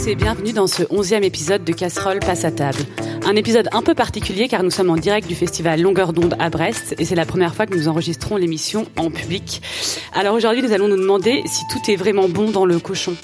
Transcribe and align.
tous 0.00 0.08
et 0.08 0.14
bienvenue 0.14 0.52
dans 0.52 0.66
ce 0.66 0.82
onzième 0.90 1.24
épisode 1.24 1.64
de 1.64 1.72
Casserole 1.72 2.20
passe 2.20 2.44
à 2.44 2.50
table. 2.50 2.78
Un 3.24 3.34
épisode 3.36 3.68
un 3.72 3.82
peu 3.82 3.94
particulier 3.94 4.48
car 4.48 4.62
nous 4.62 4.70
sommes 4.70 4.90
en 4.90 4.96
direct 4.96 5.26
du 5.26 5.34
festival 5.34 5.80
Longueur 5.80 6.12
d'onde 6.12 6.36
à 6.38 6.48
Brest 6.48 6.94
et 6.98 7.04
c'est 7.04 7.14
la 7.14 7.26
première 7.26 7.54
fois 7.54 7.66
que 7.66 7.74
nous 7.74 7.88
enregistrons 7.88 8.36
l'émission 8.36 8.86
en 8.96 9.10
public. 9.10 9.62
Alors 10.14 10.34
aujourd'hui 10.34 10.62
nous 10.62 10.72
allons 10.72 10.88
nous 10.88 10.96
demander 10.96 11.42
si 11.46 11.64
tout 11.70 11.90
est 11.90 11.96
vraiment 11.96 12.28
bon 12.28 12.50
dans 12.50 12.64
le 12.64 12.78
cochon. 12.78 13.14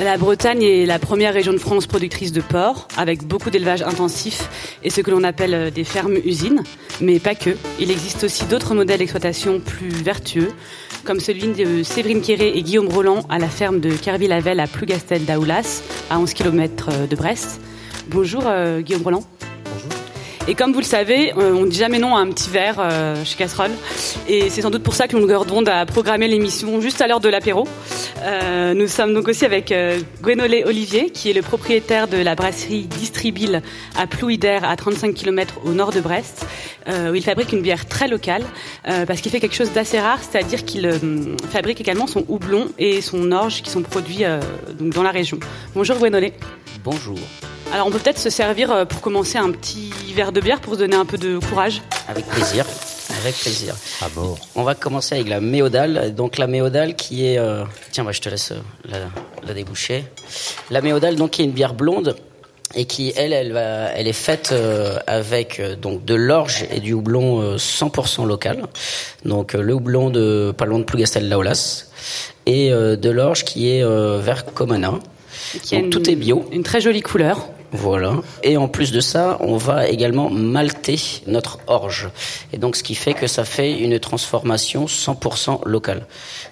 La 0.00 0.16
Bretagne 0.16 0.62
est 0.62 0.86
la 0.86 1.00
première 1.00 1.34
région 1.34 1.52
de 1.52 1.58
France 1.58 1.88
productrice 1.88 2.30
de 2.30 2.40
porc, 2.40 2.86
avec 2.96 3.24
beaucoup 3.24 3.50
d'élevage 3.50 3.82
intensif 3.82 4.48
et 4.84 4.90
ce 4.90 5.00
que 5.00 5.10
l'on 5.10 5.24
appelle 5.24 5.72
des 5.72 5.82
fermes-usines. 5.82 6.62
Mais 7.00 7.18
pas 7.18 7.34
que. 7.34 7.50
Il 7.80 7.90
existe 7.90 8.22
aussi 8.22 8.44
d'autres 8.44 8.76
modèles 8.76 8.98
d'exploitation 8.98 9.58
plus 9.58 9.88
vertueux, 9.88 10.52
comme 11.02 11.18
celui 11.18 11.48
de 11.48 11.82
Séverine 11.82 12.20
Quéré 12.20 12.52
et 12.54 12.62
Guillaume 12.62 12.88
Roland 12.88 13.22
à 13.28 13.40
la 13.40 13.48
ferme 13.48 13.80
de 13.80 13.90
Kerville-Lavelle 13.90 14.60
à 14.60 14.68
Plougastel 14.68 15.24
d'Aoulas, 15.24 15.82
à 16.10 16.20
11 16.20 16.32
km 16.32 17.08
de 17.08 17.16
Brest. 17.16 17.60
Bonjour 18.06 18.44
euh, 18.46 18.80
Guillaume 18.80 19.02
Roland. 19.02 19.24
Et 20.48 20.54
comme 20.54 20.72
vous 20.72 20.78
le 20.78 20.84
savez, 20.84 21.34
euh, 21.36 21.52
on 21.52 21.66
ne 21.66 21.70
dit 21.70 21.76
jamais 21.76 21.98
non 21.98 22.16
à 22.16 22.20
un 22.20 22.28
petit 22.28 22.48
verre 22.48 22.76
euh, 22.78 23.22
chez 23.22 23.36
Casserole. 23.36 23.70
Et 24.28 24.48
c'est 24.48 24.62
sans 24.62 24.70
doute 24.70 24.82
pour 24.82 24.94
ça 24.94 25.06
que 25.06 25.14
Longueur 25.14 25.44
d'onde 25.44 25.68
a 25.68 25.84
programmé 25.84 26.26
l'émission 26.26 26.80
juste 26.80 27.02
à 27.02 27.06
l'heure 27.06 27.20
de 27.20 27.28
l'apéro. 27.28 27.68
Euh, 28.22 28.72
nous 28.72 28.88
sommes 28.88 29.12
donc 29.12 29.28
aussi 29.28 29.44
avec 29.44 29.70
euh, 29.72 30.00
Gwenolé 30.22 30.64
Olivier, 30.64 31.10
qui 31.10 31.28
est 31.28 31.34
le 31.34 31.42
propriétaire 31.42 32.08
de 32.08 32.16
la 32.16 32.34
brasserie 32.34 32.84
Distribil 32.84 33.60
à 33.94 34.06
Plouider, 34.06 34.60
à 34.62 34.74
35 34.74 35.12
km 35.12 35.60
au 35.66 35.72
nord 35.72 35.92
de 35.92 36.00
Brest, 36.00 36.46
où 36.88 37.14
il 37.14 37.22
fabrique 37.22 37.52
une 37.52 37.60
bière 37.60 37.84
très 37.86 38.08
locale, 38.08 38.42
parce 38.84 39.20
qu'il 39.20 39.30
fait 39.30 39.40
quelque 39.40 39.54
chose 39.54 39.72
d'assez 39.72 40.00
rare, 40.00 40.20
c'est-à-dire 40.22 40.64
qu'il 40.64 40.90
fabrique 41.50 41.82
également 41.82 42.06
son 42.06 42.24
houblon 42.28 42.68
et 42.78 43.02
son 43.02 43.30
orge 43.30 43.62
qui 43.62 43.68
sont 43.68 43.82
produits 43.82 44.24
donc 44.78 44.94
dans 44.94 45.02
la 45.02 45.10
région. 45.10 45.38
Bonjour 45.74 45.98
Gwenolé. 45.98 46.32
Bonjour. 46.82 47.18
Alors 47.72 47.86
on 47.86 47.90
peut 47.90 47.98
peut-être 47.98 48.18
se 48.18 48.30
servir 48.30 48.70
euh, 48.72 48.84
pour 48.84 49.00
commencer 49.00 49.36
un 49.38 49.50
petit 49.50 49.90
verre 50.14 50.32
de 50.32 50.40
bière 50.40 50.60
pour 50.60 50.74
se 50.74 50.78
donner 50.80 50.96
un 50.96 51.04
peu 51.04 51.18
de 51.18 51.38
courage. 51.38 51.82
Avec 52.08 52.26
plaisir. 52.26 52.64
Avec 53.22 53.34
plaisir. 53.36 53.74
Ah 54.02 54.06
bon. 54.14 54.36
On 54.54 54.62
va 54.62 54.74
commencer 54.74 55.16
avec 55.16 55.28
la 55.28 55.40
méodale. 55.40 56.14
Donc 56.14 56.38
la 56.38 56.46
méodale 56.46 56.96
qui 56.96 57.26
est... 57.26 57.38
euh, 57.38 57.64
Tiens, 57.92 58.04
bah, 58.04 58.12
je 58.12 58.20
te 58.20 58.28
laisse 58.28 58.52
euh, 58.52 58.60
la, 58.88 58.98
la 59.46 59.54
déboucher. 59.54 60.04
La 60.70 60.80
méodale, 60.80 61.16
donc, 61.16 61.32
qui 61.32 61.42
est 61.42 61.44
une 61.44 61.52
bière 61.52 61.74
blonde 61.74 62.16
et 62.74 62.84
qui, 62.86 63.12
elle, 63.16 63.32
elle, 63.32 63.52
va, 63.52 63.90
elle 63.94 64.08
est 64.08 64.12
faite 64.12 64.50
euh, 64.52 64.98
avec 65.06 65.60
donc 65.80 66.04
de 66.04 66.14
l'orge 66.14 66.64
et 66.70 66.80
du 66.80 66.92
houblon 66.94 67.40
euh, 67.42 67.56
100% 67.56 68.26
local. 68.26 68.64
Donc 69.24 69.54
euh, 69.54 69.60
le 69.62 69.74
houblon 69.74 70.08
de 70.10 70.54
pas 70.56 70.64
loin 70.66 70.78
de 70.78 70.84
Plougastel 70.84 71.28
Laolas 71.28 71.84
et 72.46 72.72
euh, 72.72 72.96
de 72.96 73.10
l'orge 73.10 73.44
qui 73.44 73.70
est 73.70 73.82
euh, 73.82 74.20
vert 74.22 74.44
Comana. 74.46 74.94
A 75.72 75.76
Donc, 75.80 75.90
tout 75.90 76.10
est 76.10 76.14
bio. 76.16 76.46
Une 76.52 76.62
très 76.62 76.80
jolie 76.80 77.00
couleur. 77.02 77.48
Voilà. 77.72 78.14
Et 78.42 78.56
en 78.56 78.68
plus 78.68 78.92
de 78.92 79.00
ça, 79.00 79.36
on 79.40 79.56
va 79.56 79.88
également 79.88 80.30
malter 80.30 80.98
notre 81.26 81.58
orge. 81.66 82.08
Et 82.52 82.58
donc, 82.58 82.76
ce 82.76 82.82
qui 82.82 82.94
fait 82.94 83.14
que 83.14 83.26
ça 83.26 83.44
fait 83.44 83.78
une 83.78 83.98
transformation 83.98 84.86
100% 84.86 85.66
locale. 85.68 86.06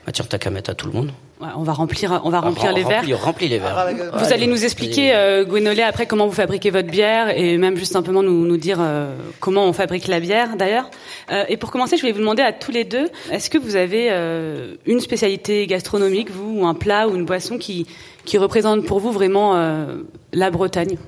Bah, 0.04 0.12
tiens, 0.12 0.26
t'as 0.28 0.38
qu'à 0.38 0.50
mettre 0.50 0.70
à 0.70 0.74
tout 0.74 0.86
le 0.86 0.92
monde. 0.92 1.10
Ouais, 1.38 1.48
on 1.54 1.64
va 1.64 1.74
remplir, 1.74 2.22
on 2.24 2.30
va 2.30 2.40
remplir 2.40 2.70
Ah, 2.70 2.72
les 2.72 2.82
verres. 2.82 3.04
les 3.04 3.58
verres. 3.58 3.92
Vous 4.14 4.32
allez 4.32 4.46
nous 4.46 4.64
expliquer, 4.64 5.14
euh, 5.14 5.44
Gwenolé, 5.44 5.82
après 5.82 6.06
comment 6.06 6.26
vous 6.26 6.32
fabriquez 6.32 6.70
votre 6.70 6.88
bière 6.88 7.28
et 7.28 7.58
même 7.58 7.76
juste 7.76 7.92
simplement 7.92 8.22
nous, 8.22 8.46
nous 8.46 8.56
dire 8.56 8.78
euh, 8.80 9.14
comment 9.38 9.66
on 9.66 9.74
fabrique 9.74 10.06
la 10.08 10.18
bière 10.18 10.56
d'ailleurs. 10.56 10.88
Euh, 11.30 11.44
et 11.50 11.58
pour 11.58 11.70
commencer, 11.70 11.96
je 11.98 12.00
voulais 12.00 12.14
vous 12.14 12.20
demander 12.20 12.42
à 12.42 12.54
tous 12.54 12.70
les 12.72 12.84
deux, 12.84 13.10
est-ce 13.30 13.50
que 13.50 13.58
vous 13.58 13.76
avez 13.76 14.08
euh, 14.12 14.76
une 14.86 15.00
spécialité 15.00 15.66
gastronomique, 15.66 16.30
vous, 16.30 16.60
ou 16.60 16.66
un 16.66 16.72
plat 16.74 17.06
ou 17.06 17.14
une 17.14 17.26
boisson 17.26 17.58
qui, 17.58 17.86
qui 18.26 18.36
représente 18.36 18.84
pour 18.84 19.00
vous 19.00 19.12
vraiment 19.12 19.56
euh, 19.56 20.02
la 20.32 20.50
Bretagne 20.50 20.98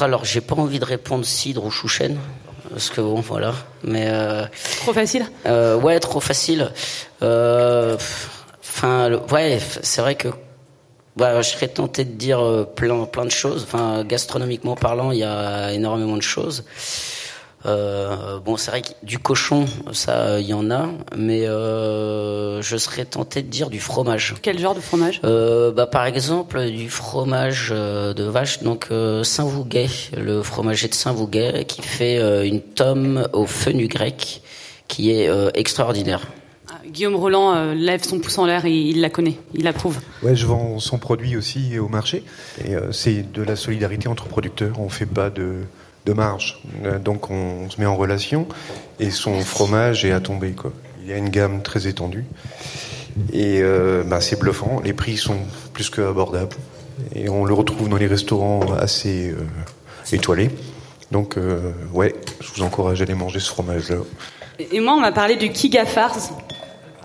Alors, 0.00 0.24
j'ai 0.24 0.42
pas 0.42 0.56
envie 0.56 0.78
de 0.78 0.84
répondre 0.84 1.24
cidre 1.24 1.64
ou 1.64 1.70
chouchen. 1.70 2.18
Parce 2.68 2.90
que 2.90 3.00
bon, 3.00 3.20
voilà. 3.20 3.54
Mais 3.82 4.08
euh, 4.08 4.44
Trop 4.80 4.92
facile 4.92 5.26
euh, 5.46 5.76
ouais, 5.76 5.98
trop 6.00 6.20
facile. 6.20 6.70
Euh, 7.22 7.96
Enfin, 8.76 9.12
ouais, 9.30 9.60
c'est 9.82 10.00
vrai 10.00 10.16
que 10.16 10.26
bah, 11.16 11.40
je 11.42 11.50
serais 11.50 11.68
tenté 11.68 12.04
de 12.04 12.10
dire 12.10 12.66
plein, 12.74 13.04
plein 13.04 13.24
de 13.24 13.30
choses. 13.30 13.62
Enfin, 13.62 14.02
gastronomiquement 14.02 14.74
parlant, 14.74 15.12
il 15.12 15.18
y 15.18 15.22
a 15.24 15.72
énormément 15.72 16.16
de 16.16 16.22
choses. 16.22 16.64
Euh, 17.66 18.38
bon, 18.40 18.56
c'est 18.56 18.70
vrai 18.70 18.82
que 18.82 18.88
du 19.02 19.18
cochon, 19.18 19.64
ça, 19.92 20.38
il 20.38 20.46
y 20.46 20.52
en 20.54 20.70
a, 20.70 20.88
mais 21.16 21.46
euh, 21.46 22.60
je 22.60 22.76
serais 22.76 23.04
tenté 23.06 23.42
de 23.42 23.48
dire 23.48 23.70
du 23.70 23.80
fromage. 23.80 24.34
Quel 24.42 24.58
genre 24.58 24.74
de 24.74 24.80
fromage? 24.80 25.20
Euh, 25.24 25.72
bah, 25.72 25.86
par 25.86 26.04
exemple, 26.04 26.62
du 26.66 26.90
fromage 26.90 27.70
euh, 27.70 28.12
de 28.12 28.24
vache, 28.24 28.62
donc 28.62 28.88
euh, 28.90 29.22
Saint-Vouguet, 29.22 29.88
le 30.16 30.42
fromager 30.42 30.88
de 30.88 30.94
Saint-Vouguet, 30.94 31.64
qui 31.66 31.80
fait 31.80 32.18
euh, 32.18 32.44
une 32.44 32.60
tome 32.60 33.28
au 33.32 33.46
feu 33.46 33.72
nu 33.72 33.88
grec, 33.88 34.42
qui 34.86 35.10
est 35.10 35.28
euh, 35.28 35.50
extraordinaire. 35.54 36.20
Ah, 36.68 36.80
Guillaume 36.86 37.16
Roland 37.16 37.54
euh, 37.54 37.74
lève 37.74 38.04
son 38.04 38.18
pouce 38.18 38.36
en 38.36 38.44
l'air 38.44 38.66
et 38.66 38.72
il 38.74 39.00
la 39.00 39.08
connaît, 39.08 39.38
il 39.54 39.64
l'approuve. 39.64 40.00
Ouais, 40.22 40.36
je 40.36 40.44
vends 40.44 40.78
son 40.80 40.98
produit 40.98 41.36
aussi 41.36 41.78
au 41.78 41.88
marché. 41.88 42.24
Et 42.62 42.74
euh, 42.74 42.92
c'est 42.92 43.32
de 43.32 43.42
la 43.42 43.56
solidarité 43.56 44.08
entre 44.08 44.26
producteurs. 44.26 44.78
On 44.78 44.90
fait 44.90 45.06
pas 45.06 45.30
de, 45.30 45.60
de 46.06 46.12
marge. 46.12 46.60
Euh, 46.84 46.98
donc 46.98 47.30
on, 47.30 47.68
se 47.70 47.80
met 47.80 47.86
en 47.86 47.96
relation. 47.96 48.46
Et 49.00 49.10
son 49.10 49.40
fromage 49.40 50.04
est 50.04 50.12
à 50.12 50.20
tomber. 50.20 50.52
Quoi. 50.52 50.72
Il 51.02 51.08
y 51.08 51.12
a 51.12 51.16
une 51.16 51.28
gamme 51.28 51.62
très 51.62 51.86
étendue. 51.86 52.24
Et 53.32 53.60
euh, 53.62 54.02
bah, 54.04 54.20
c'est 54.20 54.38
bluffant. 54.38 54.80
Les 54.84 54.92
prix 54.92 55.16
sont 55.16 55.38
plus 55.72 55.90
que 55.90 56.00
abordables. 56.00 56.56
Et 57.14 57.28
on 57.28 57.44
le 57.44 57.54
retrouve 57.54 57.88
dans 57.88 57.96
les 57.96 58.06
restaurants 58.06 58.72
assez 58.74 59.30
euh, 59.30 59.44
étoilés. 60.12 60.50
Donc 61.10 61.36
euh, 61.36 61.72
ouais, 61.92 62.14
je 62.40 62.52
vous 62.54 62.62
encourage 62.62 63.00
à 63.00 63.04
aller 63.04 63.14
manger 63.14 63.40
ce 63.40 63.48
fromage-là. 63.48 63.96
Et 64.58 64.76
et 64.76 64.80
moi, 64.80 64.94
on 64.94 65.00
m'a 65.00 65.12
parlé 65.12 65.36
du 65.36 65.50
kigafars. 65.50 66.16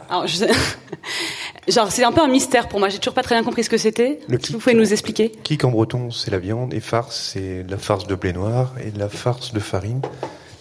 Alors, 0.09 0.27
je... 0.27 0.45
Genre, 1.69 1.91
c'est 1.91 2.03
un 2.03 2.12
peu 2.12 2.22
un 2.22 2.28
mystère 2.28 2.68
pour 2.68 2.80
moi. 2.80 2.90
J'ai 2.90 2.97
toujours 2.97 3.13
pas 3.13 3.22
très 3.22 3.35
bien 3.35 3.44
compris 3.44 3.63
ce 3.63 3.69
que 3.69 3.78
c'était. 3.78 4.19
Le 4.28 4.38
kik. 4.38 4.52
Vous 4.53 4.59
pouvez 4.59 4.75
nous 4.75 4.91
expliquer? 4.91 5.31
Kik 5.44 5.63
en 5.66 5.72
breton, 5.72 6.09
c'est 6.09 6.31
la 6.31 6.40
viande, 6.40 6.74
et 6.74 6.80
farce, 6.80 7.31
c'est 7.34 7.63
de 7.63 7.72
la 7.72 7.78
farce 7.78 8.07
de 8.07 8.16
blé 8.16 8.34
noir 8.34 8.74
et 8.84 8.90
de 8.91 8.97
la 8.97 9.09
farce 9.09 9.53
de 9.53 9.59
farine. 9.59 10.02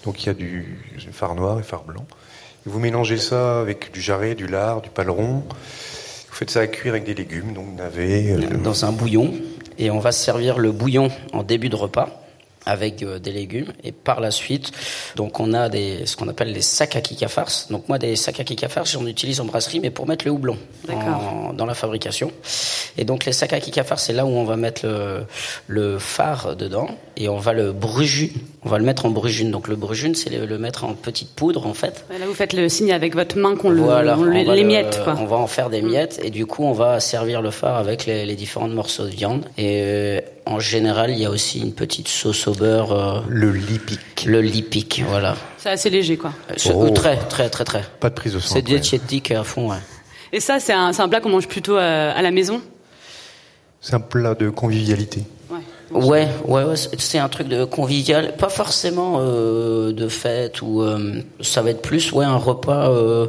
Donc 0.05 0.23
il 0.23 0.27
y 0.27 0.29
a 0.29 0.35
du 0.35 0.79
phare 1.13 1.35
noir 1.35 1.59
et 1.59 1.63
phare 1.63 1.85
blanc. 1.85 2.05
Et 2.67 2.71
vous 2.71 2.79
mélangez 2.79 3.17
ça 3.17 3.61
avec 3.61 3.91
du 3.93 4.01
jarret, 4.01 4.35
du 4.35 4.47
lard, 4.47 4.83
du 4.83 4.91
paleron. 4.91 5.45
Vous 6.29 6.35
faites 6.35 6.51
ça 6.51 6.61
à 6.61 6.67
cuire 6.67 6.93
avec 6.93 7.05
des 7.05 7.15
légumes, 7.15 7.53
donc 7.55 7.75
navets. 7.77 8.33
euh, 8.33 8.57
dans 8.63 8.85
un 8.85 8.93
bouillon 8.93 9.33
et 9.79 9.91
on 9.91 9.99
va 10.01 10.13
servir 10.13 10.59
le 10.59 10.73
bouillon 10.73 11.11
en 11.33 11.43
début 11.43 11.69
de 11.69 11.77
repas 11.77 12.23
avec 12.67 13.03
euh, 13.03 13.19
des 13.19 13.33
légumes. 13.33 13.73
Et 13.85 13.93
par 13.93 14.21
la 14.21 14.31
suite 14.31 14.73
donc 15.17 15.41
on 15.41 15.53
a 15.55 15.69
des 15.69 16.07
ce 16.07 16.17
qu'on 16.17 16.29
appelle 16.29 16.53
les 16.53 16.61
sacs 16.63 16.97
à 16.97 17.01
kikafars 17.01 17.51
donc 17.71 17.89
moi 17.89 17.99
des 17.99 18.17
sacs 18.17 18.41
à 18.41 18.45
kikafars 18.45 18.85
j'en 18.87 19.07
utilise 19.07 19.41
en 19.41 19.45
brasserie 19.45 19.81
mais 19.81 19.91
pour 19.91 20.07
mettre 20.07 20.25
le 20.25 20.31
houblon 20.33 20.59
en- 20.89 21.53
dans 21.53 21.67
la 21.67 21.75
fabrication. 21.75 22.31
Et 22.97 23.05
donc 23.05 23.25
les 23.25 23.33
sacs 23.33 23.53
à 23.53 23.61
kikafars 23.61 23.99
c'est 24.01 24.13
là 24.13 24.25
où 24.27 24.31
on 24.31 24.45
va 24.45 24.57
mettre 24.57 24.87
le, 24.87 25.25
le 25.67 25.99
phare 25.99 26.57
dedans 26.57 26.89
et 27.17 27.29
on 27.29 27.39
va 27.39 27.53
le 27.53 27.73
brujune 27.73 28.33
on 28.65 28.69
va 28.69 28.79
le 28.79 28.85
mettre 28.85 29.07
en 29.07 29.11
brujune 29.11 29.51
donc 29.51 29.69
le 29.69 29.77
brujune 29.77 30.15
c'est 30.15 30.31
le, 30.31 30.45
le 30.45 30.59
mettre 30.59 30.85
en 30.85 30.95
petite 30.95 31.31
poudre 31.35 31.67
en 31.67 31.75
fait 31.75 32.05
Là, 32.11 32.27
vous 32.27 32.35
faites 32.35 32.53
le 32.53 32.69
signe 32.69 32.93
avec 32.93 33.15
votre 33.15 33.37
main 33.39 33.55
qu'on 33.57 33.71
le, 33.71 33.81
voilà, 33.83 34.19
on 34.19 34.23
le- 34.23 34.31
on 34.49 34.53
les 34.53 34.63
le- 34.63 34.67
miettes, 34.67 35.01
quoi. 35.05 35.17
On 35.21 35.27
va 35.27 35.37
en 35.37 35.47
faire 35.47 35.71
des 35.71 35.81
miettes 35.83 36.21
et 36.25 36.31
du 36.31 36.45
coup 36.47 36.65
on 36.65 36.73
va 36.73 36.99
servir 37.01 37.41
le 37.41 37.51
phare 37.51 37.77
avec 37.77 38.05
les, 38.07 38.27
les 38.27 38.35
différents 38.35 38.69
morceaux 38.69 39.05
de 39.05 39.11
viande. 39.11 39.45
Et 39.57 39.81
euh, 39.85 40.21
en 40.47 40.59
général 40.59 41.11
il 41.11 41.19
y 41.19 41.25
a 41.25 41.31
aussi 41.31 41.61
une 41.61 41.73
petite 41.73 42.09
sauce 42.09 42.49
au 42.49 42.53
beurre, 42.53 42.93
euh, 42.93 43.21
le 43.29 43.53
lipic. 43.53 44.25
le 44.27 44.41
lipic, 44.41 45.03
voilà. 45.09 45.37
C'est 45.59 45.71
assez 45.71 45.91
léger, 45.91 46.17
quoi. 46.17 46.33
Euh, 46.51 46.55
c'est- 46.57 46.73
Oh. 46.75 46.91
Très 46.91 47.17
très 47.17 47.49
très 47.51 47.65
très. 47.65 47.83
Pas 48.01 48.11
de 48.11 48.15
prise 48.15 48.33
de 48.35 48.41
sang. 48.41 48.55
C'est 48.55 48.63
diététique 48.63 49.31
à 49.31 49.45
fond. 49.45 49.71
Ouais. 49.71 49.77
Et 50.33 50.41
ça, 50.41 50.59
c'est 50.61 50.73
un, 50.73 50.93
plat 51.09 51.21
qu'on 51.21 51.29
mange 51.31 51.49
plutôt 51.49 51.77
à 51.77 52.21
la 52.21 52.31
maison? 52.31 52.61
C'est 53.81 53.95
un 53.95 54.01
plat 54.01 54.35
de 54.35 54.51
convivialité. 54.51 55.23
Ouais. 55.91 56.29
Ouais, 56.47 56.65
ouais, 56.65 56.75
c'est 56.99 57.19
un 57.19 57.29
truc 57.29 57.49
de 57.49 57.65
convivial, 57.65 58.35
pas 58.37 58.49
forcément 58.49 59.17
euh, 59.21 59.93
de 59.93 60.09
fête 60.09 60.61
ou 60.61 60.83
euh, 60.83 61.23
ça 61.41 61.63
va 61.63 61.71
être 61.71 61.81
plus 61.83 62.13
ouais 62.13 62.25
un 62.25 62.37
repas, 62.37 62.91
euh, 62.91 63.27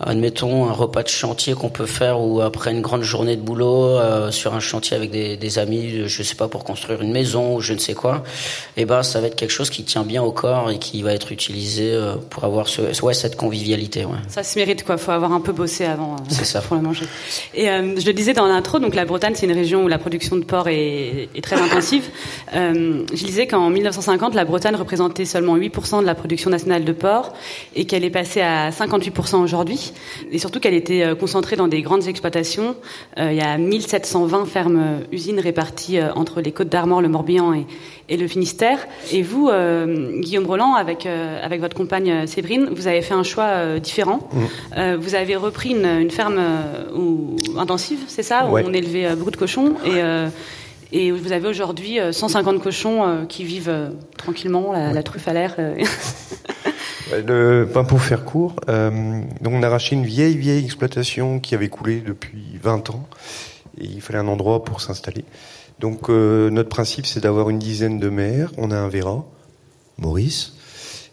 admettons 0.00 0.66
un 0.68 0.72
repas 0.72 1.02
de 1.02 1.08
chantier 1.08 1.54
qu'on 1.54 1.70
peut 1.70 1.86
faire 1.86 2.20
ou 2.20 2.40
après 2.40 2.70
une 2.72 2.82
grande 2.82 3.02
journée 3.02 3.36
de 3.36 3.40
boulot 3.40 3.98
sur 4.30 4.54
un 4.54 4.60
chantier 4.60 4.96
avec 4.96 5.10
des, 5.10 5.36
des 5.36 5.58
amis, 5.58 6.02
je 6.06 6.22
sais 6.22 6.34
pas 6.34 6.48
pour 6.48 6.64
construire 6.64 7.00
une 7.02 7.12
maison 7.12 7.56
ou 7.56 7.60
je 7.60 7.72
ne 7.72 7.78
sais 7.78 7.94
quoi. 7.94 8.22
Et 8.76 8.84
ben 8.84 9.02
ça 9.02 9.20
va 9.20 9.28
être 9.28 9.36
quelque 9.36 9.50
chose 9.50 9.70
qui 9.70 9.84
tient 9.84 10.04
bien 10.04 10.22
au 10.22 10.32
corps 10.32 10.70
et 10.70 10.78
qui 10.78 11.02
va 11.02 11.12
être 11.14 11.32
utilisé 11.32 11.98
pour 12.30 12.44
avoir 12.44 12.68
ce, 12.68 13.02
ouais 13.02 13.14
cette 13.14 13.36
convivialité. 13.36 14.04
Ouais. 14.04 14.18
Ça 14.28 14.42
se 14.42 14.58
mérite, 14.58 14.84
quoi. 14.84 14.96
Faut 14.96 15.12
avoir 15.12 15.32
un 15.32 15.40
peu 15.40 15.52
bossé 15.52 15.84
avant 15.84 16.16
C'est 16.28 16.44
ça. 16.44 16.60
pour 16.60 16.76
le 16.76 16.82
manger. 16.82 17.06
Et 17.54 17.66
je 17.66 18.06
le 18.06 18.12
disais 18.12 18.32
dans 18.32 18.46
l'intro, 18.46 18.78
donc 18.78 18.94
la 18.94 19.04
Bretagne, 19.04 19.34
c'est 19.34 19.46
une 19.46 19.52
région 19.52 19.84
où 19.84 19.88
la 19.88 19.98
production 19.98 20.36
de 20.36 20.44
porc 20.44 20.68
est, 20.68 21.28
est 21.34 21.40
très 21.42 21.60
intensive. 21.60 22.01
Arrive. 22.02 22.10
Euh, 22.54 23.04
je 23.12 23.24
lisais 23.24 23.46
qu'en 23.46 23.70
1950, 23.70 24.34
la 24.34 24.44
Bretagne 24.44 24.76
représentait 24.76 25.24
seulement 25.24 25.56
8% 25.56 26.00
de 26.00 26.06
la 26.06 26.14
production 26.14 26.50
nationale 26.50 26.84
de 26.84 26.92
porc 26.92 27.32
et 27.74 27.84
qu'elle 27.84 28.04
est 28.04 28.10
passée 28.10 28.40
à 28.40 28.70
58% 28.70 29.36
aujourd'hui. 29.42 29.92
Et 30.30 30.38
surtout 30.38 30.60
qu'elle 30.60 30.74
était 30.74 31.02
euh, 31.02 31.14
concentrée 31.14 31.56
dans 31.56 31.68
des 31.68 31.82
grandes 31.82 32.08
exploitations. 32.08 32.76
Euh, 33.18 33.32
il 33.32 33.38
y 33.38 33.40
a 33.40 33.58
1720 33.58 34.46
fermes 34.46 35.00
usines 35.12 35.40
réparties 35.40 35.98
entre 36.14 36.40
les 36.40 36.52
Côtes 36.52 36.68
d'Armor, 36.68 37.00
le 37.00 37.08
Morbihan 37.08 37.54
et, 37.54 37.66
et 38.08 38.16
le 38.16 38.26
Finistère. 38.26 38.86
Et 39.12 39.22
vous, 39.22 39.48
euh, 39.48 40.20
Guillaume 40.20 40.46
Roland, 40.46 40.74
avec, 40.74 41.06
avec 41.06 41.60
votre 41.60 41.76
compagne 41.76 42.26
Séverine, 42.26 42.68
vous 42.74 42.86
avez 42.86 43.02
fait 43.02 43.14
un 43.14 43.22
choix 43.22 43.78
différent. 43.78 44.28
Mmh. 44.32 44.94
vous 44.96 45.14
avez 45.14 45.36
repris 45.36 45.70
une, 45.70 45.86
une 45.86 46.10
ferme 46.10 46.40
intensive, 47.58 48.00
c'est 48.06 48.22
ça, 48.22 48.46
où 48.46 48.58
on 48.58 48.72
élevait 48.72 49.14
beaucoup 49.16 49.30
de 49.30 49.36
cochons. 49.36 49.74
Et, 49.84 50.00
et 50.92 51.10
vous 51.10 51.32
avez 51.32 51.48
aujourd'hui 51.48 51.98
150 52.10 52.62
cochons 52.62 53.26
qui 53.28 53.44
vivent 53.44 53.92
tranquillement, 54.16 54.72
la, 54.72 54.92
la, 54.92 55.02
truffe 55.02 55.28
à 55.28 55.32
l'air. 55.32 55.56
Le, 57.26 57.66
pour 57.66 58.00
faire 58.00 58.24
court, 58.24 58.56
euh, 58.68 59.20
donc 59.42 59.52
on 59.52 59.62
a 59.62 59.66
arraché 59.66 59.94
une 59.94 60.06
vieille 60.06 60.36
vieille 60.36 60.64
exploitation 60.64 61.40
qui 61.40 61.54
avait 61.54 61.68
coulé 61.68 62.00
depuis 62.00 62.58
20 62.62 62.90
ans 62.90 63.06
et 63.78 63.84
il 63.84 64.00
fallait 64.00 64.18
un 64.18 64.28
endroit 64.28 64.64
pour 64.64 64.80
s'installer. 64.80 65.24
Donc 65.78 66.08
euh, 66.08 66.48
notre 66.48 66.68
principe, 66.70 67.06
c'est 67.06 67.20
d'avoir 67.20 67.50
une 67.50 67.58
dizaine 67.58 67.98
de 67.98 68.08
maires. 68.08 68.50
On 68.56 68.70
a 68.70 68.76
un 68.76 68.88
Vera, 68.88 69.24
Maurice. 69.98 70.54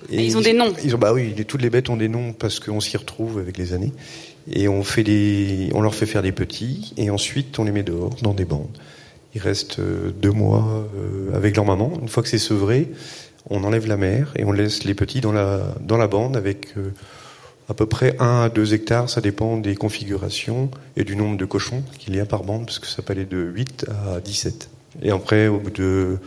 Et 0.10 0.24
ils 0.24 0.38
ont 0.38 0.42
des 0.42 0.54
noms. 0.54 0.74
Ils 0.84 0.96
ont, 0.96 1.00
bah 1.00 1.12
oui, 1.12 1.34
toutes 1.46 1.62
les 1.62 1.70
bêtes 1.70 1.90
ont 1.90 1.98
des 1.98 2.08
noms 2.08 2.32
parce 2.32 2.62
qu'on 2.62 2.80
s'y 2.80 2.96
retrouve 2.96 3.38
avec 3.38 3.58
les 3.58 3.74
années. 3.74 3.92
Et 4.50 4.70
on 4.70 4.84
fait 4.84 5.04
des, 5.04 5.70
on 5.74 5.82
leur 5.82 5.94
fait 5.94 6.06
faire 6.06 6.22
des 6.22 6.32
petits, 6.32 6.94
et 6.96 7.10
ensuite 7.10 7.60
on 7.60 7.66
les 7.66 7.72
met 7.72 7.84
dehors 7.84 8.16
dans 8.22 8.34
des 8.34 8.46
bandes. 8.46 8.78
Ils 9.36 9.42
restent 9.42 9.80
euh, 9.80 10.12
deux 10.12 10.32
mois 10.32 10.88
euh, 10.96 11.36
avec 11.36 11.56
leur 11.56 11.66
maman. 11.66 11.94
Une 12.02 12.08
fois 12.08 12.24
que 12.24 12.30
c'est 12.30 12.38
sevré, 12.38 12.90
on 13.50 13.64
enlève 13.64 13.88
la 13.88 13.98
mère 13.98 14.32
et 14.36 14.44
on 14.44 14.52
laisse 14.52 14.84
les 14.84 14.94
petits 14.94 15.22
dans 15.22 15.32
la 15.32 15.76
dans 15.82 15.98
la 15.98 16.08
bande 16.08 16.36
avec 16.36 16.74
à 17.70 17.74
peu 17.76 17.86
près 17.86 18.16
1 18.20 18.44
à 18.44 18.50
2 18.50 18.74
hectares, 18.74 19.10
ça 19.10 19.22
dépend 19.22 19.58
des 19.58 19.76
configurations 19.76 20.72
et 20.98 21.04
du 21.04 21.16
nombre 21.16 21.38
de 21.38 21.46
cochons 21.46 21.84
qu'il 22.00 22.16
y 22.16 22.20
a 22.20 22.26
par 22.26 22.44
bande, 22.44 22.66
parce 22.66 22.80
que 22.80 22.88
ça 22.88 23.04
peut 23.04 23.14
aller 23.14 23.26
de 23.26 23.38
8 23.38 23.86
à 23.90 24.20
17. 24.20 24.70
Et 25.04 25.12
après, 25.12 25.48
au 25.48 25.60
bout 25.60 25.70
de 25.70 26.18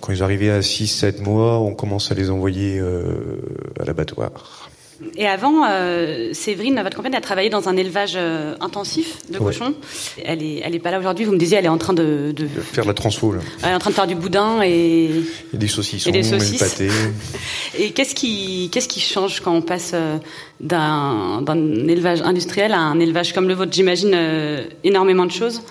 quand 0.00 0.12
ils 0.12 0.22
arrivaient 0.22 0.50
à 0.50 0.60
6-7 0.60 1.22
mois, 1.22 1.58
on 1.58 1.74
commence 1.74 2.12
à 2.12 2.14
les 2.14 2.30
envoyer 2.30 2.78
euh, 2.78 3.40
à 3.80 3.84
l'abattoir. 3.84 4.59
Et 5.16 5.26
avant, 5.26 5.64
euh, 5.68 6.30
Séverine, 6.34 6.80
votre 6.82 6.96
compagne, 6.96 7.14
a 7.14 7.20
travaillé 7.20 7.48
dans 7.48 7.68
un 7.68 7.76
élevage 7.76 8.12
euh, 8.16 8.54
intensif 8.60 9.16
de 9.30 9.38
cochons. 9.38 9.74
Elle 10.24 10.42
est, 10.42 10.60
elle 10.62 10.74
est 10.74 10.78
pas 10.78 10.90
là 10.90 10.98
aujourd'hui. 10.98 11.24
Vous 11.24 11.32
me 11.32 11.38
disiez, 11.38 11.56
elle 11.58 11.64
est 11.64 11.68
en 11.68 11.78
train 11.78 11.94
de, 11.94 12.32
de... 12.36 12.46
faire 12.46 12.84
de 12.84 12.88
la 12.88 12.94
transfo. 12.94 13.32
Là. 13.32 13.40
Elle 13.62 13.70
est 13.70 13.74
en 13.74 13.78
train 13.78 13.90
de 13.90 13.94
faire 13.94 14.06
du 14.06 14.14
boudin 14.14 14.60
et, 14.62 15.10
et 15.54 15.56
des 15.56 15.68
saucissons, 15.68 16.10
et 16.10 16.12
des 16.12 16.22
saucisses. 16.22 16.60
Et, 16.60 16.86
pâté. 16.86 16.90
et 17.78 17.90
qu'est-ce 17.92 18.14
qui, 18.14 18.68
qu'est-ce 18.70 18.88
qui 18.88 19.00
change 19.00 19.40
quand 19.40 19.54
on 19.54 19.62
passe 19.62 19.92
euh, 19.94 20.18
d'un, 20.60 21.40
d'un 21.42 21.88
élevage 21.88 22.20
industriel 22.20 22.72
à 22.72 22.80
un 22.80 23.00
élevage 23.00 23.32
comme 23.32 23.48
le 23.48 23.54
vôtre? 23.54 23.72
J'imagine 23.72 24.12
euh, 24.14 24.64
énormément 24.84 25.24
de 25.24 25.32
choses. 25.32 25.62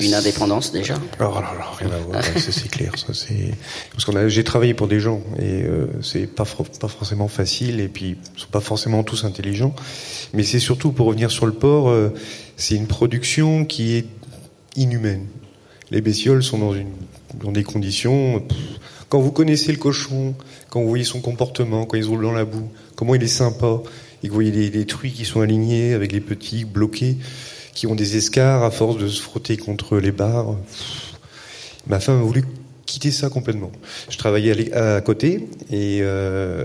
Une 0.00 0.14
indépendance 0.14 0.72
déjà 0.72 0.94
Alors, 1.18 1.38
alors, 1.38 1.52
alors 1.52 1.76
rien 1.78 1.90
à 1.90 1.98
voir, 1.98 2.22
c'est 2.36 2.68
clair. 2.68 2.92
Ça, 2.96 3.14
c'est 3.14 3.54
parce 3.92 4.04
qu'on 4.04 4.16
a, 4.16 4.28
j'ai 4.28 4.42
travaillé 4.42 4.74
pour 4.74 4.88
des 4.88 5.00
gens 5.00 5.22
et 5.38 5.62
euh, 5.62 5.86
c'est 6.02 6.26
pas 6.26 6.44
pas 6.80 6.88
forcément 6.88 7.28
facile 7.28 7.80
et 7.80 7.88
puis 7.88 8.16
ils 8.36 8.40
sont 8.40 8.48
pas 8.50 8.60
forcément 8.60 9.04
tous 9.04 9.24
intelligents. 9.24 9.74
Mais 10.32 10.42
c'est 10.42 10.58
surtout 10.58 10.92
pour 10.92 11.06
revenir 11.06 11.30
sur 11.30 11.46
le 11.46 11.52
port, 11.52 11.88
euh, 11.88 12.08
c'est 12.56 12.74
une 12.74 12.88
production 12.88 13.64
qui 13.64 13.96
est 13.96 14.06
inhumaine. 14.76 15.26
Les 15.90 16.00
bestioles 16.00 16.42
sont 16.42 16.58
dans 16.58 16.74
une 16.74 16.90
dans 17.34 17.52
des 17.52 17.62
conditions. 17.62 18.42
quand 19.08 19.20
vous 19.20 19.32
connaissez 19.32 19.70
le 19.70 19.78
cochon, 19.78 20.34
quand 20.68 20.80
vous 20.80 20.88
voyez 20.88 21.04
son 21.04 21.20
comportement, 21.20 21.84
quand 21.86 21.96
il 21.96 22.04
roule 22.04 22.22
dans 22.22 22.32
la 22.32 22.44
boue, 22.44 22.68
comment 22.96 23.14
il 23.14 23.22
est 23.22 23.28
sympa, 23.28 23.80
et 24.22 24.26
que 24.26 24.28
vous 24.28 24.34
voyez 24.34 24.50
les, 24.50 24.70
les 24.70 24.86
truies 24.86 25.12
qui 25.12 25.24
sont 25.24 25.40
alignés 25.40 25.94
avec 25.94 26.12
les 26.12 26.20
petits 26.20 26.64
bloqués 26.64 27.18
qui 27.74 27.86
ont 27.86 27.94
des 27.94 28.16
escarres 28.16 28.62
à 28.62 28.70
force 28.70 28.98
de 28.98 29.08
se 29.08 29.20
frotter 29.20 29.56
contre 29.56 29.98
les 29.98 30.12
barres. 30.12 30.56
Ma 31.86 32.00
femme 32.00 32.18
a 32.18 32.22
voulu 32.22 32.44
quitter 32.86 33.10
ça 33.10 33.30
complètement. 33.30 33.70
Je 34.08 34.18
travaillais 34.18 34.72
à, 34.74 35.00
côté 35.00 35.48
et 35.70 36.00
euh, 36.02 36.64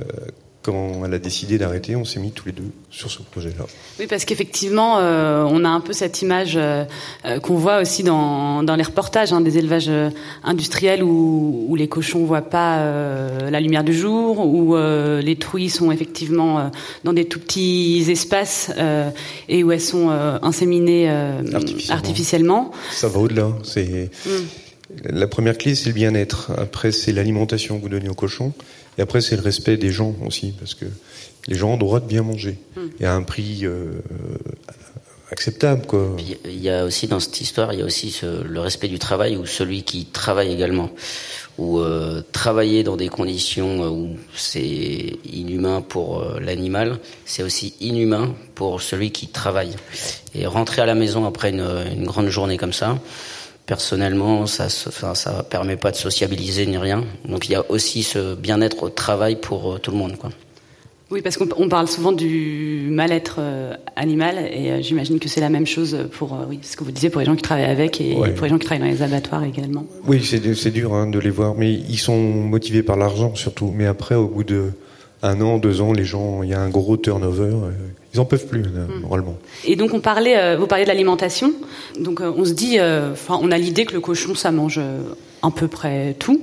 quand 0.65 1.05
elle 1.05 1.13
a 1.13 1.19
décidé 1.19 1.59
d'arrêter, 1.59 1.95
on 1.95 2.05
s'est 2.05 2.19
mis 2.19 2.31
tous 2.31 2.47
les 2.47 2.51
deux 2.51 2.71
sur 2.89 3.11
ce 3.11 3.19
projet-là. 3.21 3.65
Oui, 3.99 4.07
parce 4.07 4.25
qu'effectivement, 4.25 4.97
euh, 4.97 5.43
on 5.47 5.63
a 5.63 5.69
un 5.69 5.79
peu 5.79 5.93
cette 5.93 6.23
image 6.23 6.57
euh, 6.57 6.85
euh 7.25 7.39
qu'on 7.39 7.55
voit 7.55 7.81
aussi 7.81 8.01
dans, 8.01 8.63
dans 8.63 8.75
les 8.75 8.83
reportages 8.83 9.31
hein, 9.31 9.41
des 9.41 9.59
élevages 9.59 9.91
industriels 10.43 11.03
où, 11.03 11.67
où 11.69 11.75
les 11.75 11.87
cochons 11.87 12.25
voient 12.25 12.41
pas 12.41 12.79
euh, 12.79 13.51
la 13.51 13.61
lumière 13.61 13.83
du 13.83 13.93
jour, 13.93 14.39
où 14.39 14.75
les 14.75 15.35
truies 15.35 15.69
sont 15.69 15.91
effectivement 15.91 16.71
dans 17.03 17.13
des 17.13 17.25
tout 17.25 17.39
petits 17.39 18.03
espaces 18.07 18.71
et 19.47 19.63
où 19.63 19.71
elles 19.71 19.81
sont 19.81 20.09
inséminées 20.09 21.09
artificiellement. 21.09 21.95
artificiellement. 21.95 22.71
Ça 22.91 23.07
va 23.07 23.19
au-delà. 23.19 23.49
C'est 23.63 24.09
mm. 24.25 25.09
la 25.11 25.27
première 25.27 25.57
clé, 25.57 25.75
c'est 25.75 25.89
le 25.89 25.93
bien-être. 25.93 26.51
Après, 26.57 26.91
c'est 26.91 27.11
l'alimentation 27.11 27.77
que 27.77 27.83
vous 27.83 27.89
donnez 27.89 28.09
aux 28.09 28.15
cochons. 28.15 28.53
Et 28.97 29.01
après, 29.01 29.21
c'est 29.21 29.35
le 29.35 29.41
respect 29.41 29.77
des 29.77 29.91
gens 29.91 30.15
aussi, 30.25 30.53
parce 30.57 30.73
que 30.73 30.85
les 31.47 31.55
gens 31.55 31.69
ont 31.69 31.73
le 31.73 31.79
droit 31.79 31.99
de 31.99 32.07
bien 32.07 32.23
manger 32.23 32.57
hmm. 32.75 32.87
et 32.99 33.05
à 33.05 33.13
un 33.13 33.23
prix 33.23 33.65
euh, 33.65 33.91
acceptable. 35.31 35.85
Quoi. 35.85 36.15
Il 36.45 36.61
y 36.61 36.69
a 36.69 36.85
aussi 36.85 37.07
dans 37.07 37.19
cette 37.19 37.39
histoire, 37.41 37.73
il 37.73 37.79
y 37.79 37.81
a 37.81 37.85
aussi 37.85 38.11
ce, 38.11 38.43
le 38.43 38.59
respect 38.59 38.87
du 38.87 38.99
travail 38.99 39.37
ou 39.37 39.45
celui 39.45 39.83
qui 39.83 40.05
travaille 40.05 40.51
également. 40.51 40.89
Ou 41.57 41.79
euh, 41.79 42.21
travailler 42.33 42.83
dans 42.83 42.97
des 42.97 43.07
conditions 43.07 43.87
où 43.87 44.17
c'est 44.35 45.17
inhumain 45.31 45.81
pour 45.81 46.19
euh, 46.19 46.39
l'animal, 46.41 46.99
c'est 47.25 47.43
aussi 47.43 47.75
inhumain 47.79 48.35
pour 48.55 48.81
celui 48.81 49.11
qui 49.11 49.27
travaille. 49.27 49.71
Et 50.33 50.45
rentrer 50.47 50.81
à 50.81 50.85
la 50.85 50.95
maison 50.95 51.25
après 51.25 51.51
une, 51.51 51.65
une 51.95 52.05
grande 52.05 52.27
journée 52.27 52.57
comme 52.57 52.73
ça, 52.73 52.99
personnellement, 53.65 54.45
ça 54.45 54.65
ne 54.65 55.15
ça 55.15 55.43
permet 55.43 55.77
pas 55.77 55.91
de 55.91 55.95
sociabiliser 55.95 56.65
ni 56.65 56.77
rien. 56.77 57.03
Donc 57.27 57.49
il 57.49 57.53
y 57.53 57.55
a 57.55 57.69
aussi 57.69 58.03
ce 58.03 58.35
bien-être 58.35 58.83
au 58.83 58.89
travail 58.89 59.35
pour 59.37 59.73
euh, 59.73 59.77
tout 59.79 59.91
le 59.91 59.97
monde. 59.97 60.17
Quoi. 60.17 60.31
Oui, 61.11 61.21
parce 61.21 61.37
qu'on 61.37 61.69
parle 61.69 61.87
souvent 61.87 62.11
du 62.11 62.87
mal-être 62.89 63.37
euh, 63.39 63.75
animal, 63.95 64.37
et 64.51 64.71
euh, 64.71 64.81
j'imagine 64.81 65.19
que 65.19 65.29
c'est 65.29 65.41
la 65.41 65.49
même 65.49 65.67
chose 65.67 65.97
pour 66.11 66.37
oui, 66.49 66.59
ce 66.63 66.75
que 66.75 66.83
vous 66.83 66.91
disiez 66.91 67.09
pour 67.09 67.19
les 67.19 67.25
gens 67.25 67.35
qui 67.35 67.43
travaillent 67.43 67.65
avec 67.65 68.01
et 68.01 68.15
pour 68.35 68.43
les 68.43 68.49
gens 68.49 68.57
qui 68.57 68.65
travaillent 68.65 68.87
dans 68.87 68.93
les 68.93 69.03
abattoirs 69.03 69.43
également. 69.43 69.85
Oui, 70.07 70.23
c'est 70.23 70.71
dur 70.71 70.93
hein, 70.93 71.07
de 71.07 71.19
les 71.19 71.29
voir, 71.29 71.55
mais 71.55 71.71
ils 71.71 71.99
sont 71.99 72.19
motivés 72.19 72.83
par 72.83 72.97
l'argent 72.97 73.35
surtout. 73.35 73.71
Mais 73.75 73.85
après, 73.85 74.15
au 74.15 74.27
bout 74.27 74.43
de 74.43 74.71
un 75.21 75.41
an, 75.41 75.57
deux 75.57 75.81
ans, 75.81 75.93
les 75.93 76.05
gens, 76.05 76.43
il 76.43 76.49
y 76.49 76.53
a 76.53 76.61
un 76.61 76.69
gros 76.69 76.97
turnover. 76.97 77.53
Ils 78.15 78.21
en 78.21 78.25
peuvent 78.25 78.47
plus, 78.47 78.61
hmm. 78.61 79.01
normalement. 79.01 79.37
Et 79.65 79.75
donc, 79.75 79.93
on 79.93 79.99
parlait, 79.99 80.37
euh, 80.37 80.55
vous 80.57 80.67
parliez 80.67 80.85
de 80.85 80.89
l'alimentation. 80.89 81.51
Donc, 81.99 82.21
euh, 82.21 82.31
on 82.37 82.45
se 82.45 82.53
dit, 82.53 82.79
euh, 82.79 83.11
enfin, 83.11 83.37
on 83.41 83.51
a 83.51 83.57
l'idée 83.57 83.85
que 83.85 83.93
le 83.93 83.99
cochon, 83.99 84.35
ça 84.35 84.51
mange 84.51 84.79
à 85.41 85.51
peu 85.51 85.67
près 85.67 86.15
tout. 86.17 86.39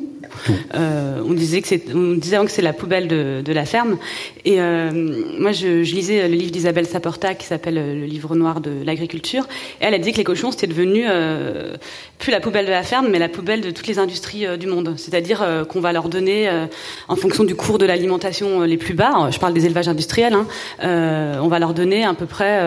Euh, 0.74 1.22
on 1.24 1.32
disait 1.32 1.60
que 1.62 1.68
c'est, 1.68 1.84
on 1.94 2.12
disait 2.12 2.38
que 2.44 2.50
c'est 2.50 2.62
la 2.62 2.72
poubelle 2.72 3.08
de, 3.08 3.52
la 3.52 3.64
ferme. 3.64 3.98
Et 4.44 4.60
euh, 4.60 4.90
moi, 5.38 5.52
je, 5.52 5.82
lisais 5.82 6.28
le 6.28 6.34
livre 6.34 6.50
d'Isabelle 6.50 6.86
Saporta 6.86 7.34
qui 7.34 7.46
s'appelle 7.46 7.74
Le 7.74 8.06
livre 8.06 8.34
noir 8.34 8.60
de 8.60 8.82
l'agriculture. 8.84 9.46
Et 9.80 9.84
elle 9.84 9.94
a 9.94 9.98
dit 9.98 10.12
que 10.12 10.18
les 10.18 10.24
cochons 10.24 10.50
c'était 10.50 10.66
devenu 10.66 11.04
euh, 11.06 11.76
plus 12.22 12.30
la 12.30 12.40
poubelle 12.40 12.66
de 12.66 12.70
la 12.70 12.84
ferme, 12.84 13.08
mais 13.10 13.18
la 13.18 13.28
poubelle 13.28 13.60
de 13.60 13.70
toutes 13.70 13.88
les 13.88 13.98
industries 13.98 14.46
euh, 14.46 14.56
du 14.56 14.66
monde. 14.66 14.94
C'est-à-dire 14.96 15.42
euh, 15.42 15.64
qu'on 15.64 15.80
va 15.80 15.92
leur 15.92 16.08
donner, 16.08 16.48
euh, 16.48 16.66
en 17.08 17.16
fonction 17.16 17.42
du 17.42 17.56
cours 17.56 17.78
de 17.78 17.84
l'alimentation 17.84 18.62
les 18.62 18.76
plus 18.76 18.94
bas, 18.94 19.28
je 19.30 19.38
parle 19.38 19.52
des 19.52 19.66
élevages 19.66 19.88
industriels, 19.88 20.34
hein, 20.34 20.46
on 21.42 21.48
va 21.48 21.58
leur 21.58 21.74
donner 21.74 22.04
à 22.04 22.14
peu 22.14 22.26
près, 22.26 22.60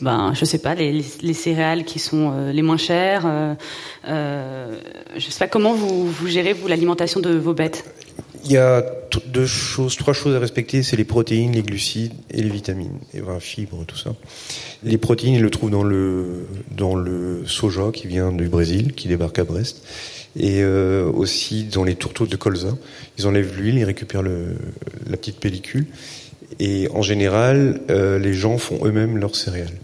ben, 0.00 0.32
je 0.34 0.44
sais 0.44 0.58
pas, 0.58 0.74
les 0.74 1.02
céréales 1.34 1.84
qui 1.84 1.98
sont 1.98 2.50
les 2.52 2.62
moins 2.62 2.76
chères. 2.76 3.56
je 4.04 5.20
sais 5.30 5.38
pas 5.38 5.48
comment 5.48 5.72
vous, 5.72 6.06
vous 6.06 6.28
gérez 6.28 6.52
vous 6.52 6.68
l'alimentation 6.68 6.91
de 6.94 7.38
vos 7.38 7.54
bêtes 7.54 7.84
il 8.44 8.52
y 8.52 8.56
a 8.56 8.84
deux 9.26 9.46
choses, 9.46 9.96
trois 9.96 10.14
choses 10.14 10.34
à 10.34 10.38
respecter, 10.38 10.82
c'est 10.82 10.96
les 10.96 11.04
protéines, 11.04 11.52
les 11.52 11.62
glucides 11.62 12.12
et 12.30 12.42
les 12.42 12.48
vitamines, 12.48 12.98
et 13.14 13.20
fibres, 13.40 13.84
tout 13.86 13.96
ça. 13.96 14.14
Les 14.82 14.98
protéines, 14.98 15.34
ils 15.34 15.42
le 15.42 15.50
trouvent 15.50 15.70
dans 15.70 15.84
le 15.84 16.46
dans 16.70 16.94
le 16.94 17.42
soja 17.46 17.90
qui 17.92 18.08
vient 18.08 18.32
du 18.32 18.48
Brésil, 18.48 18.94
qui 18.94 19.08
débarque 19.08 19.38
à 19.38 19.44
Brest, 19.44 19.82
et 20.36 20.62
euh, 20.62 21.08
aussi 21.10 21.64
dans 21.64 21.84
les 21.84 21.94
tourteaux 21.94 22.26
de 22.26 22.36
colza. 22.36 22.76
Ils 23.18 23.26
enlèvent 23.26 23.56
l'huile, 23.56 23.78
ils 23.78 23.84
récupèrent 23.84 24.22
la 24.22 25.16
petite 25.16 25.38
pellicule, 25.38 25.86
et 26.58 26.88
en 26.92 27.02
général, 27.02 27.80
euh, 27.90 28.18
les 28.18 28.34
gens 28.34 28.58
font 28.58 28.84
eux-mêmes 28.84 29.18
leurs 29.18 29.36
céréales. 29.36 29.78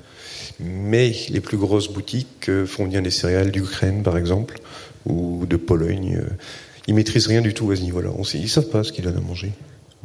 Mais 0.59 1.15
les 1.29 1.41
plus 1.41 1.57
grosses 1.57 1.93
boutiques 1.93 2.49
euh, 2.49 2.67
font 2.67 2.87
bien 2.87 3.03
des 3.03 3.11
céréales 3.11 3.53
d'Ukraine, 3.53 4.03
par 4.03 4.17
exemple, 4.17 4.59
ou 5.07 5.47
de 5.47 5.57
Pologne. 5.57 6.21
Ils 6.89 6.95
maîtrisent 6.95 7.27
rien 7.27 7.43
du 7.43 7.55
tout 7.55 7.71
à 7.71 7.77
ce 7.77 7.83
niveau-là. 7.83 8.11
Ils 8.35 8.43
ne 8.43 8.47
savent 8.47 8.71
pas 8.71 8.83
ce 8.83 8.93
qu'ils 8.93 9.05
donnent 9.05 9.19
à 9.19 9.21
manger. 9.21 9.53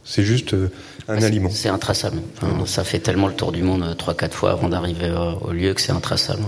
C'est 0.03 0.23
juste 0.23 0.53
euh, 0.53 0.69
un 1.07 1.23
aliment. 1.23 1.49
C'est 1.49 1.69
intraçable. 1.69 2.17
ça 2.65 2.83
fait 2.83 2.99
tellement 2.99 3.27
le 3.27 3.33
tour 3.33 3.53
du 3.53 3.63
monde 3.63 3.83
euh, 3.83 3.93
trois, 3.93 4.13
quatre 4.13 4.35
fois 4.35 4.51
avant 4.51 4.67
d'arriver 4.67 5.05
euh, 5.05 5.31
au 5.41 5.51
lieu 5.53 5.73
que 5.73 5.79
c'est 5.79 5.93
intraçable. 5.93 6.43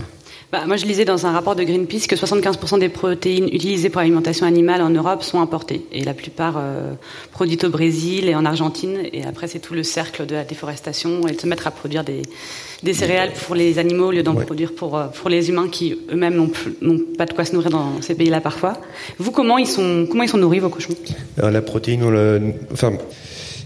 Bah, 0.52 0.64
moi, 0.68 0.78
je 0.78 0.86
lisais 0.86 1.06
dans 1.06 1.26
un 1.26 1.32
rapport 1.32 1.56
de 1.56 1.64
Greenpeace 1.64 2.08
que 2.08 2.16
75% 2.16 2.80
des 2.80 2.90
protéines 2.90 3.46
utilisées 3.46 3.90
pour 3.90 4.00
l'alimentation 4.02 4.46
animale 4.46 4.82
en 4.82 4.90
Europe 4.90 5.24
sont 5.24 5.42
importées. 5.42 5.86
Et 5.92 6.04
la 6.04 6.14
plupart 6.14 6.56
euh, 6.58 6.94
produites 7.32 7.64
au 7.64 7.70
Brésil 7.70 8.30
et 8.30 8.36
en 8.36 8.46
Argentine. 8.46 9.00
Et 9.12 9.26
après, 9.26 9.48
c'est 9.48 9.60
tout 9.60 9.74
le 9.74 9.84
cercle 9.84 10.26
de 10.26 10.36
la 10.36 10.44
déforestation 10.44 11.28
et 11.28 11.34
de 11.34 11.42
se 11.42 11.48
mettre 11.48 11.68
à 11.68 11.72
produire 11.72 12.04
des, 12.04 12.22
des 12.84 12.94
céréales 12.94 13.34
pour 13.34 13.56
les 13.56 13.80
animaux 13.80 14.08
au 14.08 14.12
lieu 14.12 14.24
d'en 14.24 14.36
produire 14.36 14.74
pour, 14.74 14.98
euh, 14.98 15.08
pour 15.08 15.30
les 15.30 15.50
humains 15.50 15.68
qui 15.68 15.98
eux-mêmes 16.12 16.36
n'ont 16.82 17.00
pas 17.18 17.26
de 17.26 17.34
quoi 17.34 17.44
se 17.44 17.54
nourrir 17.54 17.72
dans 17.72 18.02
ces 18.02 18.16
pays-là 18.16 18.40
parfois. 18.40 18.74
Vous, 19.18 19.32
comment 19.32 19.58
ils 19.58 19.68
sont, 19.68 20.08
comment 20.10 20.24
ils 20.24 20.30
sont 20.30 20.38
nourris, 20.38 20.60
vos 20.60 20.70
cochons? 20.70 20.94
Alors, 21.38 21.52
La 21.52 21.62
protéine, 21.62 22.04
on 22.04 22.12
la, 22.12 22.40
enfin, 22.72 22.94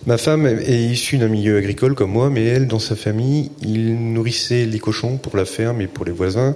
Ma 0.05 0.17
femme 0.17 0.45
est 0.45 0.81
issue 0.81 1.17
d'un 1.17 1.27
milieu 1.27 1.57
agricole 1.57 1.93
comme 1.93 2.11
moi, 2.11 2.29
mais 2.29 2.45
elle, 2.45 2.67
dans 2.67 2.79
sa 2.79 2.95
famille, 2.95 3.51
il 3.61 4.13
nourrissait 4.13 4.65
les 4.65 4.79
cochons 4.79 5.17
pour 5.17 5.35
la 5.35 5.45
ferme 5.45 5.81
et 5.81 5.87
pour 5.87 6.05
les 6.05 6.11
voisins 6.11 6.55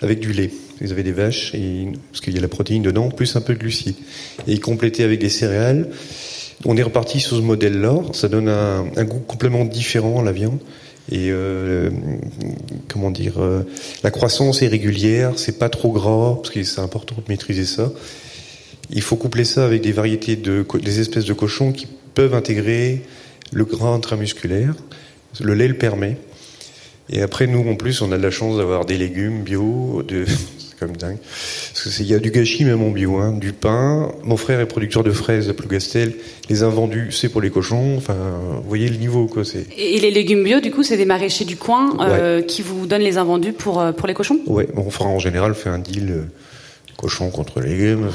avec 0.00 0.20
du 0.20 0.32
lait. 0.32 0.50
Ils 0.80 0.92
avaient 0.92 1.02
des 1.02 1.12
vaches, 1.12 1.54
et, 1.54 1.88
parce 2.10 2.20
qu'il 2.20 2.34
y 2.34 2.38
a 2.38 2.40
la 2.40 2.48
protéine 2.48 2.82
dedans, 2.82 3.10
plus 3.10 3.34
un 3.36 3.40
peu 3.40 3.54
de 3.54 3.58
glucides. 3.58 3.96
Et 4.46 4.52
ils 4.52 4.60
complétaient 4.60 5.02
avec 5.02 5.20
des 5.20 5.28
céréales. 5.28 5.90
On 6.64 6.76
est 6.76 6.82
reparti 6.82 7.20
sur 7.20 7.36
ce 7.36 7.42
modèle-là. 7.42 7.96
Ça 8.12 8.28
donne 8.28 8.48
un, 8.48 9.04
goût 9.04 9.20
complètement 9.20 9.64
différent 9.64 10.20
à 10.20 10.24
la 10.24 10.32
viande. 10.32 10.58
Et 11.10 11.30
euh, 11.30 11.90
comment 12.88 13.10
dire, 13.10 13.42
euh, 13.42 13.62
la 14.02 14.10
croissance 14.10 14.62
est 14.62 14.68
régulière, 14.68 15.32
c'est 15.36 15.58
pas 15.58 15.68
trop 15.68 15.92
gras, 15.92 16.36
parce 16.36 16.50
que 16.50 16.62
c'est 16.62 16.80
important 16.80 17.16
de 17.16 17.24
maîtriser 17.28 17.64
ça. 17.64 17.92
Il 18.90 19.02
faut 19.02 19.16
coupler 19.16 19.44
ça 19.44 19.64
avec 19.64 19.82
des 19.82 19.92
variétés 19.92 20.36
de 20.36 20.64
des 20.82 21.00
espèces 21.00 21.24
de 21.24 21.32
cochons 21.32 21.72
qui 21.72 21.86
peuvent 22.14 22.34
intégrer 22.34 23.02
le 23.52 23.64
gras 23.64 23.90
intramusculaire. 23.90 24.74
Le 25.40 25.54
lait 25.54 25.68
le 25.68 25.74
permet. 25.74 26.16
Et 27.10 27.20
après, 27.20 27.46
nous, 27.46 27.68
en 27.68 27.74
plus, 27.74 28.00
on 28.02 28.12
a 28.12 28.16
de 28.16 28.22
la 28.22 28.30
chance 28.30 28.56
d'avoir 28.56 28.84
des 28.84 28.96
légumes 28.96 29.42
bio, 29.42 30.02
de... 30.06 30.24
c'est 30.58 30.78
comme 30.78 30.96
dingue. 30.96 31.18
Parce 31.18 31.96
qu'il 31.96 32.06
y 32.06 32.14
a 32.14 32.18
du 32.18 32.30
gâchis 32.30 32.64
même 32.64 32.82
en 32.82 32.90
bio, 32.90 33.18
hein. 33.18 33.32
du 33.32 33.52
pain. 33.52 34.10
Mon 34.22 34.36
frère 34.36 34.60
est 34.60 34.66
producteur 34.66 35.02
de 35.02 35.10
fraises 35.10 35.48
à 35.48 35.54
Plougastel. 35.54 36.14
Les 36.48 36.62
invendus, 36.62 37.12
c'est 37.12 37.28
pour 37.28 37.40
les 37.40 37.50
cochons. 37.50 37.96
Enfin, 37.96 38.16
vous 38.62 38.68
voyez 38.68 38.88
le 38.88 38.96
niveau, 38.96 39.26
quoi. 39.26 39.44
C'est. 39.44 39.66
Et 39.76 40.00
les 40.00 40.10
légumes 40.10 40.42
bio, 40.42 40.60
du 40.60 40.70
coup, 40.70 40.82
c'est 40.82 40.96
des 40.96 41.04
maraîchers 41.04 41.44
du 41.44 41.56
coin 41.56 41.96
euh, 42.00 42.40
qui 42.40 42.62
vous 42.62 42.86
donnent 42.86 43.02
les 43.02 43.18
invendus 43.18 43.52
pour 43.52 43.80
euh, 43.80 43.92
pour 43.92 44.08
les 44.08 44.14
cochons? 44.14 44.38
Ouais, 44.46 44.68
mon 44.74 44.90
frère 44.90 45.08
en 45.08 45.18
général 45.18 45.54
fait 45.54 45.68
un 45.68 45.78
deal. 45.78 46.10
Euh, 46.10 46.22
cochon 46.96 47.30
contre 47.30 47.60
légumes. 47.60 48.10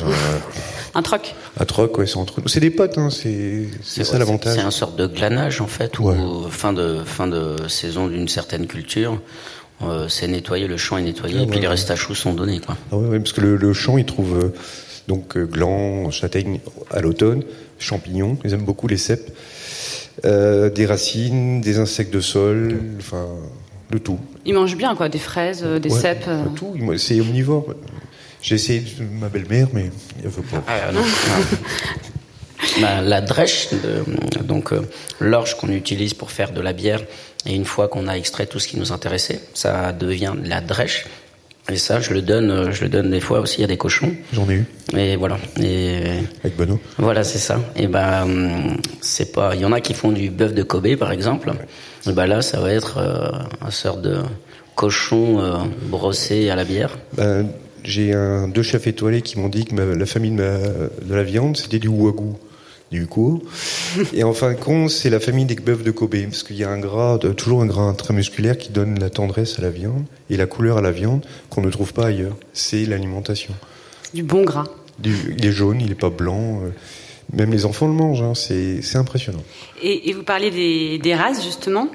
un 0.96 1.02
troc. 1.02 1.36
Un 1.60 1.66
troc, 1.66 1.98
ouais, 1.98 2.08
c'est 2.08 2.18
entre 2.18 2.42
nous. 2.42 2.48
C'est 2.48 2.60
des 2.60 2.72
potes, 2.72 2.98
hein, 2.98 3.10
c'est, 3.10 3.68
c'est 3.84 4.04
ça 4.04 4.18
l'avantage. 4.18 4.56
C'est 4.56 4.62
un 4.62 4.72
sorte 4.72 4.96
de 4.96 5.08
glanage 5.08 5.62
en 5.62 5.68
fait, 5.68 6.00
ou 6.00 6.14
fin 6.50 6.74
de 6.74 7.00
fin 7.06 7.28
de 7.28 7.56
saison 7.68 8.08
d'une 8.08 8.28
certaine 8.28 8.68
culture. 8.68 9.20
Euh, 9.82 10.08
c'est 10.10 10.28
nettoyer, 10.28 10.68
le 10.68 10.78
champ 10.78 10.98
est 10.98 11.04
nettoyé, 11.04 11.38
ah 11.40 11.44
et 11.44 11.48
puis 11.48 11.60
les 11.60 11.68
restes 11.68 11.90
à 11.90 11.96
choux 11.96 12.16
sont 12.16 12.34
donnés. 12.34 12.60
Quoi. 12.60 12.76
Ah 12.92 12.98
ouais, 12.98 13.18
parce 13.20 13.32
que 13.32 13.42
le, 13.42 13.74
champ, 13.74 13.98
il 13.98 14.06
trouve 14.06 14.38
euh, 14.38 14.54
donc 15.08 15.38
euh, 15.38 15.46
glands, 15.46 16.12
châtaignes 16.12 16.60
à 16.92 17.00
l'automne, 17.00 17.44
champignons, 17.78 18.38
ils 18.44 18.54
aiment 18.54 18.66
beaucoup 18.66 18.88
les 18.88 18.98
cèpes, 18.98 19.32
des 20.24 20.86
racines, 20.86 21.62
des 21.62 21.80
insectes 21.80 22.14
de 22.14 22.20
sol, 22.20 22.78
enfin 22.98 23.26
de 23.90 23.98
tout. 23.98 24.20
Ils 24.46 24.54
mangent 24.54 24.76
bien 24.76 24.94
quoi, 24.96 25.08
des 25.08 25.18
fraises, 25.18 25.64
des 25.64 25.90
cèpes. 25.90 26.30
Tout, 26.56 26.76
c'est 26.98 27.22
omnivore. 27.22 27.74
J'ai 28.42 28.56
essayé 28.56 28.80
de 28.80 29.04
ma 29.20 29.30
belle-mère, 29.30 29.68
mais 29.74 29.92
elle 30.24 30.30
veut 30.30 30.42
pas. 30.44 30.64
Ah, 30.68 30.92
bah, 32.82 33.02
la 33.02 33.22
drèche, 33.22 33.70
donc 34.44 34.74
euh, 34.74 34.82
l'orge 35.20 35.56
qu'on 35.56 35.70
utilise 35.70 36.14
pour 36.14 36.32
faire 36.32 36.52
de 36.52 36.62
la 36.62 36.74
bière, 36.74 37.02
et 37.46 37.56
une 37.56 37.66
fois 37.66 37.88
qu'on 37.88 38.08
a 38.08 38.14
extrait 38.14 38.46
tout 38.46 38.60
ce 38.60 38.68
qui 38.68 38.78
nous 38.78 38.92
intéressait, 38.92 39.42
ça 39.54 39.92
devient 39.92 40.34
la 40.44 40.62
drèche. 40.62 41.06
Et 41.70 41.78
ça, 41.78 42.00
je 42.00 42.14
le 42.14 42.22
donne, 42.22 42.50
euh, 42.50 42.72
je 42.72 42.84
le 42.84 42.90
donne 42.90 43.12
des 43.12 43.20
fois 43.20 43.40
aussi 43.40 43.64
à 43.64 43.68
des 43.68 43.78
cochons. 43.78 44.12
J'en 44.34 44.50
ai 44.50 44.56
eu. 44.56 44.66
Et 44.98 45.16
voilà. 45.18 45.38
Et 45.62 46.02
avec 46.44 46.58
Benoît. 46.58 46.80
Voilà, 46.98 47.24
c'est 47.24 47.38
ça. 47.38 47.60
Et 47.76 47.88
ben, 47.88 48.78
c'est 49.02 49.32
pas. 49.32 49.54
Il 49.54 49.62
y 49.62 49.66
en 49.66 49.72
a 49.72 49.80
qui 49.80 49.94
font 49.94 50.12
du 50.12 50.30
bœuf 50.30 50.54
de 50.54 50.64
Kobe, 50.64 50.96
par 50.96 51.12
exemple. 51.12 51.54
Et 52.08 52.12
ben 52.12 52.26
là, 52.26 52.42
ça 52.42 52.60
va 52.60 52.74
être 52.74 52.98
euh, 52.98 53.30
un 53.62 53.72
sort 53.72 53.98
de 53.98 54.18
cochon 54.76 55.70
brossé 55.90 56.50
à 56.50 56.56
la 56.56 56.64
bière. 56.64 56.98
Ben, 57.14 57.46
j'ai 57.84 58.14
un, 58.14 58.48
deux 58.48 58.64
chefs 58.64 58.88
étoilés 58.88 59.22
qui 59.22 59.40
m'ont 59.40 59.50
dit 59.50 59.66
que 59.66 59.76
la 59.76 60.06
famille 60.06 60.32
de, 60.32 60.90
la 61.10 61.24
viande, 61.24 61.58
c'était 61.58 61.80
du 61.80 61.88
wagyu, 61.88 62.34
du 62.92 63.08
coup. 63.08 63.44
Et 64.14 64.24
en 64.24 64.34
fin 64.34 64.54
de 64.54 64.58
compte, 64.58 64.90
c'est 64.90 65.10
la 65.10 65.20
famille 65.20 65.46
des 65.46 65.56
bœufs 65.56 65.84
de 65.84 65.92
Kobe, 65.92 66.16
parce 66.24 66.44
qu'il 66.44 66.58
y 66.58 66.64
a 66.64 66.70
un 66.70 66.80
gras, 66.80 67.18
toujours 67.38 67.62
un 67.62 67.66
gras 67.66 67.84
intramusculaire 67.84 68.58
qui 68.58 68.72
donne 68.72 69.00
la 69.00 69.10
tendresse 69.10 69.60
à 69.60 69.62
la 69.62 69.70
viande 69.70 70.04
et 70.30 70.38
la 70.38 70.46
couleur 70.46 70.78
à 70.78 70.82
la 70.82 70.92
viande 70.92 71.26
qu'on 71.50 71.62
ne 71.62 71.70
trouve 71.70 71.94
pas 71.94 72.08
ailleurs. 72.08 72.38
C'est 72.54 72.86
l'alimentation. 72.86 73.54
Du 74.14 74.24
bon 74.24 74.44
gras. 74.44 74.66
il 75.04 75.46
est 75.46 75.52
jaune, 75.52 75.82
il 75.82 75.90
n'est 75.90 75.96
pas 75.96 76.10
blanc. 76.10 76.62
Euh, 77.34 77.38
même 77.38 77.52
les 77.52 77.66
enfants 77.66 77.88
le 77.88 77.94
mangent, 77.94 78.22
hein, 78.22 78.34
c'est 78.36 78.96
impressionnant. 78.96 79.44
Et, 79.82 80.10
et, 80.10 80.14
vous 80.14 80.24
parlez 80.24 80.52
des, 80.52 80.98
des 80.98 81.16
races 81.16 81.44
justement. 81.44 81.88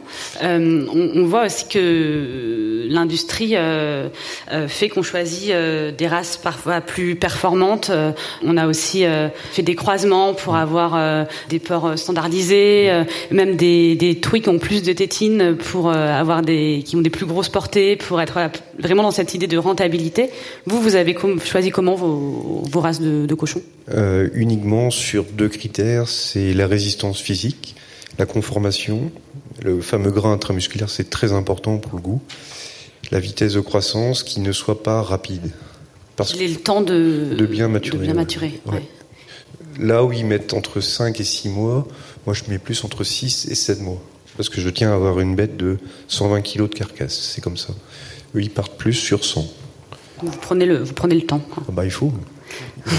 Euh, 0.42 0.86
on, 0.92 1.20
on, 1.20 1.26
voit 1.26 1.44
aussi 1.44 1.68
que 1.68 2.86
l'industrie 2.88 3.52
euh, 3.54 4.08
euh 4.52 4.68
fait 4.68 4.88
qu'on 4.88 5.02
choisit 5.02 5.50
euh, 5.50 5.92
des 5.92 6.06
races 6.06 6.36
parfois 6.36 6.80
plus 6.80 7.16
performantes. 7.16 7.90
Euh, 7.90 8.12
on 8.42 8.56
a 8.56 8.66
aussi 8.66 9.04
fait 9.52 9.62
des 9.62 9.74
croisements 9.74 10.34
pour 10.34 10.56
avoir 10.56 11.26
des 11.48 11.58
porcs 11.58 11.98
standardisés, 11.98 13.04
même 13.30 13.56
des, 13.56 13.96
des 13.96 14.14
qui 14.16 14.48
ont 14.48 14.58
plus 14.58 14.82
de 14.82 14.92
tétines 14.92 15.56
pour 15.56 15.90
avoir 15.90 16.42
des 16.42 16.82
qui 16.84 16.96
ont 16.96 17.00
des 17.00 17.10
plus 17.10 17.26
grosses 17.26 17.48
portées, 17.48 17.96
pour 17.96 18.20
être 18.20 18.50
vraiment 18.78 19.02
dans 19.02 19.10
cette 19.10 19.34
idée 19.34 19.46
de 19.46 19.58
rentabilité. 19.58 20.30
Vous, 20.66 20.80
vous 20.80 20.96
avez 20.96 21.16
choisi 21.44 21.70
comment 21.70 21.94
vos, 21.94 22.62
vos 22.70 22.80
races 22.80 23.00
de, 23.00 23.26
de 23.26 23.34
cochons? 23.34 23.62
Uniquement 24.32 24.90
sur 24.90 25.24
deux 25.24 25.48
critères, 25.48 26.08
c'est 26.08 26.54
la 26.54 26.66
résistance 26.66 27.20
physique 27.20 27.74
la 28.18 28.26
conformation, 28.26 29.10
le 29.62 29.80
fameux 29.80 30.10
grain 30.10 30.32
intramusculaire, 30.32 30.90
c'est 30.90 31.10
très 31.10 31.32
important 31.32 31.78
pour 31.78 31.94
le 31.94 32.00
goût. 32.00 32.22
La 33.10 33.20
vitesse 33.20 33.54
de 33.54 33.60
croissance 33.60 34.22
qui 34.22 34.40
ne 34.40 34.52
soit 34.52 34.82
pas 34.82 35.02
rapide. 35.02 35.50
Parce 36.16 36.32
qu'il 36.32 36.42
ait 36.42 36.48
le 36.48 36.56
temps 36.56 36.80
de, 36.80 37.34
de 37.36 37.46
bien 37.46 37.68
maturer. 37.68 37.98
bien 37.98 38.14
maturer 38.14 38.60
Là 39.80 40.04
où 40.04 40.12
ils 40.12 40.24
mettent 40.24 40.54
entre 40.54 40.80
5 40.80 41.18
et 41.20 41.24
6 41.24 41.48
mois, 41.48 41.86
moi 42.26 42.34
je 42.34 42.44
mets 42.48 42.58
plus 42.58 42.84
entre 42.84 43.02
6 43.02 43.48
et 43.50 43.54
7 43.54 43.80
mois. 43.80 44.00
Parce 44.36 44.48
que 44.48 44.60
je 44.60 44.68
tiens 44.68 44.92
à 44.92 44.94
avoir 44.94 45.20
une 45.20 45.34
bête 45.34 45.56
de 45.56 45.78
120 46.08 46.42
kg 46.42 46.62
de 46.62 46.74
carcasse, 46.74 47.18
c'est 47.18 47.40
comme 47.40 47.56
ça. 47.56 47.74
Eux, 48.34 48.42
ils 48.42 48.50
partent 48.50 48.76
plus 48.76 48.94
sur 48.94 49.24
100. 49.24 49.46
Vous 50.22 50.30
prenez 50.40 50.66
le, 50.66 50.78
vous 50.78 50.94
prenez 50.94 51.14
le 51.14 51.22
temps. 51.22 51.42
Ah 51.56 51.72
bah, 51.72 51.84
il 51.84 51.90
faut 51.90 52.12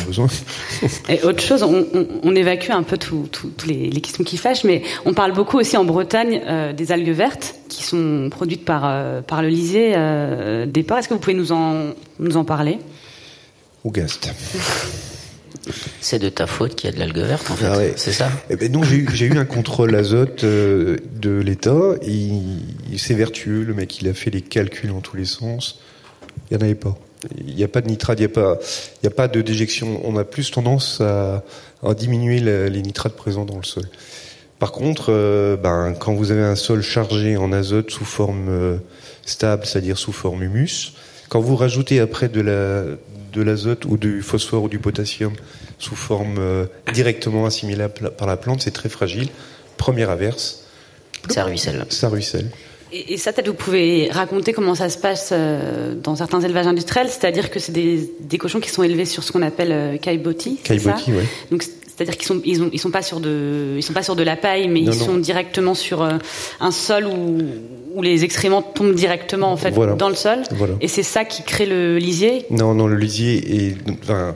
besoin. 0.06 0.28
Et 1.10 1.24
autre 1.24 1.42
chose, 1.42 1.64
on, 1.64 2.36
évacue 2.36 2.72
un 2.72 2.84
peu 2.84 2.98
toutes 2.98 3.66
les, 3.66 3.90
questions 4.02 4.24
qui 4.24 4.38
fâchent, 4.38 4.64
mais 4.64 4.82
on 5.06 5.14
parle 5.14 5.34
beaucoup 5.34 5.58
aussi 5.58 5.78
en 5.78 5.86
Bretagne 5.86 6.42
euh, 6.46 6.74
des 6.74 6.92
algues 6.92 7.10
vertes 7.10 7.56
qui 7.70 7.84
sont 7.84 8.30
produites 8.30 8.66
par, 8.66 8.84
euh, 8.86 9.22
par 9.22 9.42
le 9.42 9.50
lisier 9.50 9.94
euh, 9.96 10.66
des 10.66 10.84
porcs. 10.84 11.00
Est-ce 11.00 11.10
que 11.10 11.14
vous 11.14 11.20
pouvez 11.20 11.36
nous 11.36 11.52
en, 11.52 11.94
nous 12.20 12.38
en 12.38 12.44
parler? 12.44 12.80
Ougast. 13.84 14.34
C'est 16.02 16.20
de 16.20 16.30
ta 16.30 16.48
faute 16.48 16.76
qu'il 16.76 16.90
y 16.90 16.94
a 16.94 16.96
de 16.96 17.00
l'algue 17.00 17.20
verte, 17.20 17.50
en 17.52 17.56
fait. 17.56 17.66
Ah 17.66 17.80
c'est 17.96 18.12
ça? 18.12 18.30
Eh 18.50 18.56
ben 18.56 18.84
j'ai 18.84 19.26
eu, 19.26 19.38
un 19.38 19.46
contrôle 19.46 19.96
azote 19.96 20.44
de 20.46 21.42
l'État. 21.44 21.96
C'est 22.98 23.14
vertueux. 23.14 23.64
Le 23.64 23.74
mec, 23.74 24.02
il 24.02 24.08
a 24.08 24.14
fait 24.14 24.32
les 24.32 24.42
calculs 24.42 24.92
en 24.92 25.02
tous 25.02 25.18
les 25.18 25.26
sens. 25.26 25.80
Il 26.50 26.58
n'y 26.58 26.64
en 26.64 26.66
avait 26.66 26.76
pas. 26.76 26.98
Il 27.48 27.56
n'y 27.56 27.64
a 27.64 27.68
pas 27.68 27.82
de 27.82 27.88
nitrate, 27.88 28.20
il 28.20 28.24
n'y 28.24 28.26
a 28.26 28.30
pas, 28.30 28.60
il 29.02 29.08
a 29.08 29.12
pas 29.12 29.28
de 29.28 29.42
déjection. 29.42 30.02
On 30.04 30.16
a 30.18 30.24
plus 30.24 30.52
tendance 30.52 31.02
à, 31.02 31.44
diminuer 31.98 32.40
les 32.40 32.82
nitrates 32.82 33.16
présents 33.16 33.46
dans 33.46 33.58
le 33.58 33.64
sol. 33.64 33.86
Par 34.60 34.72
contre, 34.72 35.08
euh, 35.10 35.58
ben, 35.58 35.94
quand 36.00 36.14
vous 36.14 36.32
avez 36.32 36.44
un 36.44 36.56
sol 36.56 36.82
chargé 36.82 37.36
en 37.36 37.52
azote 37.52 37.92
sous 37.92 38.06
forme 38.06 38.48
euh, 38.50 38.78
stable, 39.26 39.66
c'est-à-dire 39.66 39.98
sous 39.98 40.14
forme 40.14 40.44
humus, 40.44 40.94
quand 41.30 41.40
vous 41.40 41.56
rajoutez 41.56 42.00
après 42.00 42.30
de 42.30 42.42
la 42.42 42.84
de 43.36 43.42
l'azote 43.42 43.86
ou 43.86 43.98
du 43.98 44.22
phosphore 44.22 44.64
ou 44.64 44.70
du 44.70 44.80
potassium 44.80 45.34
sous 45.78 45.96
forme 45.96 46.38
euh, 46.40 46.66
directement 46.94 47.46
assimilable 47.46 48.12
par 48.18 48.28
la 48.28 48.38
plante, 48.38 48.62
c'est 48.62 48.72
très 48.72 48.90
fragile. 48.90 49.28
Première 49.78 50.10
averse. 50.10 50.64
Ça 51.30 51.44
ruisselle. 51.44 51.86
Ça 51.90 52.08
ruisselle. 52.08 52.50
Et, 52.94 53.18
ça, 53.18 53.34
peut-être 53.34 53.48
vous 53.48 53.54
pouvez 53.54 54.10
raconter 54.10 54.54
comment 54.54 54.76
ça 54.76 54.90
se 54.90 54.98
passe 54.98 55.30
euh, 55.34 55.96
dans 55.96 56.16
certains 56.16 56.40
élevages 56.40 56.68
industriels, 56.68 57.10
c'est-à-dire 57.10 57.50
que 57.50 57.60
c'est 57.60 57.74
des, 57.74 58.10
des, 58.22 58.38
cochons 58.38 58.62
qui 58.62 58.70
sont 58.70 58.84
élevés 58.84 59.06
sur 59.06 59.24
ce 59.24 59.34
qu'on 59.34 59.42
appelle 59.42 59.72
euh, 59.72 59.98
caillebotis. 59.98 60.60
Caillebotis, 60.64 61.12
oui. 61.12 61.24
Donc 61.52 61.66
c'est-à-dire 61.96 62.18
qu'ils 62.18 62.28
sont 62.28 62.42
ils, 62.44 62.62
ont, 62.62 62.70
ils 62.74 62.80
sont 62.80 62.92
pas 62.92 63.02
sur 63.02 63.20
de 63.20 63.76
ils 63.78 63.84
sont 63.84 63.94
pas 63.94 64.04
sur 64.04 64.16
de 64.16 64.24
la 64.24 64.36
paille, 64.36 64.68
mais 64.68 64.82
ils 64.82 64.94
sont 64.94 65.18
directement 65.18 65.74
sur 65.76 66.02
euh, 66.02 66.12
un 66.60 66.72
sol 66.72 67.06
où, 67.08 67.38
où 67.96 68.02
les 68.02 68.24
excréments 68.24 68.62
tombent 68.62 68.96
directement 68.96 69.52
en 69.52 69.58
fait 69.58 69.72
dans 69.98 70.10
le 70.10 70.16
sol. 70.16 70.40
Et 70.82 70.88
c'est 70.88 71.04
ça 71.04 71.24
qui 71.26 71.44
crée 71.44 71.66
le 71.66 71.98
lisier. 71.98 72.46
Non, 72.50 72.74
non, 72.74 72.88
le 72.88 72.98
lisier 72.98 73.68
est 73.68 73.78
enfin, 74.04 74.36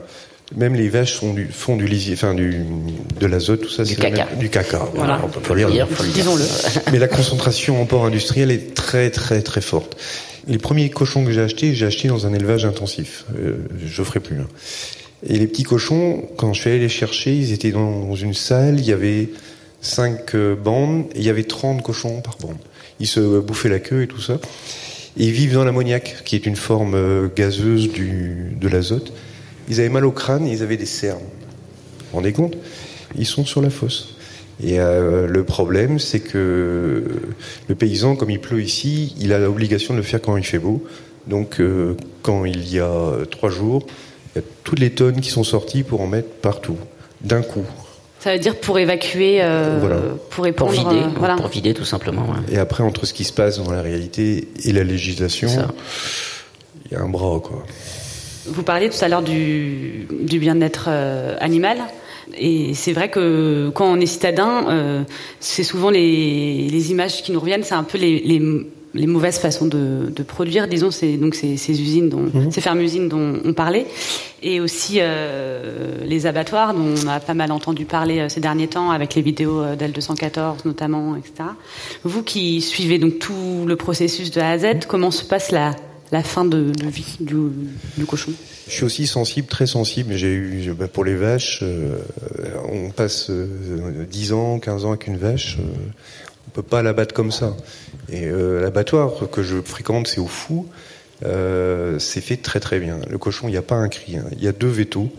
Même 0.56 0.74
les 0.74 0.88
vaches 0.88 1.14
font 1.16 1.32
du, 1.34 1.46
font 1.46 1.76
du 1.76 1.86
lisier, 1.86 2.14
enfin 2.14 2.34
du, 2.34 2.64
de 3.20 3.26
l'azote, 3.26 3.60
tout 3.62 3.68
ça. 3.68 3.84
Du 3.84 3.94
caca. 3.96 4.26
même- 4.26 4.38
du 4.38 4.48
caca. 4.48 4.88
Voilà. 4.94 5.20
On 5.22 5.28
peut 5.28 5.54
le 5.54 5.66
dire. 5.66 5.86
Disons-le. 6.14 6.44
Mais 6.92 6.98
la 6.98 7.08
concentration 7.08 7.80
en 7.80 7.84
porc 7.86 8.04
industriel 8.06 8.50
est 8.50 8.74
très 8.74 9.10
très 9.10 9.42
très 9.42 9.60
forte. 9.60 9.96
Les 10.48 10.58
premiers 10.58 10.88
cochons 10.90 11.24
que 11.24 11.30
j'ai 11.30 11.42
achetés, 11.42 11.74
j'ai 11.74 11.86
acheté 11.86 12.08
dans 12.08 12.26
un 12.26 12.32
élevage 12.32 12.64
intensif. 12.64 13.26
Euh, 13.38 13.58
je 13.86 14.02
ferai 14.02 14.18
plus. 14.20 14.40
hein. 14.40 14.48
Et 15.26 15.38
les 15.38 15.46
petits 15.46 15.64
cochons, 15.64 16.24
quand 16.36 16.54
je 16.54 16.60
suis 16.60 16.70
allé 16.70 16.78
les 16.78 16.88
chercher, 16.88 17.36
ils 17.36 17.52
étaient 17.52 17.72
dans 17.72 18.14
une 18.14 18.34
salle, 18.34 18.80
il 18.80 18.86
y 18.86 18.92
avait 18.92 19.28
cinq 19.82 20.34
euh, 20.34 20.54
bandes, 20.54 21.06
il 21.14 21.22
y 21.22 21.28
avait 21.28 21.44
30 21.44 21.82
cochons 21.82 22.20
par 22.20 22.38
bande. 22.38 22.58
Ils 23.00 23.06
se 23.06 23.40
bouffaient 23.40 23.68
la 23.68 23.80
queue 23.80 24.02
et 24.02 24.06
tout 24.06 24.20
ça. 24.20 24.38
Et 25.18 25.26
ils 25.26 25.32
vivent 25.32 25.54
dans 25.54 25.64
l'ammoniac, 25.64 26.22
qui 26.24 26.36
est 26.36 26.46
une 26.46 26.56
forme 26.56 26.94
euh, 26.94 27.28
gazeuse 27.34 27.90
du, 27.90 28.56
de 28.58 28.68
l'azote. 28.68 29.12
Ils 29.68 29.80
avaient 29.80 29.88
mal 29.90 30.06
au 30.06 30.12
crâne, 30.12 30.46
ils 30.46 30.62
avaient 30.62 30.76
des 30.76 30.86
cernes. 30.86 31.18
Vous 31.18 32.06
vous 32.12 32.16
rendez 32.16 32.32
compte? 32.32 32.56
Ils 33.18 33.26
sont 33.26 33.44
sur 33.44 33.60
la 33.60 33.70
fosse. 33.70 34.16
Et 34.62 34.78
euh, 34.78 35.26
le 35.26 35.44
problème, 35.44 35.98
c'est 35.98 36.20
que 36.20 37.04
le 37.68 37.74
paysan, 37.74 38.16
comme 38.16 38.30
il 38.30 38.40
pleut 38.40 38.62
ici, 38.62 39.14
il 39.18 39.32
a 39.32 39.38
l'obligation 39.38 39.94
de 39.94 39.98
le 39.98 40.04
faire 40.04 40.20
quand 40.20 40.36
il 40.36 40.44
fait 40.44 40.58
beau. 40.58 40.84
Donc, 41.26 41.60
quand 42.22 42.44
il 42.46 42.72
y 42.72 42.80
a 42.80 43.12
trois 43.30 43.50
jours, 43.50 43.86
il 44.34 44.38
y 44.38 44.42
a 44.42 44.44
toutes 44.64 44.78
les 44.78 44.90
tonnes 44.90 45.20
qui 45.20 45.30
sont 45.30 45.44
sorties 45.44 45.82
pour 45.82 46.00
en 46.00 46.06
mettre 46.06 46.28
partout, 46.40 46.76
d'un 47.20 47.42
coup. 47.42 47.64
Ça 48.20 48.32
veut 48.34 48.38
dire 48.38 48.56
pour 48.60 48.78
évacuer, 48.78 49.38
euh, 49.42 49.78
Voilà. 49.80 49.96
pour 49.96 50.18
Pour 50.30 50.44
répondre. 50.44 50.72
vider, 50.72 51.02
euh, 51.04 51.08
voilà. 51.16 51.36
pour 51.36 51.48
vider 51.48 51.72
tout 51.74 51.84
simplement. 51.86 52.22
ouais. 52.28 52.54
Et 52.54 52.58
après, 52.58 52.82
entre 52.82 53.06
ce 53.06 53.14
qui 53.14 53.24
se 53.24 53.32
passe 53.32 53.58
dans 53.58 53.70
la 53.72 53.80
réalité 53.82 54.48
et 54.64 54.72
la 54.72 54.84
législation, 54.84 55.48
il 56.86 56.92
y 56.92 56.94
a 56.96 57.00
un 57.00 57.08
bras, 57.08 57.40
quoi. 57.40 57.64
Vous 58.46 58.62
parliez 58.62 58.88
tout 58.90 59.02
à 59.04 59.08
l'heure 59.08 59.22
du, 59.22 60.06
du 60.22 60.38
bien-être 60.38 60.86
euh, 60.88 61.36
animal. 61.40 61.78
Et 62.38 62.74
c'est 62.74 62.92
vrai 62.92 63.10
que 63.10 63.70
quand 63.74 63.86
on 63.90 64.00
est 64.00 64.06
citadin, 64.06 64.66
euh, 64.68 65.02
c'est 65.40 65.64
souvent 65.64 65.90
les, 65.90 66.68
les 66.70 66.90
images 66.90 67.22
qui 67.22 67.32
nous 67.32 67.40
reviennent, 67.40 67.64
c'est 67.64 67.74
un 67.74 67.82
peu 67.84 67.98
les, 67.98 68.20
les, 68.20 68.40
les 68.94 69.06
mauvaises 69.06 69.38
façons 69.38 69.66
de, 69.66 70.10
de 70.14 70.22
produire, 70.22 70.66
disons, 70.66 70.90
c'est 70.90 71.16
donc 71.16 71.34
ces, 71.34 71.56
ces 71.56 71.80
usines, 71.80 72.08
dont, 72.08 72.26
ces 72.50 72.60
fermes 72.60 72.80
usines 72.80 73.08
dont 73.08 73.38
on 73.44 73.52
parlait, 73.52 73.86
et 74.42 74.60
aussi 74.60 74.98
euh, 74.98 76.04
les 76.04 76.26
abattoirs 76.26 76.74
dont 76.74 76.94
on 77.04 77.06
a 77.08 77.20
pas 77.20 77.34
mal 77.34 77.52
entendu 77.52 77.84
parler 77.84 78.18
euh, 78.20 78.28
ces 78.28 78.40
derniers 78.40 78.66
temps 78.68 78.90
avec 78.90 79.14
les 79.14 79.22
vidéos 79.22 79.60
euh, 79.60 79.76
d'L214 79.76 80.58
notamment, 80.64 81.14
etc. 81.16 81.50
Vous 82.04 82.22
qui 82.22 82.60
suivez 82.60 82.98
donc 82.98 83.18
tout 83.18 83.64
le 83.66 83.76
processus 83.76 84.30
de 84.30 84.40
A 84.40 84.50
à 84.50 84.58
Z, 84.58 84.64
comment 84.88 85.10
se 85.10 85.24
passe 85.24 85.52
la, 85.52 85.76
la 86.10 86.22
fin 86.22 86.44
de, 86.44 86.72
de 86.72 86.86
vie 86.88 87.16
du, 87.20 87.36
du 87.96 88.06
cochon? 88.06 88.32
Je 88.66 88.72
suis 88.72 88.84
aussi 88.84 89.06
sensible, 89.06 89.48
très 89.48 89.66
sensible. 89.66 90.14
J'ai 90.14 90.32
eu, 90.32 90.72
bah, 90.78 90.88
pour 90.88 91.04
les 91.04 91.16
vaches, 91.16 91.60
euh, 91.62 91.98
on 92.72 92.90
passe 92.90 93.28
euh, 93.30 94.04
10 94.08 94.32
ans, 94.32 94.58
15 94.58 94.84
ans 94.84 94.90
avec 94.90 95.06
une 95.06 95.16
vache. 95.16 95.58
euh, 95.58 95.62
on 96.48 96.50
peut 96.52 96.62
pas 96.62 96.82
l'abattre 96.82 97.14
comme 97.14 97.30
ça. 97.30 97.56
Et 98.10 98.26
euh, 98.26 98.60
l'abattoir 98.60 99.30
que 99.30 99.42
je 99.42 99.60
fréquente, 99.60 100.08
c'est 100.08 100.20
au 100.20 100.26
Fou. 100.26 100.66
Euh, 101.24 101.98
c'est 101.98 102.20
fait 102.20 102.36
très 102.36 102.60
très 102.60 102.80
bien. 102.80 102.98
Le 103.08 103.18
cochon, 103.18 103.48
il 103.48 103.52
n'y 103.52 103.56
a 103.56 103.62
pas 103.62 103.76
un 103.76 103.88
cri. 103.88 104.16
hein. 104.16 104.24
Il 104.32 104.42
y 104.42 104.48
a 104.48 104.52
deux 104.52 104.68
vétos. 104.68 105.10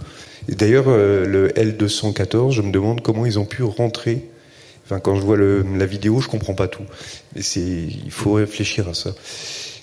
D'ailleurs, 0.50 0.86
euh, 0.88 1.26
le 1.26 1.50
L214, 1.50 2.52
je 2.52 2.62
me 2.62 2.72
demande 2.72 3.02
comment 3.02 3.26
ils 3.26 3.40
ont 3.40 3.46
pu 3.46 3.64
rentrer. 3.64 4.26
Enfin, 4.86 5.00
quand 5.00 5.16
je 5.16 5.22
vois 5.22 5.38
la 5.38 5.86
vidéo, 5.86 6.20
je 6.20 6.28
comprends 6.28 6.56
pas 6.56 6.68
tout. 6.68 6.84
Il 7.36 8.12
faut 8.12 8.34
réfléchir 8.34 8.90
à 8.90 8.94
ça. 8.94 9.12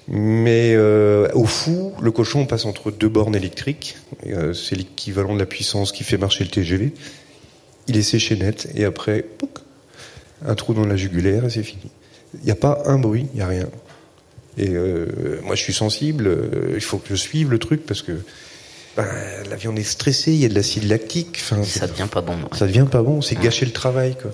Mais 0.09 0.77
au 0.77 1.45
fou, 1.47 1.95
le 2.03 2.11
cochon 2.11 2.45
passe 2.45 2.67
entre 2.67 2.91
deux 2.91 3.09
bornes 3.09 3.35
électriques. 3.35 3.97
C'est 4.53 4.77
l'équivalent 4.77 5.33
de 5.33 5.39
la 5.39 5.47
puissance 5.47 5.93
qui 5.93 6.05
fait 6.05 6.19
marcher 6.19 6.45
le 6.45 6.51
TGV. 6.51 6.93
Il 7.87 7.97
est 7.97 8.03
séché 8.03 8.37
net 8.37 8.69
et 8.75 8.85
après, 8.85 9.25
un 10.47 10.55
trou 10.55 10.75
dans 10.75 10.85
la 10.85 10.97
jugulaire 10.97 11.47
et 11.47 11.51
c'est 11.51 11.63
fini. 11.63 11.91
Il 12.35 12.45
n'y 12.45 12.51
a 12.51 12.57
pas 12.57 12.83
un 12.87 12.99
bruit, 12.99 13.27
il 13.33 13.37
n'y 13.37 13.43
a 13.43 13.47
rien. 13.49 13.69
Et 14.57 14.71
euh, 14.71 15.41
moi, 15.45 15.55
je 15.55 15.63
suis 15.63 15.73
sensible. 15.73 16.27
euh, 16.27 16.73
il 16.75 16.81
faut 16.81 16.99
que 16.99 17.09
je 17.11 17.15
suive 17.15 17.51
le 17.51 17.59
truc 17.59 17.87
parce 17.87 18.03
que 18.03 18.13
ben, 18.97 19.07
la 19.49 19.57
viande 19.57 19.79
est 19.79 19.85
stressée. 19.85 20.33
Il 20.33 20.39
y 20.39 20.45
a 20.45 20.49
de 20.49 20.55
l'acide 20.55 20.85
lactique. 20.89 21.39
Enfin, 21.41 21.63
Ça 21.63 21.87
devient 21.87 22.09
pas 22.11 22.21
bon. 22.21 22.35
ouais. 22.35 22.49
ça 22.59 22.67
devient 22.67 22.87
pas 22.91 23.03
bon, 23.03 23.23
c'est 23.23 23.37
gâcher 23.37 23.67
le 23.67 23.73
travail. 23.73 24.17
Quoi. 24.21 24.33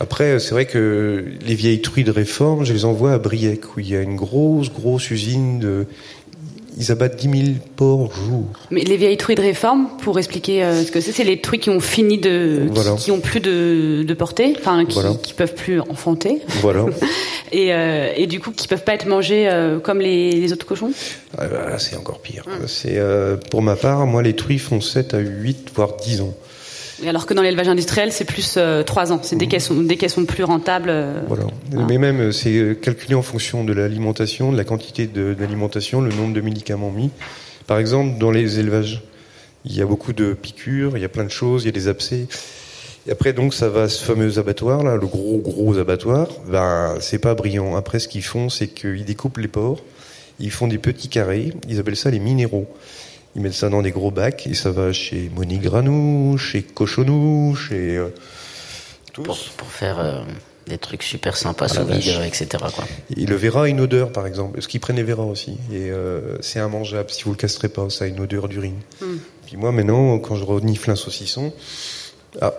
Après, 0.00 0.38
c'est 0.40 0.52
vrai 0.52 0.64
que 0.64 1.26
les 1.44 1.54
vieilles 1.54 1.82
truies 1.82 2.04
de 2.04 2.10
réforme, 2.10 2.64
je 2.64 2.72
les 2.72 2.86
envoie 2.86 3.12
à 3.12 3.18
Briec, 3.18 3.76
où 3.76 3.80
il 3.80 3.88
y 3.90 3.96
a 3.96 4.00
une 4.00 4.16
grosse, 4.16 4.72
grosse 4.72 5.10
usine 5.10 5.58
de... 5.60 5.86
Ils 6.78 6.90
abattent 6.92 7.16
10 7.16 7.30
000 7.44 7.52
porcs 7.76 8.12
jour. 8.14 8.44
Mais 8.70 8.82
les 8.82 8.96
vieilles 8.96 9.16
truies 9.16 9.34
de 9.34 9.40
réforme, 9.42 9.88
pour 10.02 10.18
expliquer 10.18 10.62
euh, 10.62 10.82
ce 10.84 10.90
que 10.92 11.00
c'est, 11.00 11.12
c'est 11.12 11.24
les 11.24 11.40
truies 11.40 11.58
qui 11.58 11.70
ont 11.70 11.80
fini 11.80 12.18
de, 12.18 12.62
qui- 12.66 12.74
Voilà. 12.74 12.96
qui, 12.96 13.10
ont 13.10 13.20
plus 13.20 13.40
de, 13.40 14.02
de 14.06 14.14
portée, 14.14 14.54
enfin 14.58 14.84
qui, 14.84 14.94
Voilà. 14.94 15.14
qui 15.22 15.34
peuvent 15.34 15.54
plus 15.54 15.80
enfanter, 15.80 16.40
Voilà. 16.60 16.86
et, 17.52 17.72
euh, 17.74 18.12
et 18.16 18.26
du 18.26 18.40
coup 18.40 18.52
qui 18.52 18.68
peuvent 18.68 18.84
pas 18.84 18.94
être 18.94 19.06
mangées 19.06 19.48
euh, 19.48 19.78
comme 19.80 20.00
les, 20.00 20.32
les 20.32 20.52
autres 20.52 20.66
cochons. 20.66 20.92
Ah, 21.36 21.46
bah, 21.48 21.78
c'est 21.78 21.96
encore 21.96 22.20
pire. 22.20 22.44
C'est 22.66 22.98
Pour 23.50 23.62
ma 23.62 23.76
part, 23.76 24.06
moi, 24.06 24.22
les 24.22 24.34
truies 24.36 24.58
font 24.58 24.80
7 24.80 25.14
à 25.14 25.18
8, 25.18 25.70
voire 25.74 25.96
10 25.96 26.20
ans. 26.22 26.34
Alors 27.06 27.26
que 27.26 27.34
dans 27.34 27.42
l'élevage 27.42 27.68
industriel, 27.68 28.12
c'est 28.12 28.24
plus 28.24 28.54
euh, 28.56 28.82
3 28.82 29.12
ans. 29.12 29.20
C'est 29.22 29.36
dès 29.36 29.46
qu'elles 29.46 29.60
sont 29.60 29.74
dès 29.82 29.96
qu'elles 29.96 30.10
sont 30.10 30.24
plus 30.26 30.44
rentables. 30.44 30.90
euh, 30.90 31.20
Voilà. 31.28 31.44
Mais 31.86 31.98
même, 31.98 32.20
euh, 32.20 32.32
c'est 32.32 32.54
euh, 32.56 32.74
calculé 32.74 33.14
en 33.14 33.22
fonction 33.22 33.64
de 33.64 33.72
l'alimentation, 33.72 34.52
de 34.52 34.56
la 34.56 34.64
quantité 34.64 35.06
d'alimentation, 35.06 36.00
le 36.00 36.10
nombre 36.12 36.34
de 36.34 36.40
médicaments 36.40 36.90
mis. 36.90 37.10
Par 37.66 37.78
exemple, 37.78 38.18
dans 38.18 38.30
les 38.30 38.58
élevages, 38.58 39.02
il 39.64 39.76
y 39.76 39.82
a 39.82 39.86
beaucoup 39.86 40.12
de 40.12 40.32
piqûres, 40.34 40.96
il 40.96 41.00
y 41.02 41.04
a 41.04 41.08
plein 41.08 41.24
de 41.24 41.30
choses, 41.30 41.62
il 41.62 41.66
y 41.66 41.68
a 41.68 41.72
des 41.72 41.88
abcès. 41.88 42.26
Et 43.06 43.12
après, 43.12 43.32
donc, 43.32 43.54
ça 43.54 43.68
va 43.68 43.82
à 43.84 43.88
ce 43.88 44.04
fameux 44.04 44.38
abattoir, 44.38 44.82
là, 44.82 44.96
le 44.96 45.06
gros, 45.06 45.38
gros 45.38 45.78
abattoir. 45.78 46.28
Ben, 46.48 46.96
c'est 47.00 47.18
pas 47.18 47.34
brillant. 47.34 47.76
Après, 47.76 47.98
ce 47.98 48.08
qu'ils 48.08 48.22
font, 48.22 48.48
c'est 48.50 48.68
qu'ils 48.68 49.04
découpent 49.04 49.38
les 49.38 49.48
porcs, 49.48 49.82
ils 50.38 50.50
font 50.50 50.66
des 50.66 50.78
petits 50.78 51.08
carrés, 51.08 51.52
ils 51.68 51.78
appellent 51.78 51.96
ça 51.96 52.10
les 52.10 52.18
minéraux. 52.18 52.66
Ils 53.36 53.42
mettent 53.42 53.54
ça 53.54 53.68
dans 53.68 53.82
des 53.82 53.92
gros 53.92 54.10
bacs 54.10 54.46
et 54.46 54.54
ça 54.54 54.70
va 54.70 54.92
chez 54.92 55.30
Monique 55.34 55.62
Granou, 55.62 56.36
chez 56.36 56.62
Cochonou, 56.62 57.54
chez 57.54 57.96
euh, 57.96 58.08
tous. 59.12 59.22
Pour, 59.22 59.38
pour 59.56 59.68
faire 59.68 60.00
euh, 60.00 60.22
des 60.66 60.78
trucs 60.78 61.02
super 61.02 61.36
sympas 61.36 61.66
Ah, 61.70 61.74
sous 61.74 61.84
vide, 61.84 62.20
etc. 62.26 62.48
Quoi. 62.74 62.84
Et 63.16 63.26
le 63.26 63.36
Vera 63.36 63.64
a 63.64 63.68
une 63.68 63.80
odeur, 63.80 64.10
par 64.10 64.26
exemple. 64.26 64.54
Parce 64.54 64.66
qu'ils 64.66 64.80
prennent 64.80 64.96
les 64.96 65.04
Vera 65.04 65.24
aussi. 65.24 65.58
Et 65.72 65.90
euh, 65.90 66.38
c'est 66.40 66.58
immangeable 66.58 67.10
si 67.10 67.22
vous 67.24 67.30
le 67.30 67.36
castrez 67.36 67.68
pas. 67.68 67.88
Ça 67.88 68.04
a 68.04 68.08
une 68.08 68.20
odeur 68.20 68.48
d'urine. 68.48 68.78
Puis 69.46 69.56
moi, 69.56 69.70
maintenant, 69.72 70.18
quand 70.18 70.36
je 70.36 70.44
renifle 70.44 70.90
un 70.90 70.96
saucisson, 70.96 71.52
ah, 72.40 72.52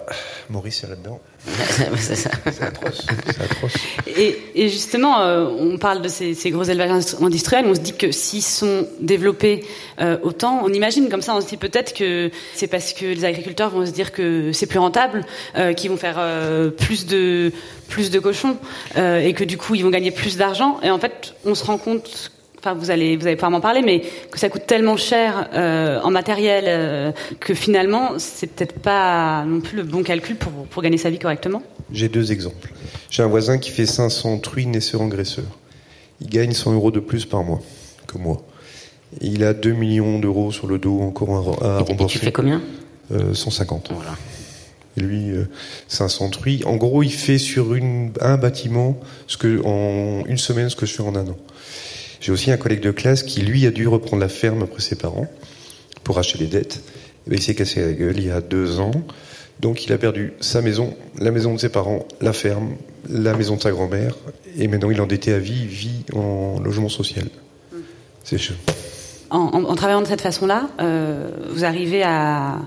Maurice 0.49 0.83
est 0.83 0.87
là-dedans. 0.87 1.19
c'est 1.97 2.15
ça. 2.15 2.29
C'est 2.51 2.61
atroce. 2.61 3.05
Atroce. 3.39 3.73
Et, 4.05 4.37
et 4.53 4.69
justement, 4.69 5.21
euh, 5.21 5.47
on 5.47 5.77
parle 5.77 6.01
de 6.01 6.07
ces, 6.07 6.33
ces 6.33 6.51
gros 6.51 6.63
élevages 6.63 6.91
industri- 6.91 7.23
industriels. 7.25 7.65
On 7.67 7.73
se 7.75 7.79
dit 7.79 7.93
que 7.93 8.11
s'ils 8.11 8.43
sont 8.43 8.87
développés 8.99 9.63
euh, 10.01 10.17
autant, 10.23 10.61
on 10.63 10.73
imagine 10.73 11.09
comme 11.09 11.21
ça, 11.21 11.35
on 11.35 11.41
se 11.41 11.47
dit 11.47 11.57
peut-être 11.57 11.93
que 11.93 12.31
c'est 12.53 12.67
parce 12.67 12.93
que 12.93 13.05
les 13.05 13.25
agriculteurs 13.25 13.69
vont 13.69 13.85
se 13.85 13.91
dire 13.91 14.11
que 14.11 14.51
c'est 14.51 14.67
plus 14.67 14.79
rentable, 14.79 15.25
euh, 15.55 15.73
qu'ils 15.73 15.89
vont 15.89 15.97
faire 15.97 16.19
plus 16.77 17.05
de 17.05 17.51
plus 17.87 18.09
de 18.11 18.19
cochons 18.19 18.57
et 18.95 19.33
que 19.33 19.43
du 19.43 19.57
coup 19.57 19.75
ils 19.75 19.83
vont 19.83 19.89
gagner 19.89 20.11
plus 20.11 20.37
d'argent. 20.37 20.79
Et 20.83 20.89
en 20.91 20.99
fait, 20.99 21.33
on 21.45 21.55
se 21.55 21.63
rend 21.63 21.77
compte. 21.77 22.31
Enfin, 22.63 22.75
vous 22.75 22.91
allez, 22.91 23.17
vous 23.17 23.25
allez 23.25 23.35
pouvoir 23.35 23.49
m'en 23.51 23.59
parler, 23.59 23.81
mais 23.81 24.01
que 24.31 24.37
ça 24.39 24.47
coûte 24.49 24.67
tellement 24.67 24.95
cher 24.95 25.49
euh, 25.55 25.99
en 26.01 26.11
matériel 26.11 26.65
euh, 26.67 27.11
que 27.39 27.55
finalement, 27.55 28.11
c'est 28.19 28.45
peut-être 28.47 28.79
pas 28.79 29.43
non 29.45 29.61
plus 29.61 29.77
le 29.77 29.83
bon 29.83 30.03
calcul 30.03 30.35
pour, 30.35 30.51
pour 30.67 30.83
gagner 30.83 30.97
sa 30.99 31.09
vie 31.09 31.17
correctement. 31.17 31.63
J'ai 31.91 32.07
deux 32.07 32.31
exemples. 32.31 32.71
J'ai 33.09 33.23
un 33.23 33.27
voisin 33.27 33.57
qui 33.57 33.71
fait 33.71 33.87
500 33.87 34.37
truies 34.39 34.67
naisseurs 34.67 35.01
engraisseurs. 35.01 35.57
Il 36.21 36.29
gagne 36.29 36.51
100 36.53 36.73
euros 36.73 36.91
de 36.91 36.99
plus 36.99 37.25
par 37.25 37.43
mois 37.43 37.61
que 38.05 38.19
moi. 38.19 38.43
Et 39.21 39.27
il 39.27 39.43
a 39.43 39.53
2 39.55 39.71
millions 39.71 40.19
d'euros 40.19 40.51
sur 40.51 40.67
le 40.67 40.77
dos 40.77 41.01
encore 41.01 41.55
à, 41.63 41.77
à 41.77 41.79
Et, 41.79 41.81
et 41.81 41.83
rembourser. 41.85 42.19
tu 42.19 42.25
fais 42.25 42.31
combien? 42.31 42.61
Euh, 43.11 43.33
150. 43.33 43.89
Voilà. 43.91 44.11
Et 44.97 45.01
lui, 45.01 45.31
euh, 45.31 45.45
500 45.87 46.29
truies. 46.29 46.61
En 46.65 46.75
gros, 46.75 47.01
il 47.01 47.11
fait 47.11 47.37
sur 47.39 47.73
une, 47.73 48.11
un 48.21 48.37
bâtiment 48.37 48.99
ce 49.25 49.37
que, 49.37 49.61
en 49.65 50.23
une 50.27 50.37
semaine 50.37 50.69
ce 50.69 50.75
que 50.75 50.85
je 50.85 50.93
fais 50.93 51.01
en 51.03 51.15
un 51.15 51.27
an. 51.27 51.37
J'ai 52.21 52.31
aussi 52.31 52.51
un 52.51 52.57
collègue 52.57 52.81
de 52.81 52.91
classe 52.91 53.23
qui, 53.23 53.41
lui, 53.41 53.65
a 53.65 53.71
dû 53.71 53.87
reprendre 53.87 54.21
la 54.21 54.29
ferme 54.29 54.61
après 54.61 54.79
ses 54.81 54.95
parents 54.95 55.27
pour 56.03 56.19
acheter 56.19 56.37
les 56.37 56.45
dettes. 56.45 56.83
Et 57.29 57.33
il 57.33 57.41
s'est 57.41 57.55
cassé 57.55 57.81
la 57.81 57.93
gueule 57.93 58.17
il 58.17 58.27
y 58.27 58.31
a 58.31 58.41
deux 58.41 58.79
ans. 58.79 58.91
Donc, 59.59 59.85
il 59.85 59.91
a 59.91 59.97
perdu 59.97 60.33
sa 60.39 60.61
maison, 60.61 60.95
la 61.19 61.31
maison 61.31 61.53
de 61.53 61.59
ses 61.59 61.69
parents, 61.69 62.07
la 62.21 62.33
ferme, 62.33 62.75
la 63.09 63.33
maison 63.33 63.55
de 63.55 63.61
sa 63.61 63.71
grand-mère. 63.71 64.15
Et 64.57 64.67
maintenant, 64.67 64.91
il 64.91 64.97
est 64.97 65.01
endetté 65.01 65.33
à 65.33 65.39
vie, 65.39 65.65
vit 65.65 66.05
en 66.13 66.59
logement 66.59 66.89
social. 66.89 67.27
C'est 68.23 68.37
chaud. 68.37 68.53
En, 69.31 69.75
travaillant 69.75 70.01
de 70.01 70.07
cette 70.07 70.21
façon-là, 70.21 70.69
euh, 70.81 71.29
vous 71.49 71.63
arrivez 71.63 72.03
à, 72.03 72.59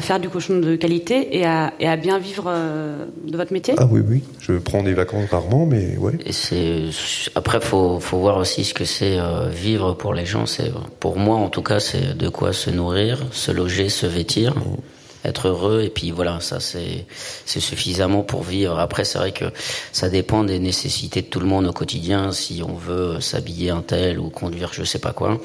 faire 0.00 0.20
du 0.20 0.28
cochon 0.28 0.58
de 0.58 0.76
qualité 0.76 1.38
et 1.38 1.46
à, 1.46 1.96
bien 1.96 2.18
vivre 2.18 2.44
euh, 2.48 3.06
de 3.24 3.36
votre 3.36 3.52
métier? 3.52 3.74
Ah 3.78 3.86
oui, 3.90 4.02
oui. 4.06 4.22
Je 4.40 4.54
prends 4.54 4.82
des 4.82 4.94
vacances 4.94 5.30
rarement, 5.30 5.64
mais 5.64 5.96
ouais. 5.96 6.14
Et 6.26 6.32
c'est 6.32 6.86
après 7.34 7.60
faut 7.60 8.00
faut 8.00 8.18
voir 8.18 8.36
aussi 8.36 8.64
ce 8.64 8.74
que 8.74 8.84
c'est 8.84 9.18
euh, 9.18 9.48
vivre 9.48 9.94
pour 9.94 10.12
les 10.12 10.26
gens. 10.26 10.46
C'est 10.46 10.72
pour 11.00 11.16
moi 11.16 11.36
en 11.36 11.48
tout 11.48 11.62
cas, 11.62 11.80
c'est 11.80 12.16
de 12.16 12.28
quoi 12.28 12.52
se 12.52 12.70
nourrir, 12.70 13.24
se 13.30 13.52
loger, 13.52 13.88
se 13.88 14.06
vêtir. 14.06 14.56
Mmh 14.56 14.76
être 15.24 15.48
heureux 15.48 15.82
et 15.82 15.90
puis 15.90 16.10
voilà 16.10 16.40
ça 16.40 16.60
c'est 16.60 17.06
c'est 17.44 17.60
suffisamment 17.60 18.22
pour 18.22 18.42
vivre 18.42 18.78
après 18.78 19.04
c'est 19.04 19.18
vrai 19.18 19.32
que 19.32 19.46
ça 19.92 20.08
dépend 20.08 20.44
des 20.44 20.58
nécessités 20.58 21.22
de 21.22 21.26
tout 21.26 21.40
le 21.40 21.46
monde 21.46 21.66
au 21.66 21.72
quotidien 21.72 22.32
si 22.32 22.62
on 22.66 22.74
veut 22.74 23.20
s'habiller 23.20 23.70
un 23.70 23.82
tel 23.82 24.20
ou 24.20 24.30
conduire 24.30 24.72
je 24.72 24.84
sais 24.84 24.98
pas 24.98 25.12
quoi 25.12 25.40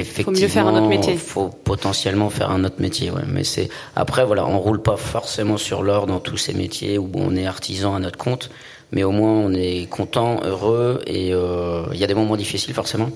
effectivement 0.00 0.34
faut 0.34 0.40
mieux 0.40 0.48
faire 0.48 0.66
un 0.66 0.76
autre 0.76 0.88
métier 0.88 1.16
faut 1.16 1.48
potentiellement 1.48 2.30
faire 2.30 2.50
un 2.50 2.64
autre 2.64 2.80
métier 2.80 3.10
ouais 3.10 3.22
mais 3.26 3.44
c'est 3.44 3.68
après 3.96 4.24
voilà 4.24 4.46
on 4.46 4.58
roule 4.58 4.82
pas 4.82 4.96
forcément 4.96 5.56
sur 5.56 5.82
l'or 5.82 6.06
dans 6.06 6.20
tous 6.20 6.36
ces 6.36 6.54
métiers 6.54 6.98
où 6.98 7.10
on 7.14 7.36
est 7.36 7.46
artisan 7.46 7.94
à 7.94 7.98
notre 7.98 8.18
compte 8.18 8.50
mais 8.92 9.04
au 9.04 9.10
moins 9.10 9.32
on 9.32 9.52
est 9.52 9.88
content 9.88 10.40
heureux 10.44 11.02
et 11.06 11.32
euh, 11.32 11.84
il 11.92 11.98
y 11.98 12.04
a 12.04 12.06
des 12.06 12.14
moments 12.14 12.36
difficiles 12.36 12.74
forcément 12.74 13.10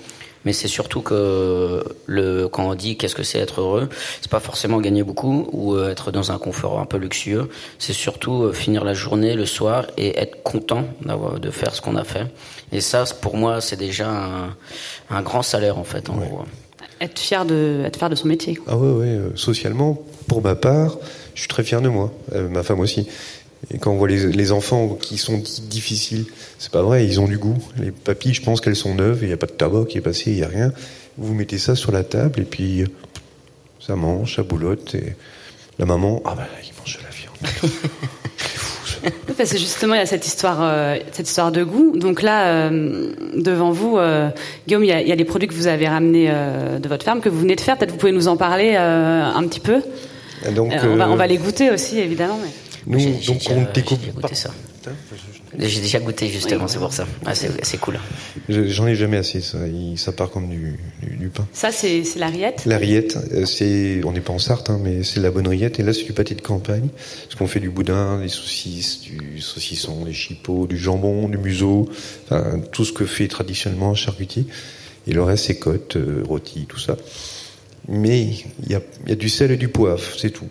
mais 0.45 0.53
c'est 0.53 0.69
surtout 0.69 1.03
que 1.03 1.85
le 2.07 2.49
quand 2.49 2.69
on 2.69 2.75
dit 2.75 2.97
qu'est-ce 2.97 3.15
que 3.15 3.23
c'est 3.23 3.39
être 3.39 3.61
heureux, 3.61 3.89
c'est 4.21 4.31
pas 4.31 4.41
forcément 4.41 4.81
gagner 4.81 5.03
beaucoup 5.03 5.49
ou 5.53 5.75
euh, 5.75 5.91
être 5.91 6.11
dans 6.11 6.33
un 6.33 6.39
confort 6.39 6.81
un 6.81 6.87
peu 6.87 6.97
luxueux. 6.97 7.49
C'est 7.79 7.93
surtout 7.93 8.45
euh, 8.45 8.53
finir 8.53 8.85
la 8.85 8.95
journée 8.95 9.35
le 9.35 9.47
soir 9.47 9.87
et 9.97 10.19
être 10.19 10.43
content 10.43 10.85
d'avoir 11.05 11.39
de 11.39 11.51
faire 11.51 11.75
ce 11.75 11.81
qu'on 11.81 11.97
a 11.97 12.05
fait. 12.05 12.27
Et 12.73 12.81
ça, 12.81 13.05
pour 13.21 13.37
moi, 13.37 13.61
c'est 13.61 13.77
déjà 13.77 14.09
un, 14.09 14.57
un, 15.11 15.23
grand 15.23 15.43
salaire 15.43 15.79
en 15.79 15.85
fait. 15.85 16.11
En 16.11 16.17
gros. 16.17 16.45
Être 17.03 17.19
fier 17.19 17.45
de 17.45 17.83
être 17.85 17.99
fier 17.99 18.09
de 18.09 18.15
son 18.15 18.29
métier. 18.29 18.59
Ah 18.67 18.77
ouais, 18.77 18.93
ouais. 18.93 19.07
Euh, 19.09 19.37
socialement, 19.37 20.01
pour 20.29 20.41
ma 20.41 20.55
part, 20.55 20.97
je 21.35 21.41
suis 21.41 21.49
très 21.49 21.65
fier 21.65 21.83
de 21.83 21.89
moi. 21.89 22.13
ma 22.51 22.63
femme 22.63 22.81
aussi. 22.81 23.09
Et 23.73 23.79
quand 23.79 23.93
on 23.93 23.97
voit 23.97 24.09
les, 24.09 24.27
les 24.33 24.53
enfants 24.53 24.97
qui 25.01 25.19
sont 25.19 25.43
difficiles, 25.63 26.27
c'est 26.59 26.71
pas 26.73 26.83
vrai, 26.83 27.05
ils 27.07 27.21
ont 27.21 27.29
du 27.29 27.39
goût. 27.39 27.59
Les 27.79 27.91
papilles, 27.91 28.35
je 28.35 28.43
pense 28.43 28.61
qu'elles 28.61 28.77
sont 28.77 28.95
neuves, 28.95 29.19
il 29.23 29.29
n'y 29.29 29.35
a 29.35 29.37
pas 29.37 29.47
de 29.47 29.53
tabac 29.53 29.87
qui 29.89 29.99
est 29.99 30.03
passé, 30.03 30.31
il 30.31 30.37
n'y 30.37 30.43
a 30.43 30.49
rien. 30.49 30.73
Vous 31.19 31.35
mettez 31.35 31.59
ça 31.59 31.75
sur 31.75 31.93
la 31.93 32.05
table 32.05 32.41
et 32.41 32.45
puis 32.45 32.85
ça 33.81 33.97
mange, 33.97 34.37
ça 34.37 34.43
boulotte. 34.43 34.95
Et 34.95 35.15
la 35.79 35.87
maman, 35.87 36.23
ah 36.25 36.35
bah 36.35 36.47
il 36.65 36.73
mange 36.79 36.99
de 36.99 37.03
la 37.03 37.11
viande. 37.11 38.13
Parce 39.37 39.53
que 39.53 39.59
justement, 39.59 39.95
il 39.95 39.99
y 39.99 40.03
a 40.03 40.07
cette 40.07 40.27
histoire, 40.27 40.59
euh, 40.63 40.97
cette 41.13 41.29
histoire 41.29 41.53
de 41.53 41.65
goût. 41.65 41.97
Donc 41.97 42.23
là, 42.23 42.47
euh, 42.47 43.13
devant 43.35 43.71
vous, 43.71 43.99
euh, 43.99 44.29
Guillaume, 44.67 44.85
il 44.85 44.89
y, 44.89 44.93
a, 44.93 45.01
il 45.01 45.09
y, 45.09 45.13
a, 45.13 45.15
les 45.15 45.25
produits 45.25 45.49
que 45.49 45.55
vous 45.55 45.67
avez 45.67 45.89
ramenés 45.89 46.29
de 46.29 46.89
votre 46.89 47.05
ferme, 47.05 47.21
que 47.21 47.29
vous 47.29 47.41
venez 47.41 47.57
de 47.57 47.61
faire. 47.61 47.77
Peut-être 47.77 47.93
vous 47.93 47.99
pouvez 47.99 48.13
nous 48.13 48.29
en 48.29 48.37
parler 48.37 48.77
un 48.77 49.43
petit 49.45 49.61
peu. 49.61 49.83
Donc, 50.55 50.73
on 50.83 50.97
va, 50.97 51.09
on, 51.09 51.17
va, 51.17 51.27
les 51.27 51.39
goûter 51.39 51.71
aussi, 51.71 51.99
évidemment. 51.99 52.39
Mais... 52.43 52.51
Nous, 52.87 52.99
donc 53.27 53.43
on 53.51 53.73
découpe. 53.73 54.01
ça. 54.33 54.51
J'ai 55.59 55.81
déjà 55.81 56.01
goûté 56.01 56.29
justement, 56.29 56.67
c'est 56.67 56.79
pour 56.79 56.93
ça. 56.93 57.07
Ah, 57.25 57.35
c'est 57.35 57.79
cool. 57.79 57.99
J'en 58.49 58.87
ai 58.87 58.95
jamais 58.95 59.19
assez, 59.19 59.41
ça. 59.41 59.59
ça 59.97 60.13
part 60.13 60.31
comme 60.31 60.49
du, 60.49 60.79
du, 61.03 61.29
pain. 61.29 61.47
Ça, 61.53 61.71
c'est 61.71 62.03
la 62.17 62.29
rillette? 62.29 62.65
La 62.65 62.79
rillette, 62.79 63.19
euh, 63.33 63.45
c'est, 63.45 64.01
on 64.05 64.13
n'est 64.13 64.21
pas 64.21 64.33
en 64.33 64.39
Sarthe, 64.39 64.71
hein, 64.71 64.81
mais 64.83 65.03
c'est 65.03 65.21
la 65.21 65.31
bonne 65.31 65.47
rillette. 65.47 65.79
Et 65.79 65.83
là, 65.83 65.93
c'est 65.93 66.05
du 66.05 66.13
pâté 66.13 66.35
de 66.35 66.41
campagne. 66.41 66.89
Parce 67.25 67.35
qu'on 67.37 67.47
fait 67.47 67.61
du 67.61 67.71
boudin, 67.71 68.21
des 68.21 68.29
saucisses, 68.29 69.03
du 69.03 69.41
saucisson, 69.41 70.05
des 70.05 70.15
chipots, 70.15 70.67
du 70.67 70.79
jambon, 70.79 71.29
du 71.29 71.39
museau. 71.39 71.89
Enfin, 72.25 72.61
tout 72.73 72.85
ce 72.85 72.93
que 72.93 73.05
fait 73.05 73.29
traditionnellement 73.29 73.91
un 73.91 73.95
charcutier. 73.95 74.47
Et 75.07 75.13
le 75.13 75.23
reste, 75.23 75.47
c'est 75.47 75.59
côtes, 75.59 75.97
euh, 75.97 76.23
rôti, 76.27 76.67
tout 76.67 76.79
ça. 76.79 76.97
Mais 77.89 78.23
il 78.65 78.71
y 78.71 78.75
a, 78.75 78.81
y 79.07 79.13
a 79.13 79.17
du 79.17 79.29
sel 79.29 79.51
et 79.51 79.57
du 79.57 79.69
poivre, 79.69 80.03
c'est 80.17 80.31
tout. 80.31 80.47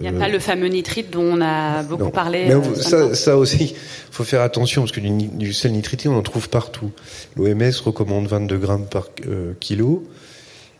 Il 0.00 0.10
n'y 0.10 0.16
a 0.16 0.18
pas 0.18 0.28
le 0.28 0.38
fameux 0.38 0.68
nitrite 0.68 1.10
dont 1.10 1.22
on 1.22 1.40
a 1.40 1.82
beaucoup 1.82 2.10
parlé. 2.10 2.50
Euh, 2.50 2.74
ça, 2.74 3.14
ça, 3.14 3.36
aussi, 3.36 3.74
faut 4.10 4.24
faire 4.24 4.42
attention 4.42 4.82
parce 4.82 4.92
que 4.92 5.00
du, 5.00 5.52
sel 5.52 5.72
nitrité, 5.72 6.08
on 6.08 6.16
en 6.16 6.22
trouve 6.22 6.48
partout. 6.48 6.90
L'OMS 7.36 7.72
recommande 7.84 8.26
22 8.26 8.58
grammes 8.58 8.86
par 8.86 9.08
euh, 9.26 9.52
kilo. 9.60 10.04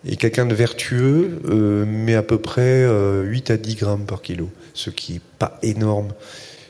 Et 0.09 0.17
quelqu'un 0.17 0.47
de 0.47 0.55
vertueux 0.55 1.41
euh, 1.49 1.85
met 1.85 2.15
à 2.15 2.23
peu 2.23 2.39
près 2.39 2.87
8 3.25 3.51
à 3.51 3.57
10 3.57 3.75
grammes 3.77 4.05
par 4.07 4.23
kilo, 4.23 4.49
ce 4.73 4.91
qui 4.91 5.17
est 5.17 5.23
pas 5.39 5.59
énorme. 5.63 6.13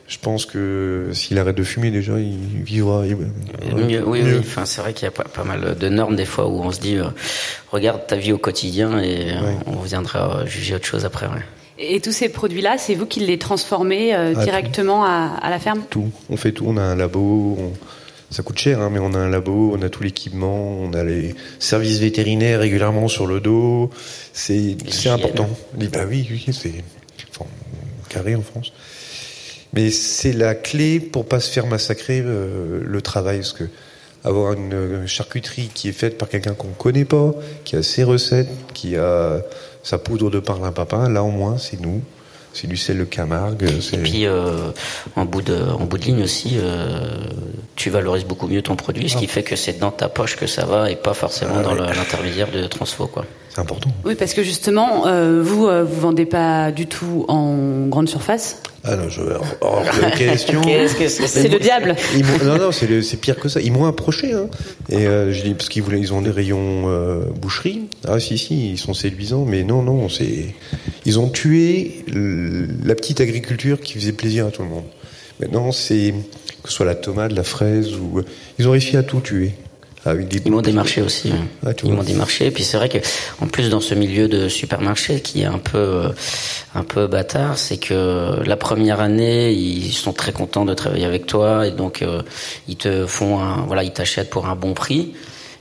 Je 0.08 0.18
pense 0.18 0.46
que 0.46 1.10
s'il 1.12 1.36
arrête 1.36 1.56
de 1.56 1.64
fumer 1.64 1.90
déjà, 1.90 2.18
il 2.18 2.62
vivra. 2.62 3.00
oui, 3.00 3.98
oui. 4.06 4.22
Enfin, 4.38 4.64
c'est 4.64 4.80
vrai 4.80 4.94
qu'il 4.94 5.04
y 5.04 5.08
a 5.08 5.10
pas, 5.10 5.44
mal 5.44 5.76
de 5.76 5.88
normes 5.88 6.14
des 6.14 6.24
fois 6.24 6.46
où 6.46 6.60
on 6.62 6.70
se 6.70 6.80
dit, 6.80 6.96
regarde 7.72 8.06
ta 8.06 8.16
vie 8.16 8.32
au 8.32 8.38
quotidien 8.38 9.02
et 9.02 9.34
on 9.66 9.80
viendra 9.80 10.46
juger 10.46 10.76
autre 10.76 10.86
chose 10.86 11.04
après. 11.04 11.26
Ouais. 11.26 11.42
Et 11.78 12.00
tous 12.00 12.12
ces 12.12 12.28
produits-là, 12.28 12.78
c'est 12.78 12.94
vous 12.94 13.06
qui 13.06 13.20
les 13.20 13.38
transformez 13.38 14.14
euh, 14.14 14.32
ah, 14.36 14.44
directement 14.44 15.04
à, 15.04 15.36
à, 15.40 15.50
la 15.50 15.58
ferme? 15.58 15.82
Tout. 15.90 16.10
On 16.30 16.36
fait 16.36 16.52
tout. 16.52 16.64
On 16.66 16.76
a 16.76 16.82
un 16.82 16.96
labo. 16.96 17.58
Ça 18.30 18.42
coûte 18.42 18.58
cher, 18.58 18.80
hein, 18.80 18.90
mais 18.90 18.98
on 18.98 19.14
a 19.14 19.18
un 19.18 19.28
labo, 19.28 19.72
on 19.72 19.82
a 19.82 19.88
tout 19.88 20.02
l'équipement, 20.02 20.78
on 20.80 20.92
a 20.94 21.04
les 21.04 21.34
services 21.60 21.98
vétérinaires 21.98 22.60
régulièrement 22.60 23.06
sur 23.06 23.26
le 23.26 23.40
dos. 23.40 23.90
C'est 24.32 24.76
important. 25.06 25.48
Bah 25.74 26.00
oui, 26.08 26.26
oui, 26.28 26.44
c'est 26.52 26.82
enfin, 27.30 27.48
carré 28.08 28.34
en 28.34 28.42
France. 28.42 28.72
Mais 29.74 29.90
c'est 29.90 30.32
la 30.32 30.54
clé 30.54 30.98
pour 30.98 31.26
pas 31.26 31.38
se 31.38 31.50
faire 31.50 31.66
massacrer 31.66 32.20
euh, 32.24 32.80
le 32.82 33.02
travail, 33.02 33.38
parce 33.38 33.52
que 33.52 33.64
avoir 34.24 34.54
une 34.54 35.06
charcuterie 35.06 35.70
qui 35.72 35.88
est 35.88 35.92
faite 35.92 36.18
par 36.18 36.28
quelqu'un 36.28 36.54
qu'on 36.54 36.72
connaît 36.72 37.04
pas, 37.04 37.32
qui 37.64 37.76
a 37.76 37.82
ses 37.84 38.02
recettes, 38.02 38.48
qui 38.74 38.96
a 38.96 39.40
sa 39.86 39.98
poudre 39.98 40.30
de 40.30 40.40
parlimpapin. 40.40 41.08
Là, 41.08 41.22
au 41.22 41.30
moins, 41.30 41.58
c'est 41.58 41.80
nous. 41.80 42.02
C'est 42.52 42.66
du 42.66 42.76
sel 42.76 42.98
de 42.98 43.04
Camargue. 43.04 43.64
Et 43.92 43.96
puis, 43.98 44.26
euh, 44.26 44.70
en, 45.14 45.26
bout 45.26 45.42
de, 45.42 45.56
en 45.56 45.84
bout 45.84 45.98
de 45.98 46.04
ligne 46.04 46.22
aussi, 46.22 46.54
euh, 46.54 47.28
tu 47.76 47.90
valorises 47.90 48.24
beaucoup 48.24 48.48
mieux 48.48 48.62
ton 48.62 48.76
produit, 48.76 49.08
ce 49.08 49.16
qui 49.16 49.26
ah. 49.26 49.32
fait 49.32 49.42
que 49.42 49.54
c'est 49.54 49.78
dans 49.78 49.90
ta 49.90 50.08
poche 50.08 50.36
que 50.36 50.46
ça 50.46 50.64
va 50.64 50.90
et 50.90 50.96
pas 50.96 51.14
forcément 51.14 51.58
ah 51.58 51.62
dans 51.62 51.74
l'intermédiaire 51.74 52.50
de 52.50 52.66
transfo. 52.66 53.06
Quoi. 53.06 53.26
C'est 53.50 53.60
important. 53.60 53.90
Oui, 54.04 54.16
parce 54.16 54.34
que 54.34 54.42
justement, 54.42 55.06
euh, 55.06 55.40
vous, 55.42 55.66
euh, 55.66 55.84
vous 55.84 56.00
vendez 56.00 56.26
pas 56.26 56.72
du 56.72 56.86
tout 56.86 57.24
en 57.28 57.86
grande 57.86 58.08
surface 58.08 58.62
ah 58.88 58.96
non, 58.96 59.08
je 59.08 59.20
hors 59.60 59.82
de 59.82 60.16
question. 60.16 60.62
c'est 61.08 61.48
le 61.48 61.58
diable. 61.58 61.96
non, 62.44 62.56
non, 62.58 62.72
c'est 62.72 63.16
pire 63.20 63.36
que 63.36 63.48
ça. 63.48 63.60
Ils 63.60 63.72
m'ont 63.72 63.86
approché, 63.86 64.32
hein. 64.32 64.48
Et 64.88 65.06
euh, 65.06 65.32
je 65.32 65.42
dis 65.42 65.54
parce 65.54 65.68
qu'ils 65.68 65.82
voulaient, 65.82 65.98
ils 65.98 66.12
ont 66.12 66.22
des 66.22 66.30
rayons 66.30 66.84
euh, 66.86 67.24
boucherie. 67.40 67.88
Ah 68.06 68.20
si, 68.20 68.38
si, 68.38 68.70
ils 68.72 68.78
sont 68.78 68.94
séduisants, 68.94 69.44
mais 69.44 69.64
non, 69.64 69.82
non, 69.82 70.08
c'est, 70.08 70.54
ils 71.04 71.18
ont 71.18 71.28
tué 71.28 72.04
la 72.06 72.94
petite 72.94 73.20
agriculture 73.20 73.80
qui 73.80 73.94
faisait 73.94 74.12
plaisir 74.12 74.46
à 74.46 74.50
tout 74.50 74.62
le 74.62 74.68
monde. 74.68 74.84
Maintenant, 75.40 75.72
c'est 75.72 76.14
que 76.62 76.68
ce 76.68 76.74
soit 76.76 76.86
la 76.86 76.94
tomate, 76.94 77.32
la 77.32 77.44
fraise, 77.44 77.94
ou 77.94 78.22
ils 78.58 78.68
ont 78.68 78.70
réussi 78.70 78.96
à 78.96 79.02
tout 79.02 79.20
tuer. 79.20 79.52
Ah 80.06 80.12
ils 80.44 80.52
m'ont 80.52 80.62
démarché 80.62 81.02
aussi. 81.02 81.32
Hein. 81.32 81.46
Ah, 81.66 81.70
ils 81.82 81.92
m'ont 81.92 82.04
démarché. 82.04 82.46
Et 82.46 82.50
puis 82.52 82.62
c'est 82.62 82.76
vrai 82.76 82.88
que, 82.88 82.98
en 83.40 83.48
plus, 83.48 83.70
dans 83.70 83.80
ce 83.80 83.94
milieu 83.94 84.28
de 84.28 84.48
supermarché 84.48 85.20
qui 85.20 85.42
est 85.42 85.46
un 85.46 85.58
peu, 85.58 85.78
euh, 85.78 86.08
un 86.76 86.84
peu 86.84 87.08
bâtard, 87.08 87.58
c'est 87.58 87.78
que 87.78 88.40
la 88.44 88.56
première 88.56 89.00
année, 89.00 89.52
ils 89.52 89.92
sont 89.92 90.12
très 90.12 90.32
contents 90.32 90.64
de 90.64 90.74
travailler 90.74 91.04
avec 91.04 91.26
toi 91.26 91.66
et 91.66 91.72
donc 91.72 92.02
euh, 92.02 92.22
ils 92.68 92.76
te 92.76 93.04
font 93.06 93.40
un, 93.40 93.62
voilà, 93.66 93.82
ils 93.82 93.92
t'achètent 93.92 94.30
pour 94.30 94.46
un 94.46 94.54
bon 94.54 94.74
prix. 94.74 95.14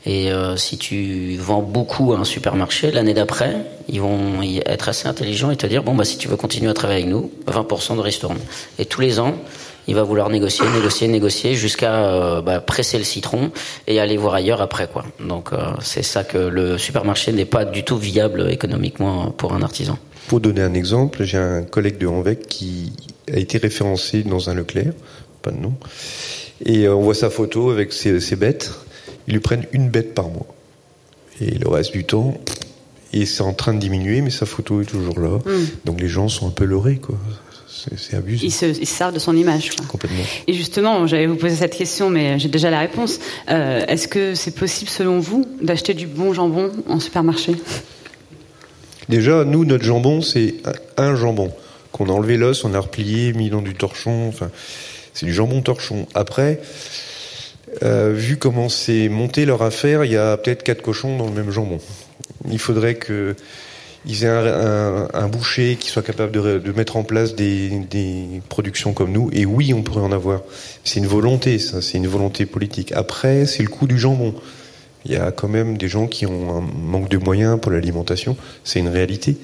Et 0.05 0.31
euh, 0.31 0.55
si 0.55 0.77
tu 0.77 1.35
vends 1.37 1.63
beaucoup 1.63 2.13
à 2.13 2.19
un 2.19 2.25
supermarché, 2.25 2.91
l'année 2.91 3.15
d'après, 3.15 3.55
ils 3.89 3.99
vont 3.99 4.43
être 4.43 4.89
assez 4.89 5.07
intelligents 5.07 5.49
et 5.49 5.55
te 5.55 5.65
dire 5.65 5.81
bon 5.81 5.95
bah 5.95 6.05
si 6.05 6.19
tu 6.19 6.27
veux 6.27 6.37
continuer 6.37 6.69
à 6.69 6.75
travailler 6.75 7.01
avec 7.03 7.11
nous, 7.11 7.31
20% 7.47 7.95
de 7.95 8.01
restaurant. 8.01 8.35
Et 8.77 8.85
tous 8.85 9.01
les 9.01 9.19
ans, 9.19 9.33
il 9.87 9.95
va 9.95 10.03
vouloir 10.03 10.29
négocier, 10.29 10.65
négocier, 10.73 11.07
négocier 11.07 11.55
jusqu'à 11.55 12.05
euh, 12.05 12.41
bah, 12.41 12.59
presser 12.59 12.97
le 12.97 13.03
citron 13.03 13.51
et 13.87 13.99
aller 13.99 14.17
voir 14.17 14.33
ailleurs 14.33 14.61
après 14.61 14.87
quoi. 14.87 15.05
Donc 15.19 15.53
euh, 15.53 15.57
c'est 15.81 16.03
ça 16.03 16.23
que 16.23 16.37
le 16.37 16.77
supermarché 16.77 17.31
n'est 17.31 17.45
pas 17.45 17.65
du 17.65 17.83
tout 17.83 17.97
viable 17.97 18.51
économiquement 18.51 19.31
pour 19.31 19.53
un 19.53 19.61
artisan. 19.61 19.97
Pour 20.27 20.39
donner 20.39 20.61
un 20.61 20.73
exemple, 20.73 21.23
j'ai 21.23 21.37
un 21.37 21.63
collègue 21.63 21.97
de 21.97 22.07
Hanvec 22.07 22.47
qui 22.47 22.93
a 23.31 23.37
été 23.37 23.57
référencé 23.57 24.23
dans 24.23 24.49
un 24.49 24.55
Leclerc, 24.55 24.93
pas 25.41 25.51
de 25.51 25.57
nom, 25.57 25.73
et 26.63 26.85
euh, 26.85 26.95
on 26.95 27.01
voit 27.01 27.15
sa 27.15 27.29
photo 27.29 27.69
avec 27.69 27.93
ses, 27.93 28.19
ses 28.19 28.35
bêtes. 28.35 28.71
Ils 29.27 29.33
lui 29.33 29.39
prennent 29.39 29.65
une 29.71 29.89
bête 29.89 30.13
par 30.13 30.29
mois. 30.29 30.47
Et 31.41 31.51
le 31.51 31.67
reste 31.67 31.91
du 31.91 32.05
temps, 32.05 32.35
et 33.11 33.25
c'est 33.25 33.41
en 33.43 33.53
train 33.53 33.73
de 33.73 33.79
diminuer, 33.79 34.21
mais 34.21 34.29
sa 34.29 34.45
photo 34.45 34.81
est 34.81 34.85
toujours 34.85 35.19
là. 35.19 35.39
Hmm. 35.45 35.65
Donc 35.85 35.99
les 35.99 36.07
gens 36.07 36.27
sont 36.27 36.47
un 36.47 36.51
peu 36.51 36.65
leurrés, 36.65 36.97
quoi 36.97 37.17
c'est 37.97 38.17
abusé. 38.17 38.45
Il 38.45 38.51
se, 38.51 38.65
il 38.65 38.87
sert 38.87 39.11
de 39.11 39.19
son 39.19 39.35
image. 39.35 39.71
Complètement. 39.87 40.23
Et 40.47 40.53
justement, 40.53 41.07
j'allais 41.07 41.27
vous 41.27 41.35
poser 41.35 41.55
cette 41.55 41.75
question, 41.75 42.09
mais 42.09 42.39
j'ai 42.39 42.49
déjà 42.49 42.69
la 42.69 42.79
réponse. 42.79 43.19
Euh, 43.49 43.85
est-ce 43.87 44.07
que 44.07 44.35
c'est 44.35 44.55
possible, 44.55 44.89
selon 44.89 45.19
vous, 45.19 45.45
d'acheter 45.61 45.93
du 45.93 46.07
bon 46.07 46.33
jambon 46.33 46.71
en 46.87 46.99
supermarché? 46.99 47.55
Déjà, 49.09 49.43
nous, 49.43 49.65
notre 49.65 49.83
jambon, 49.83 50.21
c'est 50.21 50.55
un 50.97 51.15
jambon 51.15 51.51
qu'on 51.91 52.09
a 52.09 52.11
enlevé 52.11 52.37
l'os, 52.37 52.63
on 52.65 52.73
a 52.73 52.79
replié, 52.79 53.33
mis 53.33 53.49
dans 53.49 53.61
du 53.61 53.73
torchon. 53.73 54.27
Enfin, 54.27 54.49
c'est 55.13 55.25
du 55.25 55.33
jambon 55.33 55.61
torchon. 55.61 56.07
Après, 56.13 56.59
euh, 57.83 58.11
vu 58.13 58.37
comment 58.37 58.69
c'est 58.69 59.09
monté 59.09 59.45
leur 59.45 59.61
affaire, 59.61 60.03
il 60.05 60.11
y 60.11 60.17
a 60.17 60.37
peut-être 60.37 60.63
quatre 60.63 60.81
cochons 60.81 61.17
dans 61.17 61.25
le 61.25 61.33
même 61.33 61.51
jambon. 61.51 61.79
Il 62.51 62.59
faudrait 62.59 62.95
que 62.95 63.35
ils 64.07 64.23
aient 64.23 64.27
un, 64.27 65.07
un, 65.13 65.27
boucher 65.27 65.77
qui 65.79 65.89
soit 65.89 66.03
capable 66.03 66.31
de, 66.31 66.71
mettre 66.71 66.97
en 66.97 67.03
place 67.03 67.35
des, 67.35 67.69
des, 67.89 68.41
productions 68.49 68.93
comme 68.93 69.11
nous. 69.11 69.29
Et 69.33 69.45
oui, 69.45 69.73
on 69.73 69.81
pourrait 69.81 70.01
en 70.01 70.11
avoir. 70.11 70.41
C'est 70.83 70.99
une 70.99 71.07
volonté, 71.07 71.57
ça. 71.59 71.81
C'est 71.81 71.97
une 71.97 72.07
volonté 72.07 72.45
politique. 72.45 72.91
Après, 72.91 73.45
c'est 73.45 73.63
le 73.63 73.69
coût 73.69 73.87
du 73.87 73.97
jambon. 73.97 74.35
Il 75.05 75.11
y 75.11 75.15
a 75.15 75.31
quand 75.31 75.47
même 75.47 75.77
des 75.77 75.87
gens 75.87 76.07
qui 76.07 76.25
ont 76.25 76.57
un 76.57 76.61
manque 76.61 77.09
de 77.09 77.17
moyens 77.17 77.59
pour 77.59 77.71
l'alimentation. 77.71 78.37
C'est 78.63 78.79
une 78.79 78.89
réalité. 78.89 79.37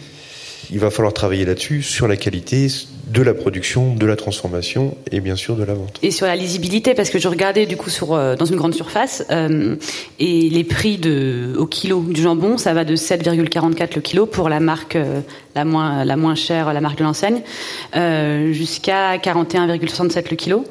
Il 0.71 0.79
va 0.79 0.89
falloir 0.89 1.13
travailler 1.13 1.45
là-dessus, 1.45 1.81
sur 1.81 2.07
la 2.07 2.17
qualité 2.17 2.67
de 3.11 3.21
la 3.21 3.33
production, 3.33 3.93
de 3.95 4.05
la 4.05 4.15
transformation 4.15 4.95
et 5.11 5.19
bien 5.19 5.35
sûr 5.35 5.55
de 5.55 5.63
la 5.63 5.73
vente. 5.73 5.99
Et 6.01 6.11
sur 6.11 6.25
la 6.25 6.35
lisibilité, 6.35 6.93
parce 6.93 7.09
que 7.09 7.19
je 7.19 7.27
regardais 7.27 7.65
du 7.65 7.75
coup 7.75 7.89
sur, 7.89 8.13
euh, 8.13 8.35
dans 8.35 8.45
une 8.45 8.55
grande 8.55 8.73
surface 8.73 9.25
euh, 9.31 9.75
et 10.19 10.49
les 10.49 10.63
prix 10.63 10.97
de, 10.97 11.53
au 11.57 11.65
kilo 11.65 12.01
du 12.01 12.21
jambon, 12.21 12.57
ça 12.57 12.73
va 12.73 12.85
de 12.85 12.95
7,44 12.95 13.95
le 13.95 14.01
kilo 14.01 14.25
pour 14.25 14.49
la 14.49 14.59
marque 14.59 14.95
euh, 14.95 15.21
la 15.55 15.65
moins 15.65 16.05
la 16.05 16.15
moins 16.15 16.35
chère, 16.35 16.73
la 16.73 16.79
marque 16.79 16.97
de 16.97 17.03
l'enseigne, 17.03 17.41
jusqu'à 18.53 19.17
41,67 19.17 20.29
le 20.31 20.35
kilo. 20.37 20.63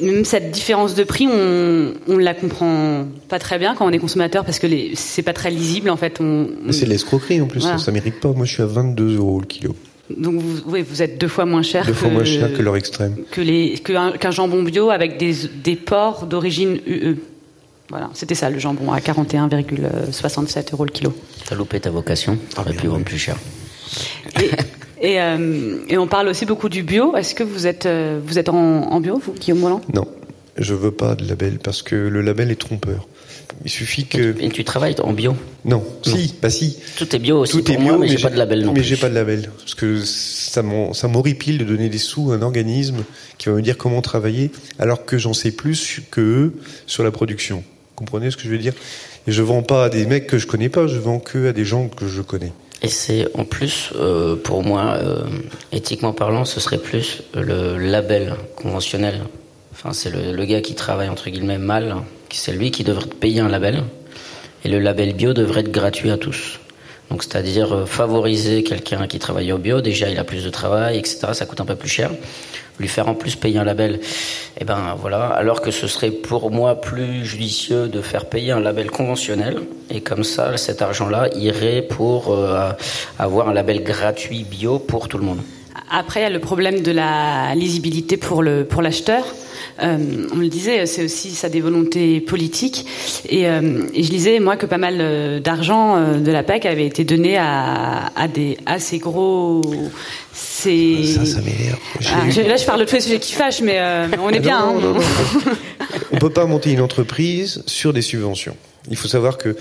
Même 0.00 0.24
cette 0.24 0.50
différence 0.50 0.96
de 0.96 1.04
prix, 1.04 1.28
on 1.28 1.94
on 2.08 2.18
la 2.18 2.34
comprend 2.34 3.06
pas 3.28 3.38
très 3.38 3.58
bien 3.58 3.74
quand 3.74 3.86
on 3.86 3.92
est 3.92 3.98
consommateur 3.98 4.44
parce 4.44 4.58
que 4.58 4.66
c'est 4.94 5.22
pas 5.22 5.32
très 5.32 5.50
lisible 5.50 5.90
en 5.90 5.96
fait. 5.96 6.20
On, 6.20 6.48
C'est 6.70 6.86
l'escroquerie 6.86 7.40
en 7.40 7.46
plus, 7.46 7.60
voilà. 7.60 7.78
ça, 7.78 7.86
ça 7.86 7.92
mérite 7.92 8.20
pas. 8.20 8.32
Moi, 8.32 8.46
je 8.46 8.54
suis 8.54 8.62
à 8.62 8.66
22 8.66 9.16
euros 9.16 9.40
le 9.40 9.46
kilo. 9.46 9.74
Donc 10.10 10.40
vous, 10.40 10.62
oui, 10.66 10.82
vous 10.82 11.02
êtes 11.02 11.18
deux 11.18 11.28
fois 11.28 11.46
moins 11.46 11.62
cher. 11.62 11.86
Deux 11.86 11.92
que, 11.92 11.98
fois 11.98 12.10
moins 12.10 12.24
cher 12.24 12.52
que 12.52 12.62
leur 12.62 12.76
extrême. 12.76 13.16
Que 13.30 13.40
les 13.40 13.74
qu'un 13.78 14.12
qu 14.12 14.32
jambon 14.32 14.62
bio 14.62 14.90
avec 14.90 15.16
des, 15.16 15.34
des 15.62 15.76
porcs 15.76 16.26
d'origine 16.26 16.78
UE. 16.86 17.16
Voilà, 17.90 18.10
c'était 18.14 18.34
ça 18.34 18.50
le 18.50 18.58
jambon 18.58 18.92
à 18.92 18.98
41,67 18.98 20.72
euros 20.72 20.84
le 20.84 20.90
kilo. 20.90 21.12
T'as 21.46 21.54
loupé 21.54 21.80
ta 21.80 21.90
vocation, 21.90 22.38
t'aurais 22.54 22.72
ah, 22.76 22.80
pu 22.80 22.86
vendre 22.86 23.04
plus 23.04 23.18
cher. 23.18 23.36
Et, 24.40 24.50
et, 25.12 25.20
euh, 25.20 25.78
et, 25.88 25.98
on 25.98 26.06
parle 26.06 26.28
aussi 26.28 26.46
beaucoup 26.46 26.68
du 26.68 26.82
bio. 26.82 27.14
Est-ce 27.16 27.34
que 27.34 27.44
vous 27.44 27.66
êtes 27.66 27.86
euh, 27.86 28.20
vous 28.24 28.38
êtes 28.38 28.48
en, 28.48 28.54
en 28.56 29.00
bio, 29.00 29.18
vous, 29.18 29.32
Guillaume 29.34 29.60
Molland 29.60 29.82
Non, 29.92 30.06
je 30.56 30.74
veux 30.74 30.90
pas 30.90 31.14
de 31.14 31.28
label 31.28 31.58
parce 31.62 31.82
que 31.82 31.94
le 31.94 32.22
label 32.22 32.50
est 32.50 32.60
trompeur. 32.60 33.06
Il 33.64 33.70
suffit 33.70 34.06
que. 34.06 34.34
Et 34.40 34.48
tu 34.50 34.64
travailles 34.64 34.94
en 35.02 35.12
bio 35.12 35.34
Non, 35.64 35.82
si, 36.02 36.34
bah 36.42 36.50
si. 36.50 36.78
Tout 36.96 37.14
est 37.14 37.18
bio 37.18 37.40
aussi. 37.40 37.52
Tout 37.52 37.70
est 37.70 37.76
bio, 37.76 37.84
moi, 37.84 37.98
mais, 37.98 38.06
mais 38.06 38.16
j'ai 38.16 38.22
pas 38.22 38.30
de 38.30 38.36
label 38.36 38.64
non 38.64 38.72
Mais 38.72 38.82
j'ai 38.82 38.96
pas 38.96 39.08
de 39.08 39.14
label 39.14 39.50
parce 39.58 39.74
que 39.74 40.02
ça 40.04 40.62
m'horripile 41.08 41.58
de 41.58 41.64
donner 41.64 41.88
des 41.88 41.98
sous 41.98 42.32
à 42.32 42.36
un 42.36 42.42
organisme 42.42 43.04
qui 43.38 43.48
va 43.48 43.54
me 43.54 43.62
dire 43.62 43.76
comment 43.78 44.02
travailler, 44.02 44.50
alors 44.78 45.04
que 45.04 45.18
j'en 45.18 45.32
sais 45.32 45.50
plus 45.50 46.00
que 46.10 46.20
eux 46.20 46.54
sur 46.86 47.04
la 47.04 47.10
production. 47.10 47.58
Vous 47.58 47.96
comprenez 47.96 48.30
ce 48.30 48.36
que 48.36 48.44
je 48.44 48.50
veux 48.50 48.58
dire? 48.58 48.74
Et 49.26 49.32
je 49.32 49.42
vends 49.42 49.62
pas 49.62 49.84
à 49.84 49.88
des 49.88 50.04
mecs 50.06 50.26
que 50.26 50.38
je 50.38 50.46
connais 50.46 50.68
pas, 50.68 50.86
je 50.86 50.98
vends 50.98 51.18
que 51.18 51.48
à 51.48 51.52
des 51.52 51.64
gens 51.64 51.88
que 51.88 52.06
je 52.06 52.22
connais. 52.22 52.52
Et 52.82 52.88
c'est 52.88 53.26
en 53.34 53.44
plus, 53.44 53.90
euh, 53.96 54.36
pour 54.36 54.62
moi, 54.62 54.96
euh, 54.98 55.22
éthiquement 55.72 56.12
parlant, 56.12 56.44
ce 56.44 56.60
serait 56.60 56.78
plus 56.78 57.22
le 57.34 57.78
label 57.78 58.34
conventionnel. 58.56 59.22
C'est 59.92 60.10
le, 60.10 60.44
gars 60.44 60.60
qui 60.60 60.74
travaille 60.74 61.08
entre 61.08 61.28
guillemets 61.28 61.58
mal 61.58 61.96
c'est 62.34 62.52
lui 62.52 62.70
qui 62.70 62.84
devrait 62.84 63.06
payer 63.06 63.40
un 63.40 63.48
label. 63.48 63.84
Et 64.64 64.68
le 64.68 64.78
label 64.78 65.14
bio 65.14 65.32
devrait 65.32 65.60
être 65.60 65.70
gratuit 65.70 66.10
à 66.10 66.16
tous. 66.16 66.58
Donc, 67.10 67.22
c'est-à-dire 67.22 67.72
euh, 67.74 67.86
favoriser 67.86 68.62
quelqu'un 68.62 69.06
qui 69.06 69.18
travaille 69.18 69.52
au 69.52 69.58
bio. 69.58 69.80
Déjà, 69.80 70.08
il 70.08 70.18
a 70.18 70.24
plus 70.24 70.42
de 70.42 70.50
travail, 70.50 70.98
etc. 70.98 71.28
Ça 71.32 71.44
coûte 71.44 71.60
un 71.60 71.66
peu 71.66 71.76
plus 71.76 71.88
cher. 71.88 72.10
Lui 72.80 72.88
faire 72.88 73.08
en 73.08 73.14
plus 73.14 73.36
payer 73.36 73.58
un 73.58 73.64
label. 73.64 73.96
Et 73.96 74.62
eh 74.62 74.64
ben 74.64 74.96
voilà. 74.98 75.26
Alors 75.26 75.60
que 75.60 75.70
ce 75.70 75.86
serait 75.86 76.10
pour 76.10 76.50
moi 76.50 76.80
plus 76.80 77.24
judicieux 77.24 77.88
de 77.88 78.00
faire 78.00 78.26
payer 78.26 78.52
un 78.52 78.60
label 78.60 78.90
conventionnel. 78.90 79.60
Et 79.90 80.00
comme 80.00 80.24
ça, 80.24 80.56
cet 80.56 80.82
argent-là 80.82 81.28
irait 81.36 81.82
pour 81.82 82.32
euh, 82.32 82.72
avoir 83.18 83.48
un 83.48 83.52
label 83.52 83.84
gratuit 83.84 84.44
bio 84.44 84.78
pour 84.78 85.08
tout 85.08 85.18
le 85.18 85.24
monde. 85.24 85.40
Après, 85.90 86.20
il 86.20 86.22
y 86.24 86.26
a 86.26 86.30
le 86.30 86.40
problème 86.40 86.80
de 86.80 86.90
la 86.90 87.54
lisibilité 87.54 88.16
pour 88.16 88.42
pour 88.68 88.82
l'acheteur. 88.82 89.24
Euh, 89.82 90.26
on 90.32 90.38
le 90.38 90.48
disait, 90.48 90.86
c'est 90.86 91.04
aussi 91.04 91.30
ça 91.32 91.48
des 91.48 91.60
volontés 91.60 92.20
politiques. 92.20 92.86
Et, 93.28 93.48
euh, 93.48 93.82
et, 93.92 94.02
je 94.02 94.10
disais 94.10 94.38
moi 94.38 94.56
que 94.56 94.66
pas 94.66 94.78
mal 94.78 94.98
euh, 95.00 95.40
d'argent 95.40 96.18
de 96.18 96.30
la 96.30 96.42
PAC 96.42 96.66
avait 96.66 96.86
été 96.86 97.04
donné 97.04 97.36
à, 97.36 98.12
à 98.14 98.28
des 98.28 98.56
assez 98.66 98.98
gros. 98.98 99.62
C'est 100.32 101.04
ça, 101.04 101.26
ça 101.26 101.40
m'énerve. 101.40 101.78
Ah, 102.06 102.26
là, 102.26 102.56
je 102.56 102.64
parle 102.64 102.80
de 102.80 102.84
tous 102.84 102.94
les 102.94 103.00
sujets 103.00 103.18
qui 103.18 103.34
fâchent, 103.34 103.60
mais, 103.60 103.78
mais 104.08 104.18
on 104.18 104.30
est 104.30 104.36
ah, 104.36 104.40
bien. 104.40 104.60
Non, 104.60 104.78
hein. 104.78 104.80
non, 104.80 104.94
non, 104.94 105.00
on 106.12 106.18
peut 106.18 106.30
pas 106.30 106.46
monter 106.46 106.72
une 106.72 106.80
entreprise 106.80 107.62
sur 107.66 107.92
des 107.92 108.02
subventions. 108.02 108.56
Il 108.90 108.96
faut 108.96 109.08
savoir 109.08 109.38
que 109.38 109.56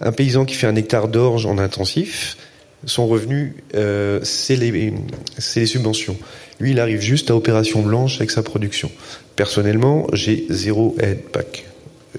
un 0.00 0.12
paysan 0.12 0.44
qui 0.44 0.54
fait 0.54 0.66
un 0.66 0.76
hectare 0.76 1.08
d'orge 1.08 1.46
en 1.46 1.58
intensif, 1.58 2.36
son 2.84 3.06
revenu, 3.06 3.56
euh, 3.74 4.20
c'est 4.22 4.56
les, 4.56 4.70
les 5.56 5.66
subventions. 5.66 6.16
Lui, 6.60 6.72
il 6.72 6.80
arrive 6.80 7.00
juste 7.00 7.30
à 7.30 7.36
opération 7.36 7.82
blanche 7.82 8.16
avec 8.16 8.30
sa 8.30 8.42
production. 8.42 8.90
Personnellement, 9.36 10.06
j'ai 10.12 10.46
zéro 10.50 10.96
aide 10.98 11.22
PAC. 11.32 11.66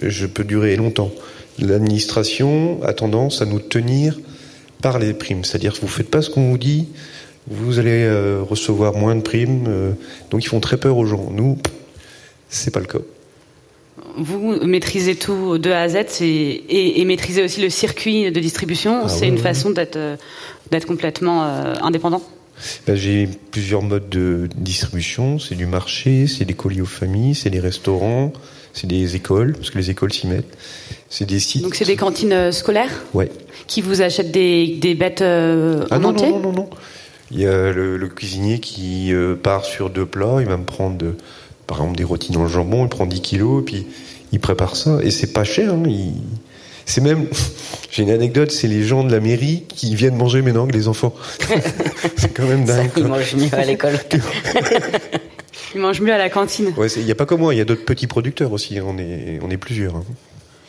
Je 0.01 0.25
peux 0.25 0.43
durer 0.43 0.75
longtemps. 0.75 1.11
L'administration 1.59 2.81
a 2.83 2.93
tendance 2.93 3.41
à 3.41 3.45
nous 3.45 3.59
tenir 3.59 4.17
par 4.81 4.97
les 4.97 5.13
primes. 5.13 5.43
C'est-à-dire 5.43 5.73
que 5.73 5.81
vous 5.81 5.87
faites 5.87 6.09
pas 6.09 6.21
ce 6.21 6.29
qu'on 6.29 6.49
vous 6.49 6.57
dit, 6.57 6.87
vous 7.47 7.79
allez 7.79 8.03
euh, 8.03 8.41
recevoir 8.47 8.93
moins 8.93 9.15
de 9.15 9.21
primes. 9.21 9.65
Euh, 9.67 9.91
donc 10.31 10.45
ils 10.45 10.47
font 10.47 10.61
très 10.61 10.77
peur 10.77 10.95
aux 10.95 11.05
gens. 11.05 11.29
Nous, 11.31 11.57
c'est 12.47 12.71
pas 12.71 12.79
le 12.79 12.85
cas. 12.85 12.99
Vous 14.15 14.65
maîtrisez 14.65 15.15
tout 15.15 15.57
de 15.57 15.69
A 15.71 15.81
à 15.81 15.89
Z 15.89 16.21
et, 16.21 17.01
et 17.01 17.05
maîtrisez 17.05 17.43
aussi 17.43 17.61
le 17.61 17.69
circuit 17.69 18.31
de 18.31 18.39
distribution. 18.39 19.01
Ah, 19.03 19.09
c'est 19.09 19.21
oui, 19.21 19.27
une 19.27 19.35
oui. 19.35 19.41
façon 19.41 19.71
d'être 19.71 19.97
euh, 19.97 20.15
d'être 20.71 20.85
complètement 20.85 21.43
indépendant 21.81 22.21
ben, 22.87 22.95
J'ai 22.95 23.29
plusieurs 23.51 23.81
modes 23.81 24.09
de 24.09 24.49
distribution. 24.55 25.39
C'est 25.39 25.55
du 25.55 25.65
marché, 25.65 26.27
c'est 26.27 26.45
des 26.45 26.53
colis 26.53 26.81
aux 26.81 26.85
familles, 26.85 27.35
c'est 27.35 27.49
des 27.49 27.59
restaurants, 27.59 28.33
c'est 28.73 28.87
des 28.87 29.15
écoles, 29.15 29.53
parce 29.53 29.69
que 29.69 29.77
les 29.77 29.89
écoles 29.89 30.13
s'y 30.13 30.27
mettent. 30.27 30.57
C'est 31.09 31.25
des 31.25 31.39
sites. 31.39 31.63
Donc 31.63 31.75
c'est 31.75 31.85
des 31.85 31.95
cantines 31.95 32.33
euh, 32.33 32.51
scolaires 32.51 33.03
Ouais. 33.13 33.31
Qui 33.67 33.81
vous 33.81 34.01
achètent 34.01 34.31
des, 34.31 34.77
des 34.79 34.95
bêtes 34.95 35.21
euh, 35.21 35.85
ah, 35.89 35.99
non, 35.99 36.09
entier 36.09 36.29
non, 36.29 36.39
non, 36.39 36.53
non, 36.53 36.69
Il 37.31 37.39
y 37.39 37.47
a 37.47 37.71
le, 37.71 37.97
le 37.97 38.07
cuisinier 38.07 38.59
qui 38.59 39.13
euh, 39.13 39.35
part 39.35 39.65
sur 39.65 39.89
deux 39.89 40.05
plats, 40.05 40.37
il 40.39 40.47
va 40.47 40.57
me 40.57 40.65
prendre, 40.65 40.97
de, 40.97 41.15
par 41.67 41.77
exemple, 41.77 41.97
des 41.97 42.03
rôtis 42.03 42.31
dans 42.31 42.43
le 42.43 42.49
jambon, 42.49 42.85
il 42.85 42.89
prend 42.89 43.05
10 43.05 43.21
kilos, 43.21 43.61
et 43.61 43.65
puis 43.65 43.87
il 44.31 44.39
prépare 44.39 44.75
ça. 44.75 44.99
Et 45.01 45.11
c'est 45.11 45.33
pas 45.33 45.43
cher, 45.43 45.73
hein, 45.73 45.83
il 45.87 46.13
c'est 46.89 47.01
même, 47.01 47.27
j'ai 47.91 48.03
une 48.03 48.09
anecdote, 48.09 48.51
c'est 48.51 48.67
les 48.67 48.83
gens 48.83 49.03
de 49.03 49.11
la 49.11 49.19
mairie 49.19 49.63
qui 49.67 49.95
viennent 49.95 50.15
manger 50.15 50.41
maintenant 50.41 50.67
que 50.67 50.73
les 50.73 50.87
enfants. 50.87 51.13
c'est 52.17 52.33
quand 52.33 52.47
même 52.47 52.65
dingue. 52.65 52.89
Ça, 52.93 52.99
ils 52.99 53.07
mangent 53.07 53.35
mieux 53.35 53.53
à 53.53 53.65
l'école. 53.65 53.99
ils 55.75 55.81
mangent 55.81 56.01
mieux 56.01 56.13
à 56.13 56.17
la 56.17 56.29
cantine. 56.29 56.73
Ouais, 56.77 56.87
il 56.97 57.05
n'y 57.05 57.11
a 57.11 57.15
pas 57.15 57.25
que 57.25 57.35
moi, 57.35 57.53
il 57.53 57.57
y 57.57 57.61
a 57.61 57.65
d'autres 57.65 57.85
petits 57.85 58.07
producteurs 58.07 58.51
aussi. 58.51 58.79
On 58.83 58.97
est, 58.97 59.39
on 59.41 59.49
est 59.49 59.57
plusieurs. 59.57 59.95
Hein. 59.95 60.03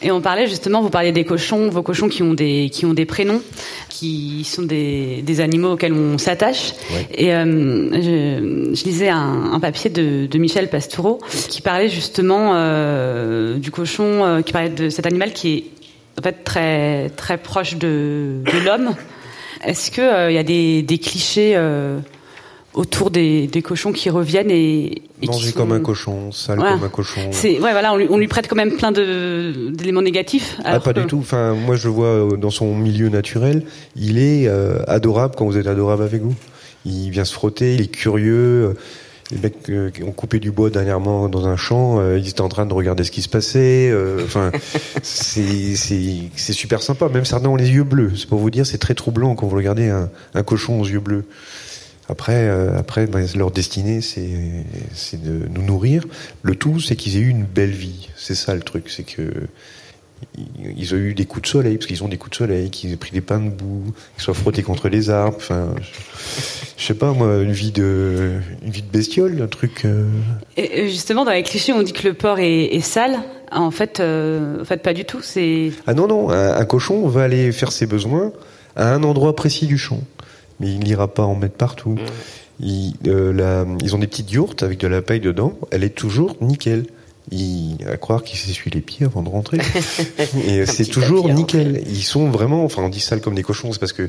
Et 0.02 0.10
on 0.10 0.22
parlait 0.22 0.46
justement, 0.46 0.80
vous 0.80 0.88
parliez 0.88 1.12
des 1.12 1.24
cochons, 1.24 1.68
vos 1.68 1.82
cochons 1.82 2.08
qui 2.08 2.22
ont 2.22 2.32
des 2.32 2.70
qui 2.72 2.86
ont 2.86 2.94
des 2.94 3.04
prénoms, 3.04 3.42
qui 3.90 4.44
sont 4.44 4.62
des, 4.62 5.20
des 5.22 5.40
animaux 5.40 5.72
auxquels 5.72 5.92
on 5.92 6.16
s'attache. 6.16 6.72
Ouais. 6.90 7.06
Et 7.12 7.34
euh, 7.34 7.44
je, 7.92 8.74
je, 8.74 8.84
lisais 8.84 9.10
un, 9.10 9.52
un 9.52 9.60
papier 9.60 9.90
de, 9.90 10.24
de, 10.24 10.38
Michel 10.38 10.70
Pastoureau 10.70 11.18
qui 11.50 11.60
parlait 11.60 11.90
justement 11.90 12.52
euh, 12.54 13.58
du 13.58 13.70
cochon, 13.70 14.24
euh, 14.24 14.40
qui 14.40 14.52
parlait 14.52 14.70
de 14.70 14.88
cet 14.88 15.04
animal 15.04 15.34
qui 15.34 15.54
est 15.54 15.64
en 16.18 16.22
fait 16.22 16.44
très 16.44 17.10
très 17.10 17.38
proche 17.38 17.76
de, 17.76 18.42
de 18.44 18.64
l'homme. 18.64 18.94
Est-ce 19.64 19.90
que 19.90 20.00
il 20.00 20.04
euh, 20.04 20.32
y 20.32 20.38
a 20.38 20.42
des, 20.42 20.82
des 20.82 20.98
clichés 20.98 21.52
euh, 21.54 21.98
autour 22.74 23.10
des, 23.10 23.46
des, 23.46 23.62
cochons 23.62 23.92
qui 23.92 24.10
reviennent 24.10 24.50
et, 24.50 25.02
et 25.22 25.26
manger 25.26 25.46
qui 25.46 25.52
sont... 25.52 25.58
comme 25.58 25.72
un 25.72 25.80
cochon, 25.80 26.32
sale 26.32 26.58
voilà. 26.58 26.74
comme 26.74 26.84
un 26.84 26.88
cochon. 26.88 27.20
C'est 27.32 27.60
ouais 27.60 27.72
voilà, 27.72 27.92
on 27.92 27.96
lui, 27.96 28.06
on 28.08 28.16
lui, 28.16 28.28
prête 28.28 28.48
quand 28.48 28.56
même 28.56 28.76
plein 28.76 28.92
de 28.92 29.70
d'éléments 29.72 30.02
négatifs. 30.02 30.58
Ah 30.64 30.80
pas 30.80 30.92
que... 30.92 31.00
du 31.00 31.06
tout. 31.06 31.18
Enfin 31.18 31.54
moi 31.54 31.76
je 31.76 31.88
le 31.88 31.94
vois 31.94 32.06
euh, 32.06 32.36
dans 32.36 32.50
son 32.50 32.74
milieu 32.74 33.08
naturel, 33.08 33.64
il 33.96 34.18
est 34.18 34.46
euh, 34.46 34.82
adorable 34.86 35.34
quand 35.36 35.46
vous 35.46 35.58
êtes 35.58 35.66
adorable 35.66 36.02
avec 36.02 36.22
vous. 36.22 36.34
Il 36.86 37.10
vient 37.10 37.24
se 37.24 37.34
frotter, 37.34 37.74
il 37.74 37.82
est 37.82 37.88
curieux. 37.88 38.74
Les 39.30 39.38
mecs 39.38 39.68
euh, 39.68 39.90
qui 39.90 40.02
ont 40.02 40.12
coupé 40.12 40.40
du 40.40 40.50
bois 40.50 40.70
dernièrement 40.70 41.28
dans 41.28 41.46
un 41.46 41.56
champ, 41.56 42.00
euh, 42.00 42.18
ils 42.18 42.28
étaient 42.28 42.40
en 42.40 42.48
train 42.48 42.66
de 42.66 42.74
regarder 42.74 43.04
ce 43.04 43.10
qui 43.10 43.22
se 43.22 43.28
passait. 43.28 43.88
Euh, 43.90 44.24
enfin, 44.24 44.50
c'est 45.02 45.76
c'est 45.76 46.52
super 46.52 46.82
sympa. 46.82 47.08
Même 47.08 47.24
certains 47.24 47.48
ont 47.48 47.56
les 47.56 47.70
yeux 47.70 47.84
bleus. 47.84 48.12
C'est 48.16 48.28
pour 48.28 48.38
vous 48.38 48.50
dire, 48.50 48.66
c'est 48.66 48.78
très 48.78 48.94
troublant 48.94 49.34
quand 49.34 49.46
vous 49.46 49.56
regardez 49.56 49.88
un, 49.88 50.10
un 50.34 50.42
cochon 50.42 50.80
aux 50.80 50.86
yeux 50.86 51.00
bleus. 51.00 51.24
Après, 52.10 52.48
euh, 52.48 52.76
après, 52.76 53.06
ben, 53.06 53.24
leur 53.36 53.52
destinée, 53.52 54.00
c'est 54.00 54.64
c'est 54.92 55.22
de 55.22 55.46
nous 55.48 55.62
nourrir. 55.62 56.04
Le 56.42 56.56
tout, 56.56 56.80
c'est 56.80 56.96
qu'ils 56.96 57.16
aient 57.16 57.20
eu 57.20 57.28
une 57.28 57.44
belle 57.44 57.70
vie. 57.70 58.08
C'est 58.16 58.34
ça 58.34 58.54
le 58.54 58.62
truc, 58.62 58.90
c'est 58.90 59.04
que 59.04 59.30
ils 60.76 60.94
ont 60.94 60.98
eu 60.98 61.14
des 61.14 61.24
coups 61.24 61.42
de 61.42 61.48
soleil 61.48 61.76
parce 61.76 61.86
qu'ils 61.86 62.02
ont 62.04 62.08
des 62.08 62.16
coups 62.16 62.32
de 62.32 62.36
soleil, 62.36 62.70
qu'ils 62.70 62.92
aient 62.92 62.96
pris 62.96 63.12
des 63.12 63.20
pains 63.20 63.40
de 63.40 63.50
boue, 63.50 63.92
qu'ils 64.14 64.22
soient 64.22 64.34
frottés 64.34 64.62
contre 64.62 64.88
les 64.88 65.10
arbres. 65.10 65.36
Enfin, 65.36 65.74
je, 65.80 66.42
je, 66.76 66.86
sais 66.86 66.94
pas 66.94 67.12
moi, 67.12 67.38
une 67.42 67.52
vie 67.52 67.72
de 67.72 68.32
une 68.62 68.70
vie 68.70 68.82
de 68.82 68.90
bestiole, 68.90 69.40
un 69.42 69.46
truc. 69.46 69.84
Euh... 69.84 70.06
Et 70.56 70.88
justement, 70.88 71.24
dans 71.24 71.32
les 71.32 71.42
clichés, 71.42 71.72
on 71.72 71.82
dit 71.82 71.92
que 71.92 72.06
le 72.06 72.14
porc 72.14 72.38
est, 72.38 72.74
est 72.74 72.80
sale. 72.80 73.18
En 73.52 73.70
fait, 73.70 73.98
euh, 73.98 74.60
en 74.60 74.64
fait, 74.64 74.82
pas 74.82 74.92
du 74.92 75.04
tout. 75.04 75.20
C'est 75.22 75.72
ah 75.86 75.94
non 75.94 76.06
non, 76.06 76.30
un, 76.30 76.54
un, 76.56 76.64
cochon 76.64 77.08
va 77.08 77.24
aller 77.24 77.50
faire 77.50 77.72
ses 77.72 77.86
besoins 77.86 78.32
à 78.76 78.92
un 78.94 79.02
endroit 79.02 79.34
précis 79.34 79.66
du 79.66 79.78
champ. 79.78 80.00
Mais 80.60 80.68
il 80.68 80.80
n'ira 80.80 81.08
pas 81.08 81.24
en 81.24 81.34
mettre 81.34 81.56
partout. 81.56 81.96
Ils, 82.60 82.94
euh, 83.06 83.32
la- 83.32 83.66
ils 83.82 83.94
ont 83.96 83.98
des 83.98 84.06
petites 84.06 84.30
yourtes 84.30 84.62
avec 84.62 84.78
de 84.78 84.86
la 84.86 85.02
paille 85.02 85.20
dedans. 85.20 85.54
Elle 85.70 85.82
est 85.82 85.96
toujours 85.96 86.36
nickel. 86.40 86.84
Il, 87.30 87.76
à 87.88 87.96
croire 87.96 88.24
qu'ils 88.24 88.38
s'essuient 88.38 88.70
les 88.70 88.80
pieds 88.80 89.06
avant 89.06 89.22
de 89.22 89.28
rentrer. 89.28 89.58
Et 90.46 90.66
c'est 90.66 90.84
petit 90.84 90.90
toujours 90.90 91.30
à 91.30 91.32
nickel. 91.32 91.82
Ils 91.86 92.02
sont 92.02 92.28
vraiment, 92.30 92.64
enfin, 92.64 92.82
on 92.82 92.88
dit 92.88 93.00
sales 93.00 93.20
comme 93.20 93.34
des 93.34 93.42
cochons, 93.42 93.72
c'est 93.72 93.78
parce 93.78 93.92
que 93.92 94.08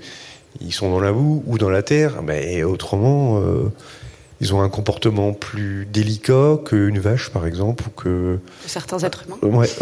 ils 0.60 0.74
sont 0.74 0.90
dans 0.90 1.00
la 1.00 1.12
boue 1.12 1.44
ou 1.46 1.58
dans 1.58 1.70
la 1.70 1.84
terre. 1.84 2.22
Mais 2.24 2.64
autrement, 2.64 3.40
euh, 3.40 3.72
ils 4.42 4.54
ont 4.56 4.62
un 4.62 4.70
comportement 4.70 5.34
plus 5.34 5.88
délicat 5.92 6.58
qu'une 6.66 7.00
vache, 7.00 7.30
par 7.30 7.46
exemple, 7.46 7.86
ou 7.88 7.92
que. 7.92 8.40
Certains 8.66 9.00
êtres 9.00 9.24
humains. 9.28 9.58
Ouais. 9.58 9.70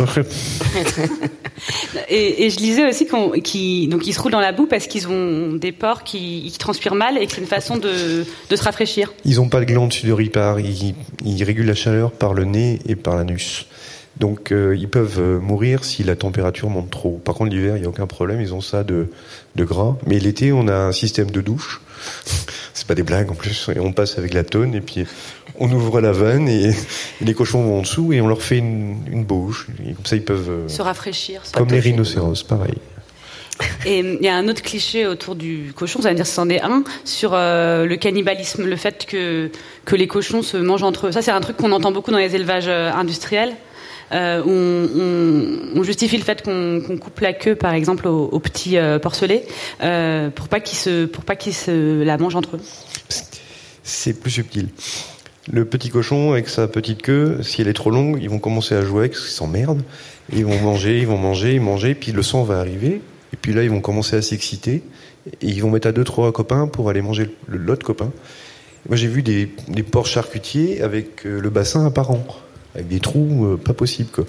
Et, 2.10 2.46
et 2.46 2.50
je 2.50 2.60
lisais 2.60 2.88
aussi 2.88 3.06
qu'ils, 3.44 3.90
donc 3.90 4.08
ils 4.08 4.14
se 4.14 4.22
roulent 4.22 4.32
dans 4.32 4.40
la 4.40 4.54
boue 4.54 4.66
parce 4.66 4.88
qu'ils 4.88 5.08
ont 5.10 5.54
des 5.54 5.74
porcs 5.74 6.04
qui, 6.04 6.50
qui 6.52 6.58
transpirent 6.58 6.96
mal 6.96 7.18
et 7.18 7.28
que 7.28 7.34
c'est 7.34 7.42
une 7.42 7.48
façon 7.48 7.78
de, 7.78 8.26
de 8.50 8.56
se 8.56 8.64
rafraîchir. 8.64 9.14
Ils 9.26 9.36
n'ont 9.36 9.50
pas 9.50 9.60
de 9.60 9.66
glande 9.66 9.92
sudoripare, 9.92 10.62
ils, 10.62 10.96
ils 11.26 11.44
régulent 11.44 11.68
la 11.68 11.76
chaleur 11.76 12.12
par 12.12 12.34
le 12.34 12.46
nez 12.46 12.80
et 12.88 12.96
par 12.96 13.18
l'anus. 13.18 13.68
Donc 14.20 14.52
euh, 14.52 14.76
ils 14.78 14.90
peuvent 14.90 15.20
euh, 15.20 15.40
mourir 15.40 15.84
si 15.84 16.04
la 16.04 16.16
température 16.16 16.70
monte 16.70 16.90
trop. 16.90 17.22
Par 17.24 17.36
contre 17.36 17.52
l'hiver, 17.52 17.78
il 17.78 17.82
n'y 17.82 17.86
a 17.86 17.90
aucun 17.90 18.08
problème, 18.08 18.42
ils 18.42 18.54
ont 18.54 18.62
ça 18.62 18.84
de, 18.84 19.08
de 19.56 19.64
gras. 19.64 19.98
Mais 20.06 20.20
l'été, 20.20 20.52
on 20.52 20.68
a 20.68 20.76
un 20.76 20.92
système 20.92 21.32
de 21.32 21.42
douche. 21.42 21.82
C'est 22.74 22.88
pas 22.88 22.96
des 22.96 23.04
blagues 23.04 23.30
en 23.32 23.36
plus. 23.36 23.70
Et 23.76 23.80
on 23.80 23.92
passe 23.92 24.18
avec 24.18 24.34
la 24.34 24.44
tonne 24.44 24.74
et 24.76 24.82
puis 24.82 25.06
on 25.60 25.72
ouvre 25.72 26.02
la 26.02 26.12
vanne 26.12 26.48
et, 26.48 26.72
les 27.22 27.34
cochons 27.34 27.62
vont 27.64 27.80
en 27.80 27.82
dessous 27.82 28.14
et 28.14 28.22
on 28.22 28.28
leur 28.28 28.42
fait 28.42 28.58
une, 28.60 28.98
une 29.12 29.24
bouche. 29.24 29.68
Et 29.86 29.94
comme 29.94 30.06
ça, 30.06 30.16
ils 30.16 30.24
peuvent... 30.24 30.50
euh, 30.50 30.68
Se 30.68 30.82
rafraîchir. 30.82 31.42
comme 31.54 31.70
les 31.70 31.80
rhinocéros, 31.80 32.44
pareil. 32.44 32.76
Et 33.86 34.00
il 34.00 34.22
y 34.24 34.30
a 34.30 34.36
un 34.36 34.48
autre 34.48 34.62
cliché 34.62 35.06
autour 35.06 35.36
du 35.36 35.74
cochon, 35.76 36.02
ça 36.02 36.10
veut 36.10 36.16
dire 36.16 36.24
que 36.24 36.30
c'en 36.32 36.50
est 36.50 36.62
un, 36.62 36.84
sur 37.04 37.32
euh, 37.34 37.86
le 37.86 37.98
cannibalisme, 37.98 38.66
le 38.66 38.76
fait 38.78 39.06
que, 39.06 39.52
que 39.84 39.96
les 39.98 40.08
cochons 40.08 40.42
se 40.42 40.56
mangent 40.56 40.84
entre 40.84 41.08
eux. 41.08 41.12
Ça, 41.12 41.22
c'est 41.22 41.32
un 41.32 41.42
truc 41.42 41.58
qu'on 41.58 41.74
entend 41.74 41.92
beaucoup 41.92 42.12
dans 42.12 42.18
les 42.20 42.36
élevages 42.36 42.70
euh, 42.70 42.90
industriels. 42.94 43.54
Euh, 44.12 45.72
on, 45.76 45.84
justifie 45.84 46.18
le 46.18 46.24
fait 46.24 46.42
qu'on 46.42 46.98
coupe 47.00 47.20
la 47.20 47.34
queue, 47.34 47.56
par 47.56 47.74
exemple, 47.74 48.08
aux, 48.08 48.26
aux 48.26 48.40
petits 48.40 48.78
euh, 48.78 49.00
porcelets, 49.00 49.46
euh, 49.82 50.30
pour 50.30 50.48
pas 50.48 50.60
qu'ils 50.60 50.78
se, 50.78 51.06
pour 51.06 51.24
pas 51.24 51.36
se 51.40 52.04
la 52.04 52.18
mangent 52.18 52.36
entre 52.36 52.58
eux. 52.58 52.62
C'est 53.84 54.20
plus 54.20 54.32
subtil. 54.32 54.70
Le 55.52 55.66
petit 55.66 55.90
cochon 55.90 56.32
avec 56.32 56.48
sa 56.50 56.68
petite 56.68 57.02
queue, 57.02 57.40
si 57.42 57.62
elle 57.62 57.68
est 57.68 57.74
trop 57.74 57.90
longue, 57.90 58.20
ils 58.22 58.30
vont 58.30 58.40
commencer 58.40 58.76
à 58.76 58.84
jouer 58.84 59.08
parce 59.08 59.22
qu'ils 59.22 59.32
s'emmerdent. 59.32 59.84
Ils 60.32 60.46
vont 60.46 60.60
manger, 60.60 61.00
ils 61.00 61.08
vont 61.08 61.18
manger, 61.18 61.54
ils 61.54 61.60
vont 61.60 61.72
manger, 61.72 61.96
puis 61.96 62.12
le 62.12 62.22
sang 62.22 62.44
va 62.44 62.60
arriver. 62.60 63.02
Et 63.34 63.38
puis 63.38 63.54
là, 63.54 63.64
ils 63.64 63.70
vont 63.70 63.82
commencer 63.82 64.16
à 64.16 64.22
s'exciter. 64.22 64.84
Et 65.42 65.48
ils 65.48 65.62
vont 65.62 65.72
mettre 65.72 65.88
à 65.88 65.92
deux, 65.92 66.04
trois 66.04 66.32
copains 66.32 66.68
pour 66.68 66.90
aller 66.90 67.02
manger 67.02 67.36
l'autre 67.48 67.86
copain. 67.86 68.12
Moi, 68.88 68.96
j'ai 68.96 69.08
vu 69.08 69.24
des, 69.24 69.52
des 69.68 69.84
porcs 69.84 70.08
charcutiers 70.08 70.82
avec 70.82 71.24
le 71.24 71.50
bassin 71.50 71.86
apparent, 71.86 72.24
avec 72.80 72.88
des 72.88 73.00
trous 73.00 73.46
euh, 73.46 73.58
pas 73.58 73.74
possibles. 73.74 74.10
Quoi. 74.12 74.26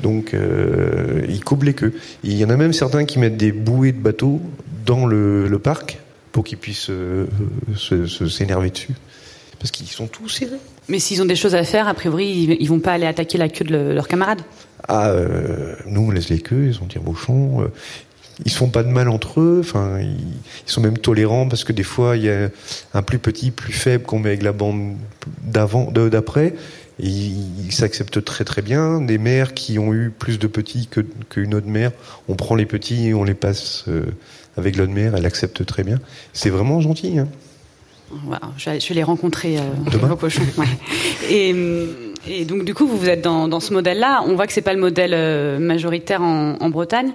Donc, 0.00 0.34
euh, 0.34 1.22
ils 1.28 1.42
coupent 1.42 1.64
les 1.64 1.74
queues. 1.74 1.94
Il 2.22 2.34
y 2.34 2.44
en 2.44 2.50
a 2.50 2.56
même 2.56 2.72
certains 2.72 3.04
qui 3.04 3.18
mettent 3.18 3.36
des 3.36 3.52
bouées 3.52 3.92
de 3.92 3.98
bateaux 3.98 4.40
dans 4.86 5.06
le, 5.06 5.48
le 5.48 5.58
parc 5.58 5.98
pour 6.32 6.44
qu'ils 6.44 6.58
puissent 6.58 6.90
euh, 6.90 7.26
s'énerver 8.28 8.70
dessus. 8.70 8.94
Parce 9.58 9.70
qu'ils 9.70 9.86
sont 9.86 10.06
tous 10.06 10.28
serrés. 10.28 10.52
Mais 10.88 10.98
s'ils 10.98 11.22
ont 11.22 11.26
des 11.26 11.36
choses 11.36 11.54
à 11.54 11.64
faire, 11.64 11.88
a 11.88 11.94
priori, 11.94 12.56
ils, 12.60 12.68
vont 12.68 12.80
pas 12.80 12.92
aller 12.92 13.06
attaquer 13.06 13.38
la 13.38 13.48
queue 13.48 13.64
de 13.64 13.72
le- 13.72 13.94
leurs 13.94 14.08
camarades. 14.08 14.42
Ah, 14.86 15.14
nous, 15.86 16.02
on 16.02 16.10
laisse 16.10 16.28
les 16.28 16.40
queues, 16.40 16.66
ils 16.66 16.74
sont 16.74 16.84
tire-bouchons. 16.84 17.62
euh, 17.62 17.68
ils 18.44 18.50
se 18.50 18.56
font 18.56 18.68
pas 18.68 18.82
de 18.82 18.88
mal 18.88 19.08
entre 19.08 19.40
eux. 19.40 19.60
Enfin, 19.60 20.00
ils, 20.00 20.16
sont 20.66 20.80
même 20.80 20.98
tolérants 20.98 21.48
parce 21.48 21.64
que 21.64 21.72
des 21.72 21.82
fois, 21.82 22.16
il 22.16 22.24
y 22.24 22.30
a 22.30 22.50
un 22.92 23.02
plus 23.02 23.18
petit, 23.18 23.50
plus 23.50 23.72
faible 23.72 24.04
qu'on 24.04 24.18
met 24.18 24.30
avec 24.30 24.42
la 24.42 24.52
bande 24.52 24.96
d'avant, 25.42 25.90
d'après. 25.90 26.54
Et 27.00 27.08
ils 27.08 27.72
s'acceptent 27.72 28.24
très 28.24 28.44
très 28.44 28.62
bien. 28.62 29.00
Des 29.00 29.18
mères 29.18 29.54
qui 29.54 29.78
ont 29.78 29.92
eu 29.92 30.10
plus 30.10 30.38
de 30.38 30.46
petits 30.46 30.86
que 30.86 31.00
qu'une 31.28 31.54
autre 31.54 31.66
mère, 31.66 31.90
on 32.28 32.34
prend 32.34 32.54
les 32.54 32.66
petits 32.66 33.08
et 33.08 33.14
on 33.14 33.24
les 33.24 33.34
passe 33.34 33.84
euh, 33.88 34.04
avec 34.56 34.76
l'autre 34.76 34.92
mère. 34.92 35.14
Elle 35.16 35.26
accepte 35.26 35.64
très 35.66 35.82
bien. 35.82 35.98
C'est 36.32 36.50
vraiment 36.50 36.80
gentil. 36.80 37.18
Hein. 37.18 37.28
Je, 38.56 38.70
vais, 38.70 38.94
les 38.94 39.02
rencontrer 39.02 39.58
euh, 39.58 40.14
cochons. 40.16 40.42
ouais. 40.58 40.66
Et, 41.30 41.54
et 42.26 42.44
donc 42.44 42.64
du 42.64 42.74
coup, 42.74 42.86
vous 42.86 42.96
vous 42.96 43.08
êtes 43.08 43.22
dans, 43.22 43.48
dans 43.48 43.60
ce 43.60 43.72
modèle-là. 43.72 44.22
On 44.26 44.34
voit 44.34 44.46
que 44.46 44.52
c'est 44.52 44.62
pas 44.62 44.74
le 44.74 44.80
modèle 44.80 45.12
euh, 45.14 45.58
majoritaire 45.58 46.22
en, 46.22 46.56
en 46.60 46.70
Bretagne, 46.70 47.12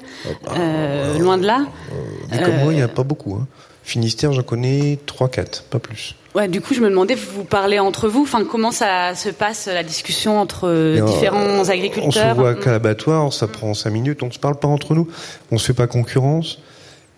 euh, 0.57 1.17
loin 1.19 1.37
de 1.37 1.45
là. 1.45 1.65
Mais 2.31 2.41
comme 2.41 2.57
moi, 2.57 2.73
il 2.73 2.77
n'y 2.77 2.83
en 2.83 2.85
a 2.85 2.89
pas 2.89 3.03
beaucoup. 3.03 3.35
Hein. 3.35 3.47
Finistère, 3.83 4.33
j'en 4.33 4.43
connais 4.43 4.99
3-4, 5.07 5.63
pas 5.69 5.79
plus. 5.79 6.15
Ouais, 6.35 6.47
du 6.47 6.61
coup, 6.61 6.73
je 6.73 6.81
me 6.81 6.89
demandais, 6.89 7.15
vous 7.15 7.43
parlez 7.43 7.79
entre 7.79 8.07
vous. 8.07 8.21
Enfin, 8.21 8.43
comment 8.45 8.71
ça 8.71 9.15
se 9.15 9.29
passe 9.29 9.67
la 9.67 9.83
discussion 9.83 10.39
entre 10.39 10.67
euh, 10.67 11.01
différents 11.01 11.39
On 11.39 11.63
se 11.63 11.71
agriculteurs 11.71 12.35
voit 12.35 12.55
qu'à 12.55 12.71
l'abattoir, 12.71 13.33
ça 13.33 13.47
prend 13.47 13.73
5 13.73 13.89
minutes, 13.89 14.21
on 14.21 14.27
ne 14.27 14.31
se 14.31 14.39
parle 14.39 14.59
pas 14.59 14.67
entre 14.67 14.93
nous, 14.93 15.07
on 15.51 15.57
se 15.57 15.65
fait 15.65 15.73
pas 15.73 15.87
concurrence. 15.87 16.59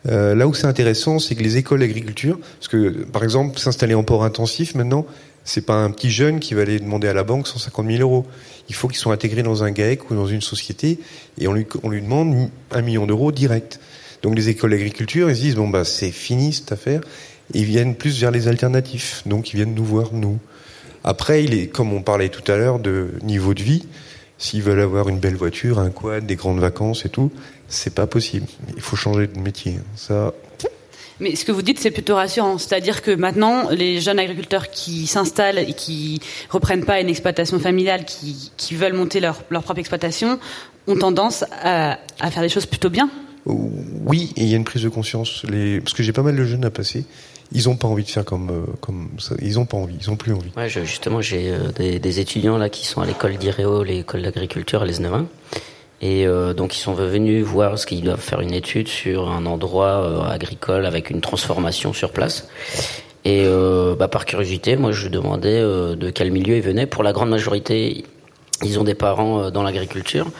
Euh, 0.09 0.33
là 0.33 0.47
où 0.47 0.53
c'est 0.53 0.65
intéressant, 0.65 1.19
c'est 1.19 1.35
que 1.35 1.43
les 1.43 1.57
écoles 1.57 1.81
d'agriculture, 1.81 2.39
parce 2.59 2.69
que 2.69 2.89
par 3.03 3.23
exemple, 3.23 3.59
s'installer 3.59 3.93
en 3.93 4.03
port 4.03 4.23
intensif 4.23 4.75
maintenant, 4.75 5.05
c'est 5.43 5.65
pas 5.65 5.75
un 5.75 5.91
petit 5.91 6.09
jeune 6.09 6.39
qui 6.39 6.53
va 6.53 6.61
aller 6.61 6.79
demander 6.79 7.07
à 7.07 7.13
la 7.13 7.23
banque 7.23 7.47
150 7.47 7.85
000 7.85 8.01
euros. 8.01 8.25
Il 8.69 8.75
faut 8.75 8.87
qu'ils 8.87 8.97
soient 8.97 9.13
intégrés 9.13 9.43
dans 9.43 9.63
un 9.63 9.71
GAEC 9.71 10.09
ou 10.09 10.15
dans 10.15 10.27
une 10.27 10.41
société 10.41 10.99
et 11.37 11.47
on 11.47 11.53
lui, 11.53 11.67
on 11.83 11.89
lui 11.89 12.01
demande 12.01 12.49
un 12.71 12.81
million 12.81 13.05
d'euros 13.05 13.31
direct. 13.31 13.79
Donc 14.21 14.35
les 14.35 14.49
écoles 14.49 14.71
d'agriculture, 14.71 15.29
ils 15.29 15.35
se 15.35 15.41
disent 15.41 15.55
bon 15.55 15.67
bah 15.67 15.83
c'est 15.83 16.11
fini 16.11 16.53
cette 16.53 16.71
affaire. 16.71 17.01
Ils 17.53 17.65
viennent 17.65 17.95
plus 17.95 18.19
vers 18.19 18.31
les 18.31 18.47
alternatifs. 18.47 19.23
Donc 19.25 19.53
ils 19.53 19.57
viennent 19.57 19.75
nous 19.75 19.85
voir 19.85 20.13
nous. 20.13 20.39
Après, 21.03 21.43
il 21.43 21.53
est 21.53 21.67
comme 21.67 21.93
on 21.93 22.01
parlait 22.01 22.29
tout 22.29 22.49
à 22.51 22.57
l'heure 22.57 22.79
de 22.79 23.11
niveau 23.23 23.53
de 23.53 23.63
vie. 23.63 23.85
S'ils 24.37 24.63
veulent 24.63 24.79
avoir 24.79 25.07
une 25.09 25.19
belle 25.19 25.35
voiture, 25.35 25.79
un 25.79 25.91
quad, 25.91 26.25
des 26.25 26.35
grandes 26.35 26.59
vacances 26.59 27.05
et 27.05 27.09
tout, 27.09 27.31
c'est 27.67 27.93
pas 27.93 28.07
possible. 28.07 28.47
Il 28.75 28.81
faut 28.81 28.95
changer 28.95 29.27
de 29.27 29.39
métier. 29.39 29.75
Ça, 29.95 30.33
Mais 31.19 31.35
ce 31.35 31.45
que 31.45 31.51
vous 31.51 31.61
dites, 31.61 31.79
c'est 31.79 31.91
plutôt 31.91 32.15
rassurant. 32.15 32.57
C'est-à-dire 32.57 33.03
que 33.03 33.11
maintenant, 33.11 33.69
les 33.69 34.01
jeunes 34.01 34.17
agriculteurs 34.17 34.71
qui 34.71 35.05
s'installent 35.05 35.59
et 35.59 35.73
qui 35.73 36.19
reprennent 36.49 36.83
pas 36.83 36.99
une 36.99 37.09
exploitation 37.09 37.59
familiale, 37.59 38.05
qui, 38.05 38.51
qui 38.57 38.73
veulent 38.75 38.93
monter 38.93 39.19
leur, 39.19 39.43
leur 39.51 39.61
propre 39.61 39.79
exploitation, 39.79 40.39
ont 40.87 40.97
tendance 40.97 41.45
à, 41.63 41.99
à 42.19 42.31
faire 42.31 42.41
des 42.41 42.49
choses 42.49 42.65
plutôt 42.65 42.89
bien. 42.89 43.09
oui, 43.45 44.33
et 44.35 44.41
il 44.41 44.47
y 44.47 44.53
a 44.53 44.57
une 44.57 44.63
prise 44.65 44.81
de 44.81 44.89
conscience. 44.89 45.43
Les... 45.47 45.79
Parce 45.79 45.93
que 45.93 46.01
j'ai 46.01 46.13
pas 46.13 46.23
mal 46.23 46.35
de 46.35 46.43
jeunes 46.43 46.65
à 46.65 46.71
passer. 46.71 47.05
Ils 47.53 47.67
ont 47.67 47.75
pas 47.75 47.87
envie 47.87 48.03
de 48.03 48.09
faire 48.09 48.23
comme 48.23 48.49
euh, 48.49 48.71
comme 48.79 49.09
ça. 49.19 49.35
Ils 49.41 49.59
ont 49.59 49.65
pas 49.65 49.77
envie. 49.77 49.95
Ils 49.99 50.09
ont 50.09 50.15
plus 50.15 50.33
envie. 50.33 50.51
Ouais, 50.55 50.69
justement, 50.69 51.21
j'ai 51.21 51.51
euh, 51.51 51.71
des, 51.71 52.19
étudiants 52.19 52.57
là 52.57 52.69
qui 52.69 52.85
sont 52.85 53.01
à 53.01 53.05
l'école 53.05 53.35
d'Iréo, 53.35 53.83
l'école 53.83 54.21
d'agriculture 54.21 54.81
à 54.81 54.85
l'Esnevin. 54.85 55.27
Et 56.01 56.25
euh, 56.25 56.53
donc, 56.53 56.75
ils 56.77 56.79
sont 56.79 56.93
venus 56.93 57.43
voir 57.43 57.77
ce 57.77 57.85
qu'ils 57.85 58.03
doivent 58.03 58.21
faire 58.21 58.39
une 58.39 58.53
étude 58.53 58.87
sur 58.87 59.29
un 59.29 59.45
endroit 59.45 60.27
agricole 60.31 60.85
avec 60.85 61.09
une 61.09 61.21
transformation 61.21 61.93
sur 61.93 62.11
place. 62.11 62.47
Et 63.23 63.45
bah, 63.99 64.07
par 64.07 64.25
curiosité, 64.25 64.77
moi, 64.77 64.91
je 64.93 65.07
demandais 65.07 65.61
de 65.61 66.09
quel 66.09 66.31
milieu 66.31 66.55
ils 66.55 66.63
venaient. 66.63 66.87
Pour 66.87 67.03
la 67.03 67.13
grande 67.13 67.29
majorité, 67.29 68.03
ils 68.63 68.79
ont 68.79 68.83
des 68.83 68.95
parents 68.95 69.51
dans 69.51 69.61
l'agriculture, 69.61 70.31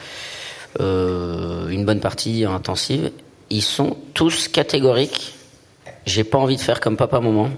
une 0.80 1.84
bonne 1.84 2.00
partie 2.00 2.44
intensive. 2.44 3.12
Ils 3.50 3.62
sont 3.62 3.96
tous 4.14 4.48
catégoriques. 4.48 5.34
J'ai 6.04 6.24
pas 6.24 6.38
envie 6.38 6.56
de 6.56 6.60
faire 6.60 6.80
comme 6.80 6.96
papa-maman. 6.96 7.50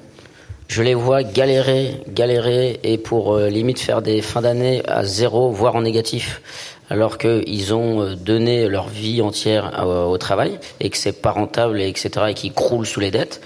Je 0.68 0.82
les 0.82 0.94
vois 0.94 1.22
galérer, 1.22 2.02
galérer, 2.08 2.80
et 2.82 2.98
pour 2.98 3.34
euh, 3.34 3.48
limite 3.48 3.78
faire 3.78 4.02
des 4.02 4.22
fins 4.22 4.40
d'année 4.40 4.82
à 4.86 5.04
zéro, 5.04 5.50
voire 5.50 5.76
en 5.76 5.82
négatif, 5.82 6.42
alors 6.90 7.18
qu'ils 7.18 7.74
ont 7.74 8.02
euh, 8.02 8.14
donné 8.16 8.68
leur 8.68 8.88
vie 8.88 9.20
entière 9.22 9.84
euh, 9.84 10.04
au 10.04 10.18
travail, 10.18 10.58
et 10.80 10.90
que 10.90 10.96
c'est 10.96 11.20
pas 11.20 11.30
rentable, 11.30 11.80
et 11.80 11.88
etc., 11.88 12.10
et 12.28 12.34
qu'ils 12.34 12.52
croulent 12.52 12.86
sous 12.86 13.00
les 13.00 13.10
dettes. 13.10 13.40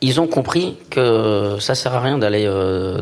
Ils 0.00 0.20
ont 0.20 0.26
compris 0.26 0.76
que 0.90 1.56
ça 1.60 1.74
sert 1.74 1.94
à 1.94 2.00
rien 2.00 2.18
d'aller 2.18 2.44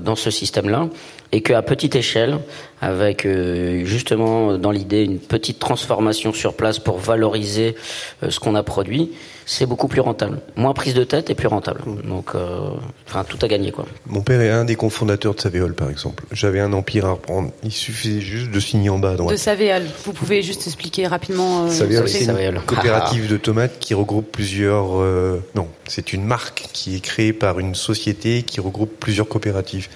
dans 0.01 0.14
ce 0.14 0.31
système-là, 0.31 0.88
et 1.33 1.40
qu'à 1.40 1.62
petite 1.62 1.97
échelle, 1.97 2.38
avec 2.83 3.25
euh, 3.25 3.85
justement 3.85 4.59
dans 4.59 4.71
l'idée 4.71 5.03
une 5.05 5.18
petite 5.18 5.59
transformation 5.59 6.33
sur 6.33 6.55
place 6.55 6.79
pour 6.79 6.99
valoriser 6.99 7.75
euh, 8.23 8.31
ce 8.31 8.38
qu'on 8.38 8.55
a 8.55 8.62
produit, 8.62 9.12
c'est 9.47 9.66
beaucoup 9.66 9.88
plus 9.88 10.01
rentable. 10.01 10.40
Moins 10.57 10.73
prise 10.75 10.95
de 10.95 11.05
tête 11.05 11.31
et 11.31 11.35
plus 11.35 11.49
rentable. 11.49 11.81
Donc, 12.05 12.35
euh, 12.35 12.68
enfin, 13.09 13.25
tout 13.25 13.38
à 13.40 13.49
gagner, 13.49 13.73
quoi. 13.73 13.87
Mon 14.07 14.21
père 14.21 14.40
est 14.40 14.51
un 14.51 14.64
des 14.64 14.77
cofondateurs 14.77 15.35
de 15.35 15.40
Savéol, 15.40 15.75
par 15.75 15.90
exemple. 15.90 16.25
J'avais 16.33 16.61
un 16.61 16.73
empire 16.73 17.07
à 17.07 17.12
reprendre. 17.12 17.51
Il 17.64 17.73
suffisait 17.73 18.21
juste 18.21 18.51
de 18.51 18.61
signer 18.61 18.90
en 18.90 18.99
bas 18.99 19.12
à 19.12 19.16
De. 19.16 19.37
Savéol. 19.37 19.83
Vous 20.05 20.12
pouvez 20.12 20.42
juste 20.42 20.66
expliquer 20.66 21.07
rapidement. 21.07 21.64
euh, 21.64 21.71
Savéol, 21.71 22.09
ce 22.09 22.18
que 22.18 22.25
c'est 22.25 22.25
une 22.31 22.61
coopérative 22.61 23.29
de 23.29 23.37
tomates 23.37 23.79
qui 23.81 23.95
regroupe 23.95 24.31
plusieurs. 24.31 25.01
euh, 25.01 25.42
non, 25.55 25.68
c'est 25.88 26.12
une 26.12 26.25
marque 26.25 26.68
qui 26.73 26.97
est 26.97 27.01
créée 27.01 27.33
par 27.33 27.59
une 27.59 27.75
société 27.75 28.42
qui 28.42 28.61
regroupe 28.61 28.92
plusieurs 29.01 29.29
coopératives. 29.29 29.88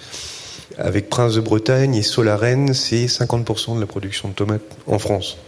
Avec 0.79 1.09
Prince 1.09 1.35
de 1.35 1.41
Bretagne 1.41 1.95
et 1.95 2.03
Solaren, 2.03 2.75
c'est 2.75 3.07
50% 3.07 3.77
de 3.77 3.81
la 3.81 3.87
production 3.87 4.29
de 4.29 4.35
tomates 4.35 4.63
en 4.87 4.99
France. 4.99 5.39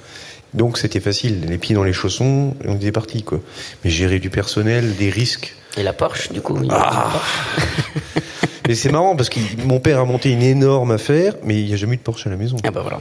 Donc 0.55 0.78
c'était 0.78 1.01
facile, 1.01 1.45
les 1.47 1.59
pieds 1.59 1.74
dans 1.74 1.84
les 1.84 1.93
chaussons, 1.93 2.55
on 2.64 2.76
était 2.76 2.93
parti 2.93 3.22
quoi. 3.22 3.40
Mais 3.84 3.90
gérer 3.90 4.18
du 4.18 4.30
personnel, 4.30 4.97
des 4.97 5.11
risques. 5.11 5.55
Et 5.76 5.82
la 5.82 5.93
Porsche, 5.93 6.32
du 6.32 6.40
coup. 6.40 6.59
Ah 6.70 7.20
mais 8.66 8.74
c'est 8.74 8.90
marrant 8.90 9.16
parce 9.16 9.28
que 9.30 9.40
mon 9.64 9.80
père 9.80 9.99
a 9.99 10.05
monté 10.05 10.30
une 10.30 10.43
énorme 10.43 10.90
affaire, 10.90 11.34
mais 11.43 11.59
il 11.61 11.66
n'y 11.66 11.72
a 11.72 11.76
jamais 11.76 11.95
eu 11.95 11.97
de 11.99 12.03
Porsche 12.03 12.26
à 12.26 12.30
la 12.30 12.36
maison. 12.36 12.57
Ah 12.64 12.70
bah 12.70 12.80
voilà. 12.82 13.01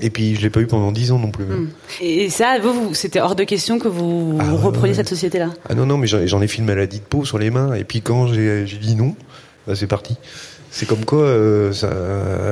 Et 0.00 0.10
puis 0.10 0.36
je 0.36 0.40
l'ai 0.42 0.50
pas 0.50 0.60
eu 0.60 0.66
pendant 0.66 0.92
dix 0.92 1.10
ans 1.12 1.18
non 1.18 1.30
plus. 1.30 1.44
Même. 1.44 1.70
Et 2.00 2.30
ça, 2.30 2.58
vous, 2.62 2.72
vous 2.88 2.94
c'était 2.94 3.20
hors 3.20 3.34
de 3.34 3.44
question 3.44 3.78
que 3.78 3.88
vous 3.88 4.38
Ah, 4.40 4.44
repreniez 4.52 4.90
ouais. 4.90 4.94
cette 4.94 5.08
société-là? 5.08 5.50
Ah 5.68 5.74
non, 5.74 5.86
non, 5.86 5.96
mais 5.98 6.06
j'en 6.06 6.40
ai 6.40 6.46
fait 6.46 6.58
une 6.58 6.64
maladie 6.66 6.98
de 7.00 7.04
peau 7.04 7.24
sur 7.24 7.38
les 7.38 7.50
mains, 7.50 7.74
et 7.74 7.84
puis 7.84 8.00
quand 8.00 8.28
j'ai 8.32 8.64
dit 8.80 8.94
non, 8.94 9.14
bah, 9.68 9.76
c'est 9.76 9.86
parti. 9.86 10.16
C'est 10.70 10.86
comme 10.86 11.04
quoi 11.04 11.22
euh, 11.22 11.72
ça 11.72 11.90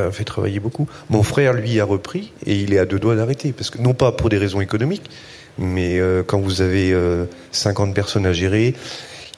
a 0.06 0.10
fait 0.12 0.24
travailler 0.24 0.60
beaucoup. 0.60 0.88
Mon 1.10 1.24
frère, 1.24 1.52
lui, 1.52 1.80
a 1.80 1.84
repris, 1.84 2.32
et 2.46 2.54
il 2.54 2.72
est 2.72 2.78
à 2.78 2.86
deux 2.86 3.00
doigts 3.00 3.16
d'arrêter, 3.16 3.52
parce 3.52 3.70
que 3.70 3.78
non 3.78 3.94
pas 3.94 4.12
pour 4.12 4.28
des 4.28 4.38
raisons 4.38 4.60
économiques, 4.60 5.10
mais 5.58 5.98
euh, 5.98 6.22
quand 6.22 6.38
vous 6.38 6.62
avez 6.62 6.92
euh, 6.92 7.24
50 7.52 7.94
personnes 7.94 8.26
à 8.26 8.32
gérer, 8.32 8.74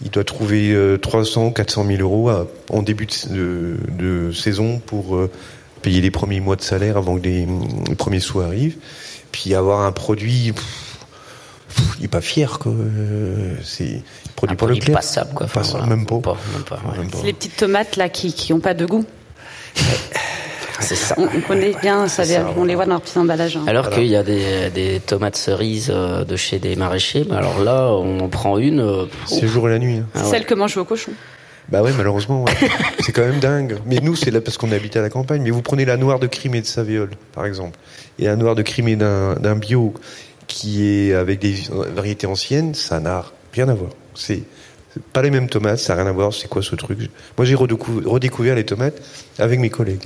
il 0.04 0.10
doit 0.10 0.24
trouver 0.24 0.72
euh, 0.72 0.96
300, 0.96 1.52
400 1.52 1.86
000 1.86 2.00
euros 2.02 2.30
en 2.70 2.82
début 2.82 3.06
de, 3.06 4.30
saison 4.32 4.80
pour 4.84 5.16
euh, 5.16 5.30
payer 5.82 6.00
les 6.00 6.10
premiers 6.10 6.40
mois 6.40 6.56
de 6.56 6.62
salaire 6.62 6.96
avant 6.96 7.18
que 7.18 7.24
les, 7.24 7.46
premiers 7.96 8.20
sous 8.20 8.40
arrivent. 8.40 8.76
Puis 9.32 9.54
avoir 9.54 9.80
un 9.80 9.92
produit, 9.92 10.52
pff, 11.68 11.86
il 11.98 12.04
est 12.04 12.08
pas 12.08 12.20
fier 12.20 12.58
quoi. 12.58 12.72
Euh, 12.72 13.54
C'est 13.62 14.02
produit 14.36 14.52
Un 14.54 14.56
pas 14.56 14.66
produit 14.66 14.76
Leclerc. 14.80 14.96
passable, 14.96 15.34
quoi. 15.34 15.46
Enfin, 15.46 15.60
Pas- 15.62 15.68
voilà. 15.68 15.86
même 15.86 16.06
pas. 16.06 16.18
Pas, 16.18 16.36
même 16.54 16.62
pas, 16.64 16.76
ouais. 16.90 16.98
Même 16.98 17.10
pas. 17.10 17.18
C'est 17.18 17.26
les 17.26 17.32
petites 17.32 17.56
tomates 17.56 17.96
là 17.96 18.08
qui 18.08 18.32
qui 18.32 18.52
ont 18.52 18.60
pas 18.60 18.74
de 18.74 18.86
goût. 18.86 19.04
C'est 20.80 20.94
ça. 20.94 21.16
On, 21.18 21.24
on 21.24 21.40
connaît 21.40 21.74
bien, 21.82 22.06
ça, 22.06 22.22
on 22.22 22.52
voilà. 22.52 22.66
les 22.68 22.74
voit 22.76 22.84
dans 22.84 22.92
leurs 22.92 23.00
petits 23.00 23.18
emballages. 23.18 23.56
hein. 23.56 23.64
Alors 23.66 23.90
qu'il 23.90 24.06
y 24.06 24.14
a 24.14 24.22
des, 24.22 24.70
des 24.70 25.00
tomates 25.00 25.34
cerises 25.36 25.90
euh, 25.92 26.24
de 26.24 26.36
chez 26.36 26.60
des 26.60 26.76
maraîchers, 26.76 27.26
mais 27.28 27.34
alors 27.36 27.58
là, 27.58 27.88
on 27.92 28.20
en 28.20 28.28
prend 28.28 28.58
une. 28.58 28.78
euh, 28.80 29.06
C'est 29.26 29.42
le 29.42 29.48
jour 29.48 29.68
et 29.68 29.72
la 29.72 29.80
nuit. 29.80 29.96
hein. 29.98 30.06
Ah 30.14 30.20
ouais. 30.22 30.30
Celles 30.30 30.44
que 30.46 30.54
mangent 30.54 30.76
vos 30.76 30.84
cochons. 30.84 31.10
Bah 31.68 31.82
ouais, 31.82 31.90
malheureusement, 31.96 32.44
ouais. 32.44 32.52
c'est 33.00 33.10
quand 33.12 33.26
même 33.26 33.40
dingue. 33.40 33.78
Mais 33.86 33.96
nous, 34.00 34.14
c'est 34.14 34.30
là 34.30 34.40
parce 34.40 34.56
qu'on 34.56 34.70
habite 34.70 34.96
à 34.96 35.02
la 35.02 35.10
campagne. 35.10 35.42
Mais 35.42 35.50
vous 35.50 35.62
prenez 35.62 35.84
la 35.84 35.96
noire 35.96 36.20
de 36.20 36.28
Crimée 36.28 36.60
de 36.60 36.66
Savéole, 36.66 37.10
par 37.34 37.44
exemple, 37.44 37.76
et 38.20 38.26
la 38.26 38.36
noire 38.36 38.54
de 38.54 38.62
Crimée 38.62 38.94
d'un 38.96 39.56
bio 39.56 39.92
qui 40.58 40.84
est 40.88 41.14
avec 41.14 41.38
des 41.38 41.54
variétés 41.94 42.26
anciennes, 42.26 42.74
ça 42.74 42.98
n'a 42.98 43.24
rien 43.52 43.68
à 43.68 43.74
voir. 43.74 43.90
C'est 44.16 44.42
pas 45.12 45.22
les 45.22 45.30
mêmes 45.30 45.48
tomates, 45.48 45.78
ça 45.78 45.94
n'a 45.94 46.02
rien 46.02 46.10
à 46.10 46.12
voir. 46.12 46.32
C'est 46.34 46.48
quoi 46.48 46.62
ce 46.62 46.74
truc? 46.74 46.98
Moi, 47.36 47.44
j'ai 47.44 47.54
redécou- 47.54 48.04
redécouvert 48.04 48.56
les 48.56 48.64
tomates 48.64 49.00
avec 49.38 49.60
mes 49.60 49.70
collègues. 49.70 50.02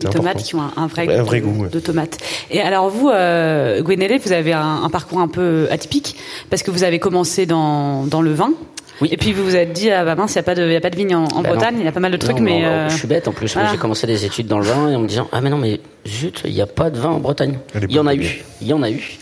Des 0.00 0.08
tomates 0.08 0.36
important. 0.36 0.44
qui 0.44 0.54
ont 0.54 0.62
un, 0.62 0.72
un 0.78 0.86
vrai, 0.86 1.06
Un 1.14 1.18
goût 1.20 1.26
vrai 1.26 1.40
de, 1.40 1.44
goût, 1.46 1.62
ouais. 1.64 1.68
de 1.68 1.80
tomates. 1.80 2.18
Et 2.50 2.60
alors 2.62 2.88
vous, 2.88 3.10
euh, 3.10 3.82
Gwenele, 3.82 4.18
vous 4.24 4.32
avez 4.32 4.54
un, 4.54 4.82
un 4.84 4.88
parcours 4.90 5.20
un 5.20 5.28
peu 5.28 5.68
atypique 5.70 6.16
parce 6.48 6.62
que 6.62 6.70
vous 6.70 6.82
avez 6.82 6.98
commencé 6.98 7.44
dans, 7.44 8.04
dans 8.06 8.22
le 8.22 8.32
vin. 8.32 8.52
Oui. 9.00 9.08
Et 9.10 9.16
puis 9.16 9.32
vous 9.32 9.42
vous 9.44 9.56
êtes 9.56 9.72
dit, 9.72 9.90
ah 9.90 10.04
bah 10.04 10.14
mince, 10.14 10.34
il 10.34 10.38
n'y 10.38 10.40
a, 10.40 10.42
pas 10.44 10.54
de- 10.54 10.62
il 10.66 10.72
y 10.72 10.76
a 10.76 10.80
pas 10.80 10.90
de 10.90 10.96
vigne 10.96 11.14
en, 11.16 11.24
en 11.24 11.40
Bah 11.42 11.50
Bretagne, 11.50 11.76
il 11.78 11.84
y 11.84 11.88
a 11.88 11.92
pas 11.92 11.98
mal 12.00 12.12
de 12.12 12.16
trucs, 12.16 12.36
Non, 12.36 12.42
mais... 12.42 12.60
non, 12.62 12.68
euh, 12.68 12.88
Je 12.88 12.96
suis 12.98 13.08
bête 13.08 13.26
en 13.26 13.32
plus. 13.32 13.54
Moi, 13.54 13.62
voilà. 13.64 13.74
j'ai 13.74 13.80
commencé 13.80 14.06
des 14.06 14.24
études 14.24 14.46
dans 14.46 14.58
le 14.58 14.64
vin 14.64 14.90
et 14.90 14.96
en 14.96 15.00
me 15.00 15.08
disant 15.08 15.28
Ah, 15.32 15.40
mais 15.40 15.50
non, 15.50 15.56
mais 15.58 15.80
zut, 16.06 16.42
il 16.44 16.52
n'y 16.52 16.60
a 16.60 16.66
pas 16.66 16.90
de 16.90 16.98
vin 16.98 17.10
en 17.10 17.18
Bretagne. 17.18 17.58
Il 17.74 17.90
y 17.92 17.98
en 17.98 18.06
a 18.06 18.14
eu. 18.14 18.44
Il 18.60 18.68
y 18.68 18.72
en 18.72 18.82
a 18.82 18.90
eu. 18.90 19.18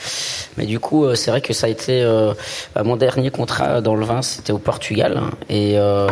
Mais 0.57 0.67
du 0.67 0.81
coup, 0.81 1.05
euh, 1.05 1.15
c'est 1.15 1.31
vrai 1.31 1.41
que 1.41 1.53
ça 1.55 1.67
a 1.67 1.71
été. 1.71 2.03
euh, 2.03 2.35
bah, 2.75 2.83
mon 2.83 2.97
dernier 2.97 3.31
contrat 3.31 3.81
dans 3.81 3.95
le 3.95 4.05
vin, 4.05 4.21
c'était 4.21 4.53
au 4.53 4.59
Portugal. 4.59 5.17
hein. 5.17 5.31
et 5.49 5.79
euh, 5.79 6.09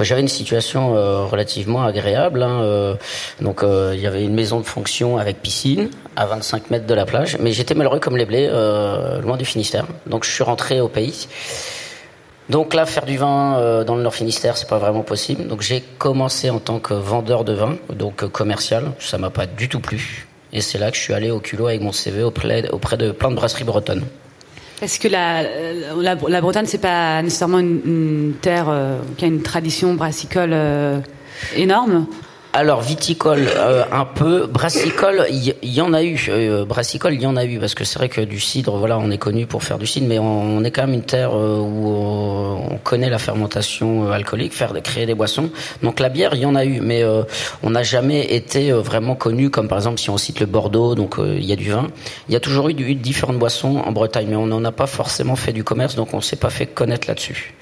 j'avais 0.00 0.20
une 0.22 0.28
situation 0.28 0.96
euh, 0.96 1.24
relativement 1.24 1.82
agréable. 1.84 2.42
hein, 2.42 2.60
euh, 2.62 2.94
donc, 3.40 3.62
euh, 3.62 3.92
il 3.94 4.00
y 4.00 4.06
avait 4.06 4.22
une 4.24 4.34
maison 4.34 4.60
de 4.60 4.64
fonction 4.66 5.18
avec 5.18 5.42
piscine 5.42 5.90
à 6.14 6.26
25 6.26 6.70
mètres 6.70 6.86
de 6.86 6.94
la 6.94 7.04
plage. 7.04 7.36
Mais 7.40 7.52
j'étais 7.52 7.74
malheureux 7.74 7.98
comme 7.98 8.16
les 8.16 8.24
blés, 8.24 8.48
euh, 8.50 9.20
loin 9.20 9.36
du 9.36 9.44
Finistère. 9.44 9.86
Donc, 10.06 10.24
je 10.24 10.30
suis 10.30 10.44
rentré 10.44 10.80
au 10.80 10.88
pays. 10.88 11.26
Donc 12.48 12.74
là, 12.74 12.86
faire 12.86 13.04
du 13.04 13.16
vin 13.16 13.56
euh, 13.58 13.84
dans 13.84 13.96
le 13.96 14.02
Nord 14.02 14.14
Finistère, 14.14 14.56
c'est 14.56 14.68
pas 14.68 14.78
vraiment 14.78 15.02
possible. 15.02 15.48
Donc 15.48 15.62
j'ai 15.62 15.82
commencé 15.98 16.48
en 16.50 16.60
tant 16.60 16.78
que 16.78 16.94
vendeur 16.94 17.44
de 17.44 17.52
vin, 17.52 17.76
donc 17.92 18.22
euh, 18.22 18.28
commercial. 18.28 18.92
Ça 19.00 19.18
m'a 19.18 19.30
pas 19.30 19.46
du 19.46 19.68
tout 19.68 19.80
plu. 19.80 20.26
Et 20.52 20.60
c'est 20.60 20.78
là 20.78 20.90
que 20.90 20.96
je 20.96 21.02
suis 21.02 21.12
allé 21.12 21.30
au 21.30 21.40
culot 21.40 21.66
avec 21.66 21.80
mon 21.80 21.92
CV 21.92 22.22
auprès, 22.22 22.62
de 22.62 23.10
plein 23.10 23.30
de 23.30 23.34
brasseries 23.34 23.64
bretonnes. 23.64 24.04
Parce 24.78 24.98
que 24.98 25.08
la, 25.08 25.42
la, 25.96 26.40
Bretagne, 26.40 26.66
c'est 26.66 26.78
pas 26.78 27.20
nécessairement 27.22 27.58
une, 27.58 28.34
terre 28.40 28.66
euh, 28.68 28.98
qui 29.16 29.24
a 29.24 29.28
une 29.28 29.42
tradition 29.42 29.94
brassicole 29.94 30.54
énorme? 31.56 32.06
Alors 32.58 32.80
viticole 32.80 33.48
euh, 33.54 33.84
un 33.92 34.06
peu, 34.06 34.46
brassicole 34.46 35.26
il 35.28 35.54
y, 35.62 35.80
en 35.82 35.92
a 35.92 36.02
eu, 36.02 36.18
euh, 36.30 36.64
brassicole 36.64 37.12
il 37.12 37.20
y 37.20 37.26
en 37.26 37.36
a 37.36 37.44
eu 37.44 37.58
parce 37.58 37.74
que 37.74 37.84
c'est 37.84 37.98
vrai 37.98 38.08
que 38.08 38.22
du 38.22 38.40
cidre 38.40 38.78
voilà 38.78 38.96
on 38.98 39.10
est 39.10 39.18
connu 39.18 39.44
pour 39.44 39.62
faire 39.62 39.76
du 39.76 39.86
cidre 39.86 40.06
mais 40.08 40.18
on, 40.18 40.64
est 40.64 40.70
quand 40.70 40.86
même 40.86 40.94
une 40.94 41.02
terre 41.02 41.32
euh, 41.34 41.58
où 41.58 41.86
on 41.86 42.78
connaît 42.78 43.10
la 43.10 43.18
fermentation 43.18 44.06
euh, 44.06 44.12
alcoolique, 44.12 44.54
faire 44.54 44.72
créer 44.82 45.04
des 45.04 45.12
boissons. 45.12 45.50
Donc 45.82 46.00
la 46.00 46.08
bière 46.08 46.30
il 46.34 46.40
y 46.40 46.46
en 46.46 46.54
a 46.54 46.64
eu 46.64 46.80
mais 46.80 47.02
euh, 47.02 47.24
on 47.62 47.68
n'a 47.68 47.82
jamais 47.82 48.24
été 48.34 48.72
vraiment 48.72 49.16
connu 49.16 49.50
comme 49.50 49.68
par 49.68 49.76
exemple 49.76 50.00
si 50.00 50.08
on 50.08 50.16
cite 50.16 50.40
le 50.40 50.46
Bordeaux 50.46 50.94
donc 50.94 51.16
il 51.18 51.44
y 51.44 51.52
a 51.52 51.56
du 51.56 51.70
vin, 51.70 51.88
il 52.30 52.32
y 52.32 52.36
a 52.36 52.40
toujours 52.40 52.70
eu, 52.70 52.74
du- 52.74 52.94
différentes 52.94 53.38
boissons 53.38 53.82
en 53.84 53.92
Bretagne 53.92 54.28
mais 54.30 54.36
on 54.36 54.46
n'en 54.46 54.64
a 54.64 54.72
pas 54.72 54.86
forcément 54.86 55.36
fait 55.36 55.52
du 55.52 55.62
commerce 55.62 55.94
donc 55.94 56.14
on 56.14 56.22
s'est 56.22 56.36
pas 56.36 56.48
fait 56.48 56.64
connaître 56.64 57.06
là-dessus. 57.06 57.52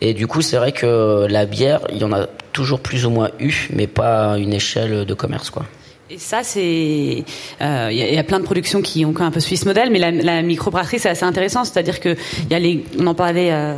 Et 0.00 0.14
du 0.14 0.26
coup, 0.26 0.40
c'est 0.42 0.56
vrai 0.56 0.72
que 0.72 1.26
la 1.28 1.44
bière, 1.46 1.80
il 1.92 1.98
y 1.98 2.04
en 2.04 2.12
a 2.12 2.26
toujours 2.52 2.80
plus 2.80 3.04
ou 3.06 3.10
moins 3.10 3.30
eu, 3.38 3.68
mais 3.72 3.86
pas 3.86 4.32
à 4.32 4.38
une 4.38 4.52
échelle 4.52 5.04
de 5.04 5.14
commerce, 5.14 5.50
quoi. 5.50 5.64
Et 6.12 6.18
ça, 6.18 6.40
c'est 6.42 7.22
euh, 7.62 7.88
il 7.92 7.96
y, 7.96 8.02
a- 8.02 8.08
il 8.08 8.14
y 8.14 8.18
a 8.18 8.24
plein 8.24 8.40
de 8.40 8.44
productions 8.44 8.82
qui 8.82 9.04
ont 9.04 9.14
un 9.20 9.30
peu 9.30 9.38
suivi 9.38 9.58
ce 9.58 9.64
modèle, 9.66 9.90
mais 9.92 10.00
la, 10.00 10.10
la 10.10 10.42
microbrasserie, 10.42 10.98
c'est 10.98 11.08
assez 11.08 11.24
intéressant. 11.24 11.62
C'est-à-dire 11.64 12.00
que 12.00 12.16
il 12.46 12.50
y 12.50 12.54
a 12.54 12.58
les, 12.58 12.82
on 12.98 13.06
en 13.06 13.14
parlait 13.14 13.52
euh, 13.52 13.76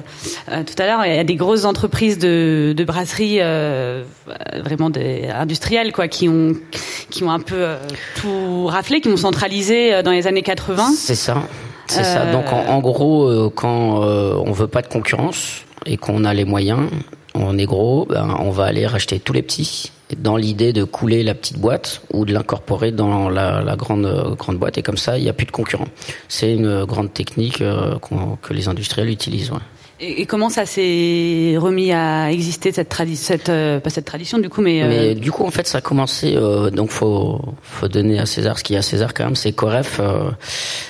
euh, 0.50 0.62
tout 0.64 0.82
à 0.82 0.86
l'heure, 0.86 1.04
il 1.04 1.14
y 1.14 1.18
a 1.18 1.24
des 1.24 1.34
grosses 1.34 1.66
entreprises 1.66 2.16
de, 2.18 2.72
de 2.74 2.84
brasserie 2.84 3.36
euh, 3.42 4.04
vraiment 4.64 4.88
des 4.88 5.28
industrielles, 5.28 5.92
quoi, 5.92 6.08
qui 6.08 6.26
ont 6.30 6.54
qui 7.10 7.22
ont 7.22 7.30
un 7.30 7.40
peu 7.40 7.56
euh, 7.58 7.76
tout 8.18 8.64
raflé, 8.66 9.02
qui 9.02 9.08
ont 9.08 9.18
centralisé 9.18 9.92
euh, 9.92 10.02
dans 10.02 10.12
les 10.12 10.26
années 10.26 10.40
80. 10.42 10.90
C'est 10.96 11.14
ça. 11.14 11.42
C'est 11.86 12.00
Euh, 12.00 12.02
ça. 12.04 12.32
Donc, 12.32 12.50
en, 12.50 12.64
en 12.72 12.80
gros, 12.80 13.26
euh, 13.28 13.50
quand 13.54 14.04
euh, 14.04 14.36
on 14.46 14.52
veut 14.52 14.68
pas 14.68 14.80
de 14.80 14.88
concurrence 14.88 15.64
et 15.86 15.96
qu'on 15.96 16.24
a 16.24 16.34
les 16.34 16.44
moyens, 16.44 16.88
on 17.34 17.58
est 17.58 17.64
gros, 17.64 18.06
ben, 18.06 18.36
on 18.40 18.50
va 18.50 18.64
aller 18.64 18.86
racheter 18.86 19.20
tous 19.20 19.32
les 19.32 19.42
petits 19.42 19.92
dans 20.18 20.36
l'idée 20.36 20.74
de 20.74 20.84
couler 20.84 21.22
la 21.22 21.34
petite 21.34 21.58
boîte 21.58 22.02
ou 22.12 22.26
de 22.26 22.34
l'incorporer 22.34 22.92
dans 22.92 23.30
la, 23.30 23.62
la 23.62 23.76
grande 23.76 24.04
euh, 24.04 24.34
grande 24.34 24.58
boîte 24.58 24.76
et 24.76 24.82
comme 24.82 24.98
ça 24.98 25.16
il 25.16 25.24
n'y 25.24 25.30
a 25.30 25.32
plus 25.32 25.46
de 25.46 25.52
concurrents. 25.52 25.88
C'est 26.28 26.52
une 26.52 26.84
grande 26.84 27.14
technique 27.14 27.62
euh, 27.62 27.96
que 28.42 28.52
les 28.52 28.68
industriels 28.68 29.08
utilisent. 29.08 29.50
ouais. 29.50 29.58
Et, 30.04 30.26
comment 30.26 30.50
ça 30.50 30.66
s'est 30.66 31.54
remis 31.58 31.92
à 31.92 32.32
exister 32.32 32.72
cette 32.72 32.88
tradition, 32.88 33.24
cette 33.24 33.48
euh, 33.48 33.78
pas 33.78 33.88
cette 33.88 34.04
tradition 34.04 34.38
du 34.38 34.48
coup, 34.48 34.60
mais, 34.60 34.82
euh, 34.82 34.88
Mais 34.88 35.14
du 35.14 35.30
coup, 35.30 35.44
en 35.44 35.52
fait, 35.52 35.68
ça 35.68 35.78
a 35.78 35.80
commencé. 35.80 36.34
Euh, 36.34 36.70
donc, 36.70 36.90
faut 36.90 37.40
faut 37.62 37.86
donner 37.86 38.18
à 38.18 38.26
César 38.26 38.58
ce 38.58 38.64
qu'il 38.64 38.74
y 38.74 38.76
a 38.76 38.80
à 38.80 38.82
César 38.82 39.14
quand 39.14 39.24
même. 39.24 39.36
C'est 39.36 39.52
Coref 39.52 40.00
euh, 40.00 40.30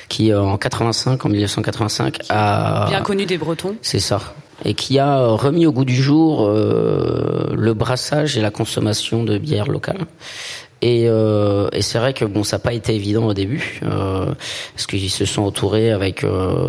qui, 0.08 0.32
euh, 0.32 0.40
en 0.40 0.56
85, 0.56 1.26
en 1.26 1.28
1985, 1.28 2.20
a 2.30 2.86
bien 2.88 3.02
connu 3.02 3.26
des 3.26 3.36
Bretons. 3.36 3.76
c'est 3.82 4.00
ça. 4.00 4.34
Et 4.64 4.74
qui 4.74 4.98
a 4.98 5.18
euh, 5.18 5.28
remis 5.28 5.66
au 5.66 5.72
goût 5.72 5.84
du 5.84 5.94
jour 5.94 6.46
euh, 6.46 7.52
le 7.54 7.74
brassage 7.74 8.38
et 8.38 8.40
la 8.40 8.50
consommation 8.50 9.24
de 9.24 9.38
bière 9.38 9.68
locale. 9.68 10.06
Et, 10.82 11.08
euh, 11.08 11.68
c'est 11.80 11.98
vrai 11.98 12.12
que 12.12 12.24
bon, 12.24 12.42
ça 12.42 12.56
n'a 12.56 12.60
pas 12.60 12.72
été 12.72 12.94
évident 12.94 13.26
au 13.26 13.34
début, 13.34 13.80
euh, 13.84 14.26
parce 14.74 14.86
qu'ils 14.86 15.10
se 15.10 15.24
sont 15.24 15.42
entourés 15.42 15.92
avec 15.92 16.24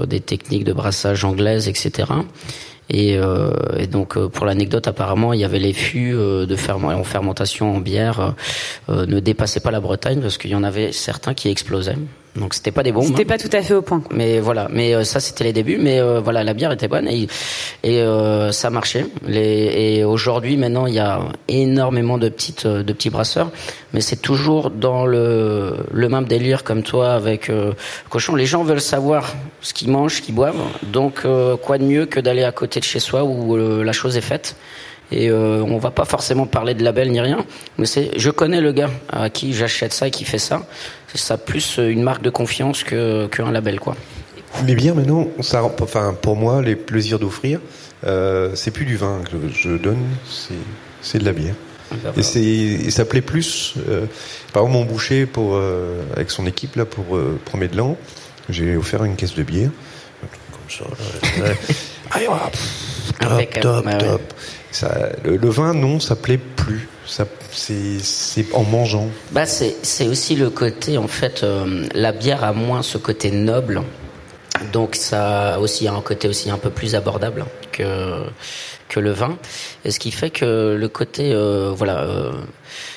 des 0.07 0.19
techniques 0.19 0.63
de 0.65 0.73
brassage 0.73 1.25
anglaises, 1.25 1.67
etc. 1.67 2.11
Et, 2.89 3.17
donc, 3.89 4.19
pour 4.27 4.45
l'anecdote, 4.45 4.87
apparemment, 4.87 5.33
il 5.33 5.39
y 5.39 5.43
avait 5.43 5.57
les 5.57 5.73
fûts 5.73 6.11
de 6.11 6.55
en 6.75 7.03
fermentation 7.03 7.75
en 7.75 7.79
bière 7.79 8.35
ne 8.89 9.19
dépassaient 9.19 9.61
pas 9.61 9.71
la 9.71 9.79
Bretagne 9.79 10.21
parce 10.21 10.37
qu'il 10.37 10.51
y 10.51 10.55
en 10.55 10.63
avait 10.63 10.91
certains 10.91 11.33
qui 11.33 11.49
explosaient. 11.49 11.97
Donc, 12.35 12.55
c'était 12.55 12.71
pas 12.71 12.81
des 12.81 12.91
bombes. 12.91 13.05
C'était 13.05 13.25
pas 13.25 13.37
tout 13.37 13.49
à 13.53 13.61
fait 13.61 13.75
au 13.75 13.83
point. 13.83 13.99
quoi. 13.99 14.15
Mais 14.15 14.39
voilà, 14.39 14.67
mais 14.71 14.95
euh, 14.95 15.03
ça 15.03 15.19
c'était 15.19 15.43
les 15.43 15.53
débuts. 15.53 15.77
Mais 15.79 15.99
euh, 15.99 16.19
voilà, 16.19 16.43
la 16.43 16.53
bière 16.55 16.71
était 16.71 16.87
bonne 16.87 17.07
et, 17.07 17.27
et 17.83 18.01
euh, 18.01 18.51
ça 18.51 18.71
marchait. 18.71 19.05
Les, 19.27 19.97
et 19.99 20.03
aujourd'hui, 20.03 20.57
maintenant, 20.57 20.87
il 20.87 20.95
y 20.95 20.99
a 20.99 21.19
énormément 21.47 22.17
de 22.17 22.29
petites, 22.29 22.65
euh, 22.65 22.81
de 22.81 22.91
petits 22.91 23.11
brasseurs, 23.11 23.51
mais 23.93 24.01
c'est 24.01 24.15
toujours 24.21 24.71
dans 24.71 25.05
le, 25.05 25.75
le 25.91 26.09
même 26.09 26.25
délire 26.25 26.63
comme 26.63 26.81
toi 26.81 27.13
avec 27.13 27.51
euh, 27.51 27.73
cochon. 28.09 28.33
Les 28.33 28.47
gens 28.47 28.63
veulent 28.63 28.81
savoir 28.81 29.31
ce 29.61 29.73
qu'ils 29.75 29.91
mangent, 29.91 30.15
ce 30.15 30.21
qu'ils 30.23 30.33
boivent. 30.33 30.55
Donc, 30.91 31.21
euh, 31.25 31.55
quoi 31.55 31.77
de 31.77 31.83
mieux 31.83 32.07
que 32.07 32.19
d'aller 32.19 32.43
à 32.43 32.51
côté 32.51 32.79
de 32.79 32.85
chez 32.85 32.99
soi 32.99 33.23
où 33.23 33.55
euh, 33.57 33.83
la 33.83 33.91
chose 33.91 34.17
est 34.17 34.21
faite. 34.21 34.55
Et 35.11 35.29
euh, 35.29 35.61
on 35.67 35.77
va 35.77 35.91
pas 35.91 36.05
forcément 36.05 36.47
parler 36.47 36.73
de 36.73 36.83
label 36.83 37.11
ni 37.11 37.19
rien, 37.21 37.45
mais 37.77 37.85
c'est 37.85 38.09
je 38.17 38.31
connais 38.31 38.61
le 38.61 38.71
gars 38.71 38.89
à 39.09 39.29
qui 39.29 39.53
j'achète 39.53 39.93
ça 39.93 40.07
et 40.07 40.11
qui 40.11 40.23
fait 40.25 40.39
ça. 40.39 40.65
Ça 41.15 41.37
plus 41.37 41.77
une 41.77 42.03
marque 42.03 42.23
de 42.23 42.29
confiance 42.29 42.83
que 42.83 43.27
qu'un 43.27 43.51
label 43.51 43.79
quoi. 43.79 43.95
Les 44.67 44.75
bières 44.75 44.95
maintenant, 44.95 45.27
ça, 45.41 45.63
enfin 45.63 46.15
pour 46.19 46.35
moi, 46.35 46.61
les 46.61 46.75
plaisirs 46.75 47.19
d'offrir, 47.19 47.59
euh, 48.05 48.51
c'est 48.55 48.71
plus 48.71 48.85
du 48.85 48.97
vin 48.97 49.21
que 49.23 49.37
je 49.51 49.71
donne, 49.71 50.03
c'est 51.01 51.17
de 51.17 51.25
la 51.25 51.33
bière. 51.33 51.55
Ben 51.91 52.13
et, 52.17 52.23
c'est, 52.23 52.41
et 52.41 52.91
ça 52.91 53.05
plaît 53.05 53.21
plus. 53.21 53.75
Euh, 53.87 54.05
par 54.51 54.63
exemple, 54.63 54.79
mon 54.79 54.85
boucher, 54.85 55.25
pour, 55.25 55.55
euh, 55.55 56.01
avec 56.15 56.31
son 56.31 56.45
équipe 56.45 56.75
là, 56.75 56.85
pour 56.85 57.15
euh, 57.15 57.39
premier 57.45 57.67
de 57.67 57.77
l'an, 57.77 57.97
j'ai 58.49 58.75
offert 58.75 59.03
une 59.03 59.15
caisse 59.15 59.35
de 59.35 59.43
bière. 59.43 59.69
Comme 60.51 60.69
ça. 60.69 60.85
Allez, 62.11 62.27
top, 63.19 63.59
top, 63.61 63.99
top. 63.99 64.21
Le, 65.23 65.49
vin, 65.49 65.73
non, 65.73 65.99
ça 65.99 66.15
plaît 66.15 66.37
plus. 66.37 66.87
Ça, 67.05 67.25
c'est, 67.51 68.53
en 68.53 68.63
mangeant. 68.63 69.07
Bah, 69.31 69.45
c'est, 69.45 70.07
aussi 70.07 70.35
le 70.35 70.49
côté, 70.49 70.97
en 70.97 71.07
fait, 71.07 71.45
la 71.93 72.11
bière 72.11 72.43
a 72.43 72.53
moins 72.53 72.81
ce 72.81 72.97
côté 72.97 73.31
noble. 73.31 73.81
Donc 74.71 74.95
ça 74.95 75.55
a 75.55 75.59
aussi 75.59 75.87
un 75.87 75.99
côté 76.01 76.27
aussi 76.27 76.49
un 76.49 76.57
peu 76.57 76.69
plus 76.69 76.95
abordable 76.95 77.45
que 77.71 78.23
que 78.87 78.99
le 78.99 79.11
vin, 79.11 79.37
et 79.85 79.91
ce 79.91 79.99
qui 79.99 80.11
fait 80.11 80.29
que 80.29 80.75
le 80.79 80.87
côté 80.87 81.33
euh, 81.33 81.71
voilà 81.75 82.03
euh, 82.03 82.31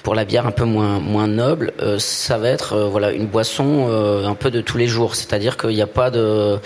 pour 0.03 0.15
la 0.15 0.25
bière 0.25 0.47
un 0.47 0.51
peu 0.51 0.65
moins 0.65 1.01
moins 1.01 1.27
noble, 1.27 1.73
euh, 1.81 1.99
ça 1.99 2.39
va 2.39 2.49
être 2.49 2.77
voilà 2.79 3.13
une 3.13 3.27
boisson 3.27 3.89
un 4.25 4.35
peu 4.35 4.51
de 4.51 4.61
tous 4.61 4.79
les 4.79 4.87
jours, 4.87 5.15
c'est-à-dire 5.15 5.57
qu'il 5.57 5.71
n'y 5.71 5.83
a 5.83 5.87
pas 5.87 6.11
de 6.11 6.59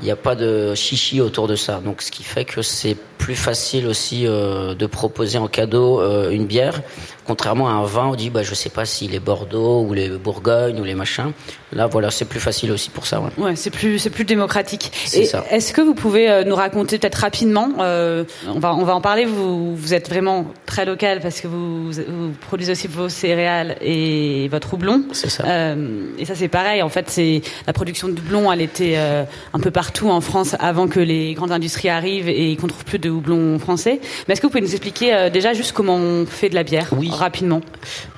il 0.00 0.04
n'y 0.04 0.10
a 0.10 0.16
pas 0.16 0.34
de 0.34 0.74
chichi 0.74 1.20
autour 1.20 1.48
de 1.48 1.56
ça, 1.56 1.80
donc 1.84 2.02
ce 2.02 2.10
qui 2.10 2.22
fait 2.22 2.44
que 2.44 2.62
c'est 2.62 2.96
plus 3.18 3.36
facile 3.36 3.86
aussi 3.86 4.24
de 4.24 4.86
proposer 4.86 5.38
en 5.38 5.48
cadeau 5.48 6.02
une 6.30 6.46
bière 6.46 6.82
Contrairement 7.26 7.68
à 7.68 7.72
un 7.72 7.84
vin, 7.84 8.06
on 8.08 8.14
dit 8.14 8.28
bah 8.28 8.42
je 8.42 8.54
sais 8.54 8.68
pas 8.68 8.84
s'il 8.84 9.14
est 9.14 9.20
Bordeaux 9.20 9.82
ou 9.82 9.94
les 9.94 10.10
Bourgogne 10.10 10.78
ou 10.78 10.84
les 10.84 10.94
machins. 10.94 11.32
Là 11.72 11.86
voilà, 11.86 12.10
c'est 12.10 12.26
plus 12.26 12.40
facile 12.40 12.70
aussi 12.70 12.90
pour 12.90 13.06
ça. 13.06 13.20
Ouais, 13.20 13.30
ouais 13.38 13.56
c'est 13.56 13.70
plus 13.70 13.98
c'est 13.98 14.10
plus 14.10 14.24
démocratique. 14.24 14.92
Est-ce 15.14 15.72
que 15.72 15.80
vous 15.80 15.94
pouvez 15.94 16.30
euh, 16.30 16.44
nous 16.44 16.54
raconter 16.54 16.98
peut-être 16.98 17.16
rapidement 17.16 17.70
euh, 17.80 18.24
on 18.46 18.58
va 18.58 18.74
on 18.74 18.84
va 18.84 18.94
en 18.94 19.00
parler. 19.00 19.24
Vous 19.24 19.74
vous 19.74 19.94
êtes 19.94 20.08
vraiment 20.08 20.46
très 20.66 20.84
local 20.84 21.20
parce 21.20 21.40
que 21.40 21.48
vous, 21.48 21.92
vous 21.92 22.32
produisez 22.46 22.72
aussi 22.72 22.88
vos 22.88 23.08
céréales 23.08 23.76
et 23.80 24.48
votre 24.48 24.74
houblon. 24.74 25.04
C'est 25.12 25.30
ça. 25.30 25.44
Euh, 25.46 26.06
et 26.18 26.24
ça 26.24 26.34
c'est 26.34 26.48
pareil. 26.48 26.82
En 26.82 26.88
fait, 26.88 27.10
c'est 27.10 27.42
la 27.66 27.72
production 27.72 28.08
de 28.08 28.18
houblon. 28.18 28.50
Elle 28.52 28.60
était 28.60 28.94
euh, 28.96 29.24
un 29.52 29.60
peu 29.60 29.70
partout 29.70 30.10
en 30.10 30.20
France 30.20 30.56
avant 30.60 30.88
que 30.88 31.00
les 31.00 31.34
grandes 31.34 31.52
industries 31.52 31.88
arrivent 31.88 32.28
et 32.28 32.56
qu'on 32.56 32.66
trouve 32.66 32.84
plus 32.84 32.98
de 32.98 33.10
houblon 33.10 33.58
français. 33.58 34.00
Mais 34.26 34.32
est-ce 34.32 34.40
que 34.40 34.46
vous 34.46 34.50
pouvez 34.50 34.62
nous 34.62 34.72
expliquer 34.72 35.14
euh, 35.14 35.30
déjà 35.30 35.52
juste 35.52 35.72
comment 35.72 35.96
on 35.96 36.26
fait 36.26 36.48
de 36.48 36.54
la 36.54 36.62
bière 36.62 36.88
Oui 36.92 37.10
rapidement? 37.10 37.60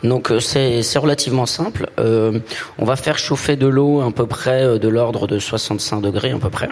Donc 0.03 0.33
c'est 0.41 0.99
relativement 0.99 1.47
simple. 1.47 1.89
On 1.99 2.85
va 2.85 2.97
faire 2.97 3.19
chauffer 3.19 3.57
de 3.57 3.67
l'eau 3.67 4.01
à 4.01 4.11
peu 4.11 4.27
près 4.27 4.79
de 4.79 4.89
l'ordre 4.89 5.27
de 5.27 5.39
65 5.39 6.01
degrés 6.01 6.31
à 6.31 6.39
peu 6.39 6.51
près. 6.51 6.69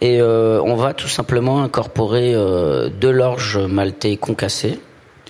Et 0.00 0.22
on 0.22 0.76
va 0.76 0.94
tout 0.94 1.08
simplement 1.08 1.62
incorporer 1.62 2.32
de 2.32 3.08
l'orge 3.08 3.58
maltais 3.58 4.16
concassé 4.16 4.78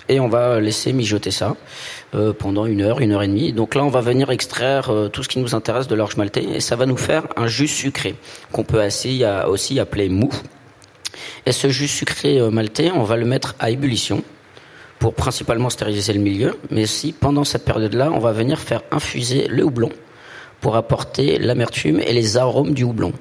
et 0.09 0.19
on 0.19 0.27
va 0.27 0.59
laisser 0.59 0.91
mijoter 0.91 1.31
ça 1.31 1.55
pendant 2.39 2.65
une 2.65 2.81
heure, 2.81 2.99
une 2.99 3.11
heure 3.11 3.23
et 3.23 3.27
demie. 3.27 3.53
Donc 3.53 3.75
là, 3.75 3.83
on 3.83 3.89
va 3.89 4.01
venir 4.01 4.31
extraire 4.31 4.91
tout 5.13 5.23
ce 5.23 5.29
qui 5.29 5.39
nous 5.39 5.55
intéresse 5.55 5.87
de 5.87 5.95
l'orge 5.95 6.17
maltais 6.17 6.43
et 6.43 6.59
ça 6.59 6.75
va 6.75 6.85
nous 6.85 6.97
faire 6.97 7.27
un 7.37 7.47
jus 7.47 7.67
sucré 7.67 8.15
qu'on 8.51 8.63
peut 8.63 8.83
aussi, 8.85 9.23
aussi 9.47 9.79
appeler 9.79 10.09
mou. 10.09 10.29
Et 11.45 11.51
ce 11.51 11.69
jus 11.69 11.87
sucré 11.87 12.39
maltais, 12.49 12.91
on 12.91 13.03
va 13.03 13.15
le 13.15 13.25
mettre 13.25 13.55
à 13.59 13.69
ébullition 13.69 14.23
pour 14.97 15.13
principalement 15.13 15.69
stériliser 15.69 16.11
le 16.11 16.19
milieu, 16.19 16.57
mais 16.71 16.83
aussi 16.83 17.13
pendant 17.13 17.45
cette 17.45 17.63
période-là, 17.63 18.11
on 18.11 18.19
va 18.19 18.33
venir 18.33 18.59
faire 18.59 18.81
infuser 18.91 19.47
le 19.47 19.63
houblon 19.63 19.89
pour 20.59 20.75
apporter 20.75 21.39
l'amertume 21.39 22.01
et 22.01 22.11
les 22.11 22.35
arômes 22.35 22.73
du 22.73 22.83
houblon. 22.83 23.13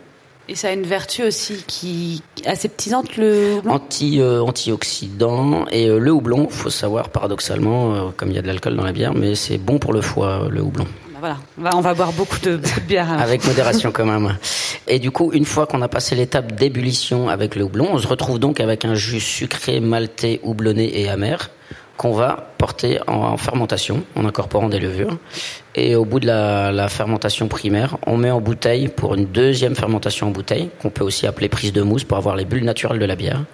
Et 0.50 0.54
ça 0.54 0.68
a 0.68 0.72
une 0.72 0.86
vertu 0.86 1.24
aussi 1.24 1.62
qui 1.66 2.22
aseptisante 2.46 3.16
le 3.18 3.56
houblon 3.56 3.74
Anti 3.74 4.20
euh, 4.20 4.40
antioxydant 4.40 5.66
et 5.70 5.88
euh, 5.88 5.98
le 5.98 6.10
houblon, 6.10 6.48
faut 6.48 6.70
savoir 6.70 7.10
paradoxalement, 7.10 7.94
euh, 7.94 8.00
comme 8.16 8.30
il 8.30 8.34
y 8.34 8.38
a 8.38 8.42
de 8.42 8.46
l'alcool 8.46 8.74
dans 8.74 8.84
la 8.84 8.92
bière, 8.92 9.12
mais 9.12 9.34
c'est 9.34 9.58
bon 9.58 9.78
pour 9.78 9.92
le 9.92 10.00
foie 10.00 10.48
le 10.50 10.62
houblon. 10.62 10.86
Bah 11.20 11.36
voilà, 11.56 11.76
on 11.76 11.82
va, 11.82 11.92
boire 11.92 12.12
beaucoup 12.12 12.38
de, 12.38 12.56
beaucoup 12.56 12.80
de 12.80 12.86
bière. 12.86 13.12
Avec 13.12 13.44
modération 13.44 13.92
quand 13.92 14.06
même. 14.06 14.38
Et 14.86 14.98
du 14.98 15.10
coup, 15.10 15.32
une 15.34 15.44
fois 15.44 15.66
qu'on 15.66 15.82
a 15.82 15.88
passé 15.88 16.14
l'étape 16.14 16.52
d'ébullition 16.52 17.28
avec 17.28 17.54
le 17.54 17.64
houblon, 17.64 17.88
on 17.92 17.98
se 17.98 18.06
retrouve 18.06 18.38
donc 18.38 18.60
avec 18.60 18.86
un 18.86 18.94
jus 18.94 19.20
sucré, 19.20 19.80
maltais, 19.80 20.40
houblonné 20.44 20.98
et 20.98 21.10
amer 21.10 21.50
qu'on 21.98 22.12
va 22.12 22.48
porter 22.56 23.00
en, 23.08 23.36
fermentation 23.36 24.04
en 24.16 24.24
incorporant 24.24 24.68
des 24.68 24.78
levures. 24.78 25.18
Et 25.74 25.96
au 25.96 26.04
bout 26.04 26.20
de 26.20 26.26
la, 26.26 26.88
fermentation 26.88 27.48
primaire, 27.48 27.98
on 28.06 28.16
met 28.16 28.30
en 28.30 28.40
bouteille 28.40 28.88
pour 28.88 29.14
une 29.14 29.26
deuxième 29.26 29.74
fermentation 29.74 30.28
en 30.28 30.30
bouteille, 30.30 30.70
qu'on 30.80 30.90
peut 30.90 31.04
aussi 31.04 31.26
appeler 31.26 31.48
prise 31.48 31.72
de 31.72 31.82
mousse 31.82 32.04
pour 32.04 32.16
avoir 32.16 32.36
les 32.36 32.44
bulles 32.44 32.64
naturelles 32.64 33.00
de 33.00 33.04
la 33.04 33.16
bière. 33.16 33.44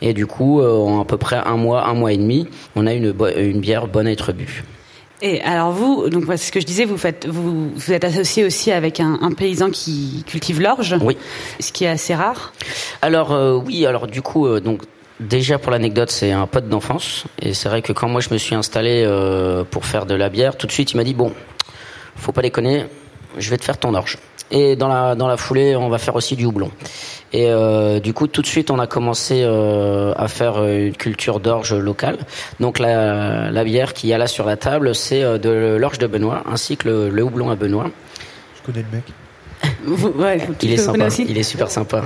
Et 0.00 0.14
du 0.14 0.26
coup, 0.26 0.60
euh, 0.60 0.72
en 0.78 1.02
à 1.02 1.04
peu 1.04 1.18
près 1.18 1.36
un 1.36 1.56
mois, 1.56 1.86
un 1.86 1.94
mois 1.94 2.12
et 2.12 2.16
demi, 2.16 2.48
on 2.76 2.86
a 2.86 2.94
une, 2.94 3.12
une 3.36 3.60
bière 3.60 3.88
bonne 3.88 4.06
à 4.06 4.12
être 4.12 4.32
bue. 4.32 4.64
Et 5.20 5.40
alors 5.42 5.72
vous, 5.72 6.08
donc 6.08 6.24
c'est 6.28 6.36
ce 6.36 6.52
que 6.52 6.60
je 6.60 6.66
disais, 6.66 6.84
vous 6.84 6.96
faites, 6.96 7.26
vous, 7.26 7.70
vous 7.74 7.92
êtes 7.92 8.04
associé 8.04 8.44
aussi 8.44 8.70
avec 8.70 9.00
un, 9.00 9.18
un 9.20 9.32
paysan 9.32 9.70
qui 9.70 10.22
cultive 10.24 10.60
l'orge, 10.60 10.94
oui. 11.00 11.16
ce 11.58 11.72
qui 11.72 11.84
est 11.84 11.88
assez 11.88 12.14
rare. 12.14 12.52
Alors 13.02 13.32
euh, 13.32 13.56
oui, 13.56 13.84
alors 13.84 14.06
du 14.06 14.22
coup, 14.22 14.46
euh, 14.46 14.60
donc 14.60 14.82
Déjà 15.20 15.58
pour 15.58 15.72
l'anecdote, 15.72 16.10
c'est 16.10 16.30
un 16.30 16.46
pote 16.46 16.68
d'enfance 16.68 17.24
et 17.42 17.52
c'est 17.52 17.68
vrai 17.68 17.82
que 17.82 17.92
quand 17.92 18.08
moi 18.08 18.20
je 18.20 18.28
me 18.30 18.38
suis 18.38 18.54
installé 18.54 19.02
euh, 19.04 19.64
pour 19.64 19.84
faire 19.84 20.06
de 20.06 20.14
la 20.14 20.28
bière, 20.28 20.56
tout 20.56 20.68
de 20.68 20.72
suite 20.72 20.92
il 20.92 20.96
m'a 20.96 21.02
dit 21.02 21.14
bon, 21.14 21.32
faut 22.14 22.30
pas 22.30 22.42
déconner, 22.42 22.84
je 23.36 23.50
vais 23.50 23.56
te 23.56 23.64
faire 23.64 23.78
ton 23.78 23.94
orge. 23.94 24.18
Et 24.52 24.76
dans 24.76 24.86
la 24.86 25.16
dans 25.16 25.26
la 25.26 25.36
foulée, 25.36 25.74
on 25.74 25.88
va 25.88 25.98
faire 25.98 26.14
aussi 26.14 26.36
du 26.36 26.44
houblon. 26.44 26.70
Et 27.32 27.48
euh, 27.48 27.98
du 28.00 28.14
coup, 28.14 28.28
tout 28.28 28.40
de 28.40 28.46
suite, 28.46 28.70
on 28.70 28.78
a 28.78 28.86
commencé 28.86 29.42
euh, 29.42 30.14
à 30.16 30.28
faire 30.28 30.64
une 30.64 30.96
culture 30.96 31.40
d'orge 31.40 31.74
locale. 31.74 32.18
Donc 32.60 32.78
la, 32.78 33.50
la 33.50 33.64
bière 33.64 33.92
qui 33.92 34.06
y 34.06 34.14
a 34.14 34.18
là 34.18 34.28
sur 34.28 34.46
la 34.46 34.56
table, 34.56 34.94
c'est 34.94 35.38
de 35.38 35.76
l'orge 35.78 35.98
de 35.98 36.06
Benoît, 36.06 36.44
ainsi 36.50 36.76
que 36.76 36.88
le, 36.88 37.10
le, 37.10 37.22
houblon 37.22 37.50
à 37.50 37.56
Benoît. 37.56 37.90
Je 38.56 38.72
connais 38.72 38.86
le 38.90 38.96
mec. 38.96 40.14
ouais, 40.16 40.38
il 40.62 40.72
est 40.72 40.76
sympa. 40.78 41.08
Il 41.18 41.36
est 41.36 41.42
super 41.42 41.70
sympa. 41.70 42.02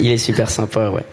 Il 0.00 0.10
est 0.10 0.18
super 0.18 0.50
sympa, 0.50 0.90
ouais. 0.90 1.04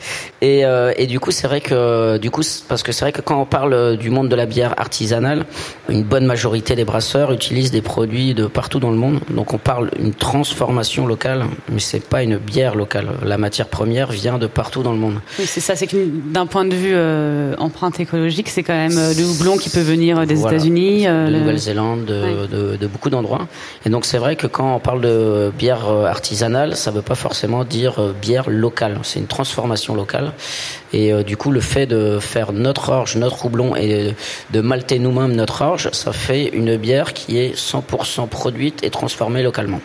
Et, 0.41 0.65
euh, 0.65 0.93
et 0.95 1.05
du 1.07 1.19
coup, 1.19 1.32
c'est 1.32 1.47
vrai 1.47 1.61
que 1.61 2.17
du 2.17 2.32
coup, 2.32 2.41
parce 2.67 2.84
que 2.84 2.91
c'est 2.91 3.03
vrai 3.03 3.11
que 3.11 3.21
quand 3.21 3.41
on 3.41 3.45
parle 3.45 3.97
du 3.97 4.09
monde 4.09 4.30
de 4.30 4.36
la 4.36 4.45
bière 4.45 4.73
artisanale, 4.77 5.45
une 5.89 6.03
bonne 6.03 6.25
majorité 6.25 6.75
des 6.75 6.86
brasseurs 6.86 7.32
utilisent 7.32 7.71
des 7.71 7.82
produits 7.82 8.34
de 8.34 8.45
partout 8.47 8.80
dans 8.80 8.91
le 8.91 8.97
monde. 8.97 9.19
Donc, 9.30 9.53
on 9.53 9.57
parle 9.57 9.89
d'une 9.97 10.13
transformation 10.13 11.05
locale, 11.05 11.45
mais 11.69 11.80
c'est 11.80 12.03
pas 12.03 12.23
une 12.23 12.38
bière 12.38 12.75
locale. 12.75 13.07
La 13.23 13.38
matière 13.38 13.67
première 13.67 14.11
vient 14.11 14.38
de 14.38 14.47
partout 14.47 14.82
dans 14.82 14.93
le 14.93 14.97
monde. 14.97 15.15
Oui, 15.38 15.45
c'est 15.45 15.59
ça. 15.59 15.75
C'est 15.75 15.88
que 15.88 15.97
d'un 16.07 16.45
point 16.45 16.65
de 16.65 16.75
vue 16.75 16.93
euh, 16.93 17.55
empreinte 17.57 17.99
écologique, 17.99 18.49
c'est 18.49 18.63
quand 18.63 18.73
même 18.73 18.97
euh, 18.97 19.13
le 19.13 19.25
houblon 19.25 19.57
qui 19.57 19.69
peut 19.69 19.82
venir 19.82 20.25
des 20.25 20.39
États-Unis, 20.39 21.05
de 21.05 21.38
Nouvelle-Zélande, 21.38 22.05
de, 22.05 22.47
de, 22.47 22.77
de, 22.77 22.88
beaucoup 22.88 23.09
d'endroits. 23.09 23.47
Et 23.86 23.89
donc, 23.89 24.05
c'est 24.05 24.17
vrai 24.17 24.36
que 24.36 24.47
quand 24.47 24.75
on 24.75 24.80
parle 24.80 25.01
de 25.01 25.51
bière 25.57 25.88
artisanale, 25.89 26.75
ça 26.75 26.91
veut 26.91 27.01
pas 27.01 27.15
forcément 27.15 27.65
dire 27.65 27.99
bière 28.21 28.49
locale 28.49 28.68
c'est 29.03 29.20
une 29.20 29.28
transformation 29.28 29.95
locale. 29.95 30.34
Et 30.93 31.13
euh, 31.13 31.24
du 31.24 31.38
coup, 31.38 31.51
le 31.51 31.61
fait 31.61 31.86
de 31.86 32.20
faire 32.20 32.51
notre 32.51 32.89
orge, 32.89 33.15
notre 33.15 33.45
houblon 33.45 33.76
et 33.76 34.15
de 34.51 34.61
malter 34.61 34.99
nous-mêmes 34.99 35.34
notre 35.34 35.61
orge, 35.61 35.89
ça 35.91 36.13
fait 36.13 36.47
une 36.47 36.78
bière 36.78 37.13
qui 37.13 37.38
est 37.38 37.55
100% 37.55 38.28
produite 38.28 38.84
et 38.84 38.89
transformée 38.89 39.43
localement. 39.43 39.82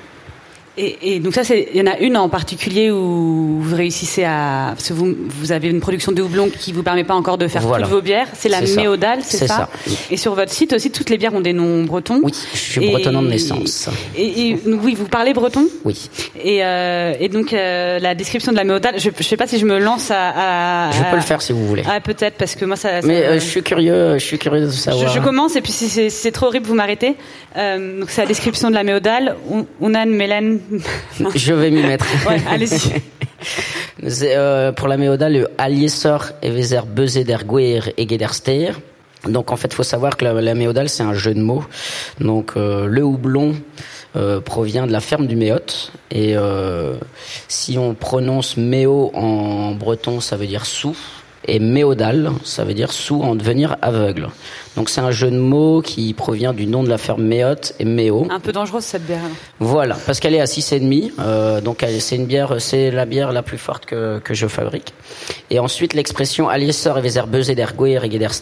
Et, 0.77 1.14
et, 1.14 1.20
donc 1.20 1.35
ça, 1.35 1.43
il 1.55 1.77
y 1.77 1.81
en 1.81 1.87
a 1.87 1.99
une 1.99 2.16
en 2.16 2.29
particulier 2.29 2.91
où 2.91 3.61
vous 3.61 3.77
réussissez 3.77 4.25
à, 4.25 4.72
parce 4.75 4.89
que 4.89 4.93
vous, 4.93 5.14
vous 5.29 5.53
avez 5.53 5.68
une 5.68 5.81
production 5.81 6.11
de 6.11 6.20
houblon 6.20 6.49
qui 6.49 6.72
vous 6.72 6.83
permet 6.83 7.05
pas 7.05 7.14
encore 7.14 7.39
de 7.39 7.47
faire 7.47 7.62
toutes 7.62 7.87
vos 7.87 8.01
bières. 8.01 8.27
C'est 8.35 8.49
la 8.49 8.61
méodale, 8.61 9.20
c'est 9.22 9.47
ça, 9.47 9.68
Et 10.11 10.16
sur 10.16 10.35
votre 10.35 10.53
site 10.53 10.72
aussi, 10.72 10.91
toutes 10.91 11.11
les 11.11 11.18
bières 11.18 11.35
ont 11.35 11.41
des 11.41 11.53
noms 11.53 11.85
bretons. 11.85 12.20
Oui, 12.22 12.33
je 12.53 12.59
suis 12.59 12.91
bretonnant 12.91 13.22
de 13.22 13.29
naissance. 13.29 13.89
Et, 14.16 14.51
et, 14.51 14.61
oui, 14.66 14.95
vous 14.95 15.07
parlez 15.07 15.33
breton. 15.33 15.66
Oui. 15.85 16.11
Et, 16.43 16.64
euh, 16.64 17.14
et 17.20 17.29
donc 17.29 17.53
euh, 17.53 18.01
la 18.01 18.14
description 18.14 18.51
de 18.51 18.57
la 18.57 18.64
méodale, 18.64 18.99
je, 18.99 19.11
je 19.16 19.22
sais 19.22 19.37
pas 19.37 19.47
si 19.47 19.59
je 19.59 19.66
me 19.66 19.79
lance 19.79 20.11
à. 20.11 20.89
à 20.89 20.91
je 20.91 21.03
peux 21.11 21.16
le 21.16 21.22
faire 21.22 21.41
si 21.41 21.53
vous 21.53 21.66
voulez. 21.66 21.85
Ah 21.89 22.01
peut-être 22.01 22.37
parce 22.37 22.57
que 22.57 22.64
moi 22.64 22.77
ça. 22.77 23.01
Mais 23.03 23.25
euh, 23.25 23.35
je 23.35 23.47
suis 23.47 23.62
curieux, 23.62 24.14
je 24.18 24.25
suis 24.25 24.39
curieux 24.39 24.66
de 24.66 24.70
savoir. 24.70 25.09
Je, 25.09 25.14
je 25.14 25.25
commence 25.25 25.55
et 25.55 25.61
puis 25.61 25.72
si 25.72 26.11
c'est 26.11 26.33
trop 26.33 26.47
horrible, 26.47 26.66
vous 26.66 26.75
m'arrêtez. 26.75 27.14
Donc 27.57 28.11
c'est 28.11 28.22
la 28.22 28.27
description 28.27 28.70
de 28.70 28.75
la 28.75 28.83
méodale. 28.83 29.37
On, 29.81 29.95
a 29.95 30.01
une 30.01 30.14
Mélène 30.14 30.61
Je 31.34 31.54
vais 31.54 31.70
m'y 31.70 31.82
mettre. 31.82 32.06
Ouais, 32.28 32.40
allez-y. 32.48 33.02
euh, 34.22 34.72
pour 34.72 34.88
la 34.88 34.96
méoda, 34.96 35.28
le 35.28 35.48
Beze 36.86 37.24
der 37.24 37.44
Guer 37.44 37.80
et 37.96 38.08
Gederster. 38.08 38.72
Donc 39.26 39.50
en 39.50 39.56
fait, 39.56 39.68
il 39.68 39.74
faut 39.74 39.82
savoir 39.82 40.16
que 40.16 40.24
la, 40.24 40.32
la 40.34 40.54
méodale, 40.54 40.88
c'est 40.88 41.02
un 41.02 41.14
jeu 41.14 41.34
de 41.34 41.40
mots. 41.40 41.64
Donc 42.20 42.52
euh, 42.56 42.86
le 42.86 43.02
houblon 43.02 43.54
euh, 44.16 44.40
provient 44.40 44.86
de 44.86 44.92
la 44.92 45.00
ferme 45.00 45.26
du 45.26 45.36
Méote. 45.36 45.92
Et 46.10 46.34
si 47.48 47.78
on 47.78 47.94
prononce 47.94 48.56
méo 48.56 49.10
en 49.14 49.72
breton, 49.72 50.20
ça 50.20 50.36
veut 50.36 50.46
dire 50.46 50.66
sous. 50.66 50.96
Et 51.47 51.59
méodal, 51.59 52.32
ça 52.42 52.64
veut 52.64 52.74
dire 52.74 52.92
sous 52.92 53.20
en 53.20 53.34
devenir 53.34 53.76
aveugle. 53.82 54.28
Donc 54.76 54.88
c'est 54.88 55.01
un 55.01 55.11
jeu 55.11 55.30
de 55.30 55.38
mots 55.38 55.82
qui 55.82 56.12
provient 56.14 56.53
du 56.53 56.66
nom 56.66 56.82
de 56.82 56.88
la 56.88 56.99
ferme 56.99 57.22
Méote 57.22 57.74
et 57.78 57.84
Méo. 57.84 58.26
Un 58.30 58.40
peu 58.40 58.53
dangereuse 58.53 58.84
cette 58.84 59.07
bière. 59.07 59.20
Voilà, 59.61 59.97
parce 60.07 60.20
qu'elle 60.20 60.34
est 60.34 60.40
à 60.40 60.47
6,5. 60.47 61.12
Euh, 61.18 61.61
donc 61.61 61.84
c'est 62.01 62.16
une 62.16 62.26
bière, 62.26 62.57
c'est 62.61 62.90
la 62.90 63.05
bière 63.05 63.32
la 63.32 63.42
plus 63.42 63.59
forte 63.59 63.86
que, 63.86 64.18
que 64.18 64.34
je 64.34 64.47
fabrique. 64.47 64.95
Et 65.51 65.59
ensuite 65.59 65.95
l'expression 65.95 66.49
Aliessor 66.49 66.99
et 66.99 67.03
Weser 67.03 67.26
buzzer 67.26 67.55
der 67.55 67.72
et 68.05 68.18
der 68.18 68.32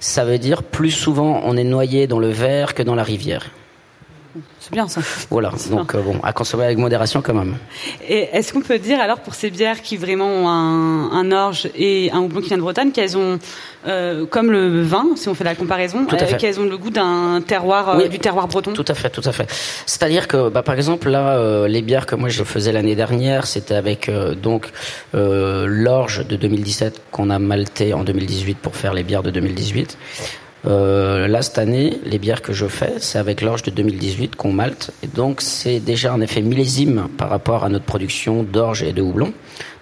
ça 0.00 0.24
veut 0.24 0.38
dire 0.38 0.62
plus 0.62 0.90
souvent 0.90 1.42
on 1.44 1.56
est 1.56 1.64
noyé 1.64 2.06
dans 2.06 2.18
le 2.18 2.30
verre 2.30 2.74
que 2.74 2.82
dans 2.82 2.94
la 2.94 3.04
rivière. 3.04 3.50
C'est 4.62 4.70
bien 4.70 4.86
ça. 4.86 5.00
Voilà, 5.28 5.50
donc 5.70 5.96
euh, 5.96 6.02
bon, 6.02 6.20
à 6.22 6.32
consommer 6.32 6.62
avec 6.64 6.78
modération 6.78 7.20
quand 7.20 7.34
même. 7.34 7.56
Et 8.08 8.28
est-ce 8.32 8.52
qu'on 8.52 8.60
peut 8.60 8.78
dire 8.78 9.00
alors 9.00 9.18
pour 9.18 9.34
ces 9.34 9.50
bières 9.50 9.82
qui 9.82 9.96
vraiment 9.96 10.28
ont 10.28 10.48
un, 10.48 11.10
un 11.10 11.32
orge 11.32 11.68
et 11.74 12.12
un 12.12 12.20
houblon 12.20 12.40
qui 12.40 12.46
vient 12.46 12.58
de 12.58 12.62
Bretagne, 12.62 12.92
qu'elles 12.92 13.16
ont, 13.16 13.40
euh, 13.88 14.24
comme 14.24 14.52
le 14.52 14.82
vin, 14.82 15.16
si 15.16 15.28
on 15.28 15.34
fait 15.34 15.42
la 15.42 15.56
comparaison, 15.56 16.06
euh, 16.12 16.38
qu'elles 16.38 16.60
ont 16.60 16.64
le 16.64 16.78
goût 16.78 16.90
d'un 16.90 17.42
terroir, 17.44 18.08
du 18.08 18.20
terroir 18.20 18.46
breton 18.46 18.72
Tout 18.72 18.84
à 18.86 18.94
fait, 18.94 19.10
tout 19.10 19.22
à 19.24 19.32
fait. 19.32 19.50
C'est-à-dire 19.84 20.28
que, 20.28 20.48
bah, 20.48 20.62
par 20.62 20.76
exemple, 20.76 21.10
là, 21.10 21.66
les 21.66 21.82
bières 21.82 22.06
que 22.06 22.14
moi 22.14 22.28
je 22.28 22.44
faisais 22.44 22.70
l'année 22.70 22.94
dernière, 22.94 23.48
c'était 23.48 23.74
avec 23.74 24.08
donc 24.40 24.70
l'orge 25.12 26.24
de 26.24 26.36
2017 26.36 27.02
qu'on 27.10 27.30
a 27.30 27.40
malté 27.40 27.94
en 27.94 28.04
2018 28.04 28.58
pour 28.58 28.76
faire 28.76 28.94
les 28.94 29.02
bières 29.02 29.24
de 29.24 29.32
2018. 29.32 29.98
Euh, 30.66 31.26
là, 31.26 31.42
cette 31.42 31.58
année, 31.58 31.98
les 32.04 32.18
bières 32.18 32.42
que 32.42 32.52
je 32.52 32.66
fais, 32.66 32.94
c'est 32.98 33.18
avec 33.18 33.40
l'orge 33.42 33.62
de 33.62 33.70
2018 33.70 34.36
qu'on 34.36 34.52
malte. 34.52 34.90
Et 35.02 35.06
donc, 35.06 35.40
c'est 35.40 35.80
déjà 35.80 36.12
un 36.12 36.20
effet 36.20 36.40
millésime 36.40 37.08
par 37.18 37.30
rapport 37.30 37.64
à 37.64 37.68
notre 37.68 37.84
production 37.84 38.42
d'orge 38.42 38.82
et 38.82 38.92
de 38.92 39.02
houblon. 39.02 39.32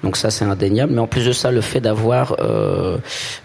Donc 0.02 0.16
ça, 0.16 0.30
c'est 0.30 0.44
indéniable. 0.44 0.92
Mais 0.92 1.00
en 1.00 1.06
plus 1.06 1.26
de 1.26 1.32
ça, 1.32 1.50
le 1.50 1.60
fait 1.60 1.80
d'avoir 1.80 2.36
euh, 2.40 2.98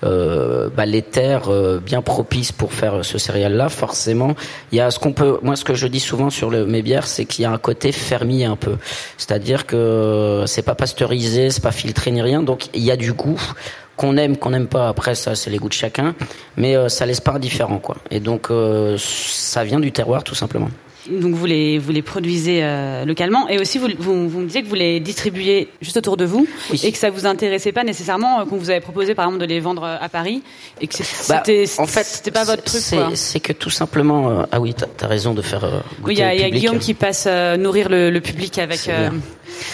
euh, 0.04 0.70
bah, 0.76 0.86
les 0.86 1.02
terres 1.02 1.50
euh, 1.50 1.80
bien 1.80 2.02
propices 2.02 2.52
pour 2.52 2.74
faire 2.74 3.04
ce 3.04 3.18
céréal-là, 3.18 3.70
forcément, 3.70 4.36
il 4.72 4.78
y 4.78 4.82
a 4.82 4.92
ce 4.92 5.00
qu'on 5.00 5.14
peut. 5.14 5.40
Moi, 5.42 5.56
ce 5.56 5.66
que 5.66 5.74
je 5.74 5.88
dis 5.88 6.00
souvent 6.00 6.30
sur 6.30 6.52
mes 6.52 6.82
bières, 6.82 7.08
c'est 7.08 7.26
qu'il 7.26 7.44
y 7.44 7.46
a 7.46 7.52
un 7.52 7.58
côté 7.58 7.92
fermier 7.92 8.46
un 8.46 8.56
peu. 8.56 8.78
C'est-à-dire 9.18 9.66
que 9.66 10.44
c'est 10.48 10.62
pas 10.64 10.76
pasteurisé, 10.76 11.50
c'est 11.50 11.64
pas 11.64 11.72
filtré 11.72 12.12
ni 12.12 12.22
rien. 12.22 12.44
Donc, 12.44 12.68
il 12.74 12.84
y 12.84 12.92
a 12.92 12.98
du 12.98 13.14
goût 13.14 13.42
qu'on 13.96 14.18
aime, 14.18 14.38
qu'on 14.38 14.50
n'aime 14.52 14.68
pas, 14.68 14.90
après 14.90 15.16
ça 15.16 15.36
c'est 15.36 15.50
les 15.50 15.58
goûts 15.58 15.70
de 15.70 15.74
chacun, 15.74 16.16
mais 16.58 16.76
euh, 16.76 16.90
ça 16.90 17.06
laisse 17.06 17.22
pas 17.22 17.34
indifférent 17.34 17.80
quoi. 17.80 17.98
Et 18.12 18.20
donc 18.20 18.50
euh, 18.52 18.98
ça 19.00 19.64
vient 19.64 19.80
du 19.80 19.92
terroir 19.92 20.24
tout 20.24 20.36
simplement. 20.36 20.70
Donc 21.10 21.36
vous 21.36 21.46
les 21.46 21.78
vous 21.78 21.92
les 21.92 22.02
produisez 22.02 22.64
euh, 22.64 23.06
localement. 23.06 23.48
Et 23.48 23.60
aussi 23.60 23.78
vous, 23.78 23.90
vous, 24.00 24.28
vous 24.28 24.40
me 24.40 24.48
disiez 24.48 24.64
que 24.64 24.68
vous 24.68 24.74
les 24.76 25.00
distribuez 25.00 25.70
juste 25.80 25.98
autour 25.98 26.18
de 26.18 26.26
vous 26.26 26.48
et 26.84 26.92
que 26.92 26.98
ça 26.98 27.12
vous 27.12 27.28
intéressait 27.28 27.72
pas 27.72 27.84
nécessairement 27.84 28.44
qu'on 28.48 28.58
vous 28.58 28.72
avait 28.72 28.80
proposé 28.80 29.14
par 29.14 29.26
exemple 29.26 29.40
de 29.42 29.46
les 29.46 29.60
vendre 29.60 29.84
à 29.84 30.10
Paris 30.10 30.42
et 30.82 30.88
que 30.88 30.98
bah, 31.30 31.44
c'était 31.46 31.66
en 31.78 31.86
fait 31.86 32.04
c'était 32.06 32.32
pas 32.32 32.44
votre 32.44 32.64
truc 32.64 32.82
c'est 33.14 33.40
que 33.40 33.54
tout 33.54 33.70
simplement 33.70 34.46
ah 34.52 34.60
oui 34.60 34.74
t'as 34.74 35.06
as 35.06 35.08
raison 35.08 35.36
de 35.36 35.44
faire 35.44 35.84
oui 36.04 36.16
il 36.16 36.20
y 36.20 36.24
a, 36.24 36.34
y 36.34 36.44
a 36.44 36.50
Guillaume 36.50 36.80
qui 36.80 36.96
passe 36.96 37.28
nourrir 37.60 37.88
le, 37.88 38.10
le 38.10 38.22
public 38.22 38.58
avec 38.58 38.90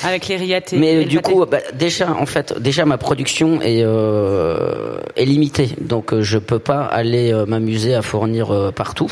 avec 0.03 0.27
les 0.27 0.37
rillettes. 0.37 0.73
Et, 0.73 0.77
Mais 0.77 1.05
du 1.05 1.19
coup, 1.21 1.45
bah, 1.45 1.59
déjà, 1.73 2.11
en 2.11 2.25
fait, 2.25 2.59
déjà 2.59 2.85
ma 2.85 2.97
production 2.97 3.61
est 3.61 3.83
euh, 3.83 4.97
est 5.15 5.25
limitée, 5.25 5.69
donc 5.81 6.13
euh, 6.13 6.21
je 6.21 6.37
peux 6.37 6.59
pas 6.59 6.83
aller 6.83 7.33
euh, 7.33 7.45
m'amuser 7.45 7.93
à 7.95 8.01
fournir 8.01 8.51
euh, 8.51 8.71
partout. 8.71 9.11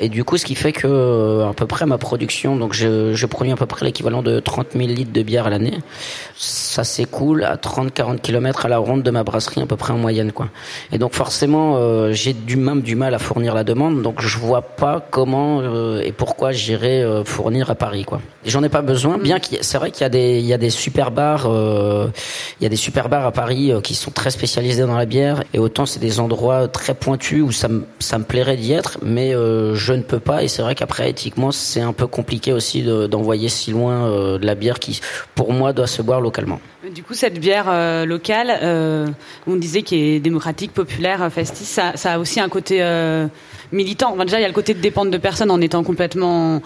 Et 0.00 0.08
du 0.08 0.24
coup, 0.24 0.36
ce 0.36 0.44
qui 0.44 0.54
fait 0.54 0.72
que 0.72 1.42
à 1.48 1.52
peu 1.54 1.66
près 1.66 1.86
ma 1.86 1.98
production, 1.98 2.56
donc 2.56 2.72
je, 2.72 3.14
je 3.14 3.26
produis 3.26 3.52
à 3.52 3.56
peu 3.56 3.66
près 3.66 3.84
l'équivalent 3.84 4.22
de 4.22 4.40
30 4.40 4.68
000 4.74 4.86
litres 4.88 5.12
de 5.12 5.22
bière 5.22 5.46
à 5.46 5.50
l'année. 5.50 5.78
Ça 6.36 6.84
s'écoule 6.84 7.44
à 7.44 7.56
30-40 7.56 8.20
km 8.20 8.66
à 8.66 8.68
la 8.68 8.78
ronde 8.78 9.02
de 9.02 9.10
ma 9.10 9.22
brasserie 9.22 9.62
à 9.62 9.66
peu 9.66 9.76
près 9.76 9.92
en 9.92 9.98
moyenne, 9.98 10.32
quoi. 10.32 10.48
Et 10.92 10.98
donc 10.98 11.14
forcément, 11.14 12.10
j'ai 12.12 12.32
du 12.32 12.56
même 12.56 12.82
du 12.82 12.96
mal 12.96 13.14
à 13.14 13.18
fournir 13.18 13.54
la 13.54 13.64
demande, 13.64 14.02
donc 14.02 14.20
je 14.20 14.38
vois 14.38 14.62
pas 14.62 15.06
comment 15.10 15.62
et 16.00 16.12
pourquoi 16.12 16.52
j'irai 16.52 17.22
fournir 17.24 17.70
à 17.70 17.74
Paris, 17.74 18.04
quoi. 18.04 18.20
J'en 18.44 18.62
ai 18.62 18.68
pas 18.68 18.82
besoin, 18.82 19.18
bien 19.18 19.38
qu'il 19.38 19.58
c'est 19.62 19.78
vrai 19.84 19.90
qu'il 19.90 20.02
y 20.02 20.04
a 20.04 20.08
des 20.08 20.38
il 20.38 20.46
y 20.46 20.52
a 20.52 20.58
des 20.58 20.70
super 20.70 21.10
bars 21.10 21.46
euh, 21.46 22.08
il 22.60 22.64
y 22.64 22.66
a 22.66 22.68
des 22.70 22.76
super 22.76 23.08
bars 23.08 23.26
à 23.26 23.32
Paris 23.32 23.70
euh, 23.70 23.80
qui 23.80 23.94
sont 23.94 24.10
très 24.10 24.30
spécialisés 24.30 24.82
dans 24.82 24.96
la 24.96 25.04
bière 25.04 25.44
et 25.52 25.58
autant 25.58 25.84
c'est 25.84 26.00
des 26.00 26.20
endroits 26.20 26.68
très 26.68 26.94
pointus 26.94 27.42
où 27.42 27.52
ça 27.52 27.68
me 27.68 28.24
plairait 28.24 28.56
d'y 28.56 28.72
être 28.72 28.98
mais 29.02 29.34
euh, 29.34 29.74
je 29.74 29.92
ne 29.92 30.02
peux 30.02 30.20
pas 30.20 30.42
et 30.42 30.48
c'est 30.48 30.62
vrai 30.62 30.74
qu'après 30.74 31.10
éthiquement 31.10 31.52
c'est 31.52 31.82
un 31.82 31.92
peu 31.92 32.06
compliqué 32.06 32.52
aussi 32.52 32.82
d'envoyer 32.82 33.48
si 33.48 33.72
loin 33.72 34.08
de 34.38 34.44
la 34.44 34.54
bière 34.54 34.78
qui 34.78 35.00
pour 35.34 35.52
moi 35.52 35.72
doit 35.72 35.86
se 35.86 36.02
boire 36.02 36.20
localement. 36.20 36.60
Du 36.94 37.02
coup, 37.02 37.14
cette 37.14 37.40
bière 37.40 37.66
locale, 38.06 39.06
on 39.46 39.56
disait 39.56 39.82
qui 39.82 39.96
est 39.96 40.20
démocratique, 40.20 40.72
populaire, 40.72 41.30
festive, 41.32 41.66
ça 41.66 42.12
a 42.12 42.18
aussi 42.18 42.40
un 42.40 42.48
côté 42.48 42.82
militant. 43.74 44.16
déjà, 44.16 44.38
il 44.38 44.42
y 44.42 44.46
a 44.46 44.48
le 44.48 44.54
côté 44.54 44.72
de 44.72 44.80
dépendre 44.80 45.10
de 45.10 45.18
personnes 45.18 45.50
en 45.50 45.60
étant 45.60 45.82
complètement, 45.82 46.62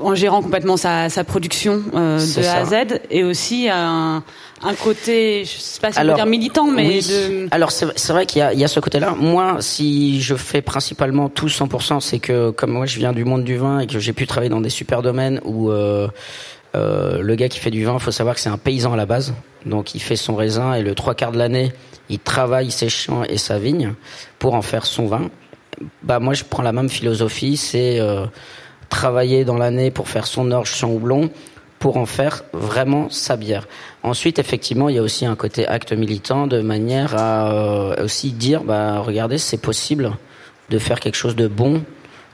en 0.00 0.14
gérant 0.14 0.42
complètement 0.42 0.76
sa, 0.76 1.08
sa 1.08 1.24
production 1.24 1.82
euh, 1.94 2.18
de 2.18 2.46
A 2.46 2.56
à 2.58 2.64
Z, 2.64 3.00
et 3.10 3.24
aussi 3.24 3.68
un, 3.68 4.22
un 4.62 4.74
côté, 4.74 5.44
je 5.44 5.58
sais 5.58 5.80
pas 5.80 5.92
si 5.92 5.98
on 5.98 6.06
peut 6.06 6.14
dire 6.14 6.26
militant, 6.26 6.66
mais 6.66 7.00
de... 7.00 7.48
alors 7.50 7.72
c'est 7.72 8.12
vrai 8.12 8.26
qu'il 8.26 8.38
y 8.38 8.42
a, 8.42 8.52
il 8.52 8.60
y 8.60 8.64
a 8.64 8.68
ce 8.68 8.80
côté-là. 8.80 9.14
Moi, 9.16 9.56
si 9.60 10.20
je 10.20 10.34
fais 10.34 10.62
principalement 10.62 11.28
tout 11.28 11.48
100%, 11.48 12.00
c'est 12.00 12.18
que 12.18 12.50
comme 12.50 12.70
moi 12.70 12.86
je 12.86 12.98
viens 12.98 13.12
du 13.12 13.24
monde 13.24 13.44
du 13.44 13.56
vin 13.56 13.80
et 13.80 13.86
que 13.86 13.98
j'ai 13.98 14.12
pu 14.12 14.26
travailler 14.26 14.50
dans 14.50 14.60
des 14.60 14.70
super 14.70 15.02
domaines 15.02 15.40
où 15.44 15.70
euh, 15.70 16.08
euh, 16.74 17.20
le 17.20 17.34
gars 17.34 17.48
qui 17.48 17.58
fait 17.58 17.70
du 17.70 17.84
vin, 17.84 17.98
faut 17.98 18.12
savoir 18.12 18.34
que 18.34 18.40
c'est 18.40 18.48
un 18.48 18.58
paysan 18.58 18.92
à 18.92 18.96
la 18.96 19.06
base, 19.06 19.34
donc 19.66 19.94
il 19.94 20.00
fait 20.00 20.16
son 20.16 20.36
raisin 20.36 20.74
et 20.74 20.82
le 20.82 20.94
trois 20.94 21.14
quarts 21.14 21.32
de 21.32 21.38
l'année, 21.38 21.72
il 22.08 22.18
travaille 22.18 22.70
ses 22.70 22.88
champs 22.88 23.24
et 23.24 23.38
sa 23.38 23.58
vigne 23.58 23.94
pour 24.38 24.54
en 24.54 24.62
faire 24.62 24.86
son 24.86 25.06
vin 25.06 25.30
bah 26.02 26.18
moi 26.18 26.34
je 26.34 26.44
prends 26.44 26.62
la 26.62 26.72
même 26.72 26.88
philosophie, 26.88 27.56
c'est 27.56 28.00
euh, 28.00 28.26
travailler 28.88 29.44
dans 29.44 29.56
l'année 29.56 29.90
pour 29.90 30.08
faire 30.08 30.26
son 30.26 30.50
orge, 30.50 30.72
son 30.72 30.88
houblon, 30.88 31.30
pour 31.78 31.96
en 31.96 32.06
faire 32.06 32.44
vraiment 32.52 33.08
sa 33.10 33.36
bière. 33.36 33.66
Ensuite, 34.02 34.38
effectivement, 34.38 34.88
il 34.88 34.96
y 34.96 34.98
a 34.98 35.02
aussi 35.02 35.26
un 35.26 35.34
côté 35.34 35.66
acte 35.66 35.92
militant 35.92 36.46
de 36.46 36.60
manière 36.60 37.14
à 37.16 37.52
euh, 37.52 38.04
aussi 38.04 38.32
dire, 38.32 38.62
bah 38.62 39.00
regardez, 39.00 39.38
c'est 39.38 39.60
possible 39.60 40.12
de 40.70 40.78
faire 40.78 41.00
quelque 41.00 41.16
chose 41.16 41.36
de 41.36 41.48
bon 41.48 41.82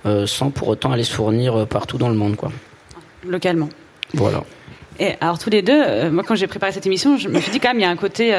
euh, 0.06 0.26
sans 0.26 0.50
pour 0.50 0.68
autant 0.68 0.92
aller 0.92 1.04
se 1.04 1.12
fournir 1.12 1.66
partout 1.66 1.98
dans 1.98 2.08
le 2.08 2.14
monde, 2.14 2.36
quoi. 2.36 2.50
Localement. 3.26 3.68
Voilà. 4.14 4.44
Et 5.00 5.12
alors 5.20 5.38
tous 5.38 5.50
les 5.50 5.62
deux, 5.62 6.10
moi 6.10 6.24
quand 6.26 6.34
j'ai 6.34 6.48
préparé 6.48 6.72
cette 6.72 6.86
émission, 6.86 7.16
je 7.16 7.28
me 7.28 7.40
suis 7.40 7.52
dit 7.52 7.60
quand 7.60 7.68
même 7.68 7.78
il 7.78 7.82
y 7.82 7.86
a 7.86 7.90
un 7.90 7.96
côté 7.96 8.34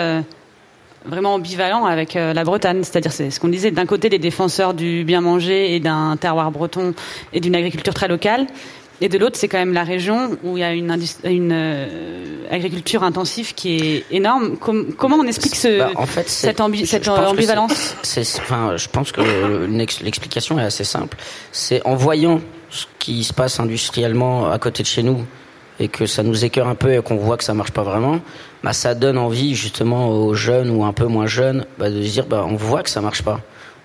vraiment 1.06 1.36
ambivalent 1.36 1.86
avec 1.86 2.16
euh, 2.16 2.34
la 2.34 2.43
Bretagne. 2.43 2.84
C'est-à-dire, 2.84 3.12
c'est 3.12 3.32
ce 3.32 3.39
qu'on 3.39 3.47
disait, 3.47 3.72
d'un 3.72 3.86
côté, 3.86 4.10
des 4.10 4.20
défenseurs 4.20 4.74
du 4.74 5.04
bien 5.04 5.22
manger 5.22 5.76
et 5.76 5.80
d'un 5.80 6.18
terroir 6.18 6.52
breton 6.52 6.93
et 7.34 7.39
d'une 7.39 7.56
agriculture 7.56 7.93
très 7.93 8.08
locale. 8.08 8.47
Et 9.02 9.08
de 9.08 9.18
l'autre, 9.18 9.38
c'est 9.38 9.47
quand 9.47 9.58
même 9.58 9.74
la 9.74 9.86
région 9.86 10.38
où 10.43 10.58
il 10.58 10.62
y 10.62 10.64
a 10.64 10.74
une, 10.74 10.93
une 11.24 11.52
euh, 11.54 12.45
agriculture 12.52 13.04
intensive 13.04 13.54
qui 13.54 13.78
est 13.78 14.06
énorme. 14.12 14.58
comment 14.58 15.16
on 15.16 15.26
explique 15.26 15.56
ce, 15.56 15.80
bah, 15.80 15.91
en 15.95 16.06
fait, 16.06 16.28
cette, 16.28 16.60
cette 16.86 17.08
ambivalence 17.08 17.95
enfin, 18.39 18.76
Je 18.76 18.88
pense 18.89 19.14
que 19.14 19.22
l'explication 20.04 20.60
est 20.60 20.64
assez 20.64 20.84
simple. 20.84 21.18
C'est 21.54 21.82
en 21.86 21.95
voyant 21.95 22.41
ce 22.70 22.86
qui 23.00 23.24
se 23.24 23.34
passe 23.34 23.60
industriellement 23.62 24.52
à 24.52 24.60
côté 24.60 24.84
de 24.84 24.88
chez 24.88 25.02
nous 25.02 25.26
et 25.80 25.88
que 25.88 26.05
ça 26.05 26.23
nous 26.23 26.45
écœure 26.45 26.67
un 26.67 26.75
peu 26.75 26.93
et 26.93 27.01
qu'on 27.01 27.17
voit 27.17 27.38
que 27.38 27.43
ça 27.43 27.53
marche 27.53 27.71
pas 27.71 27.84
vraiment, 27.84 28.19
bah 28.63 28.73
ça 28.73 28.95
donne 28.95 29.17
envie 29.17 29.55
justement 29.55 30.09
aux 30.09 30.34
jeunes 30.34 30.69
ou 30.69 30.84
un 30.84 30.93
peu 30.93 31.05
moins 31.05 31.27
jeunes 31.27 31.65
bah, 31.77 31.89
de 31.89 32.01
se 32.01 32.11
dire 32.11 32.25
bah 32.25 32.45
on 32.47 32.55
voit 32.55 32.84
que 32.84 32.89
ça 32.89 33.01
marche 33.01 33.23
pas. 33.23 33.39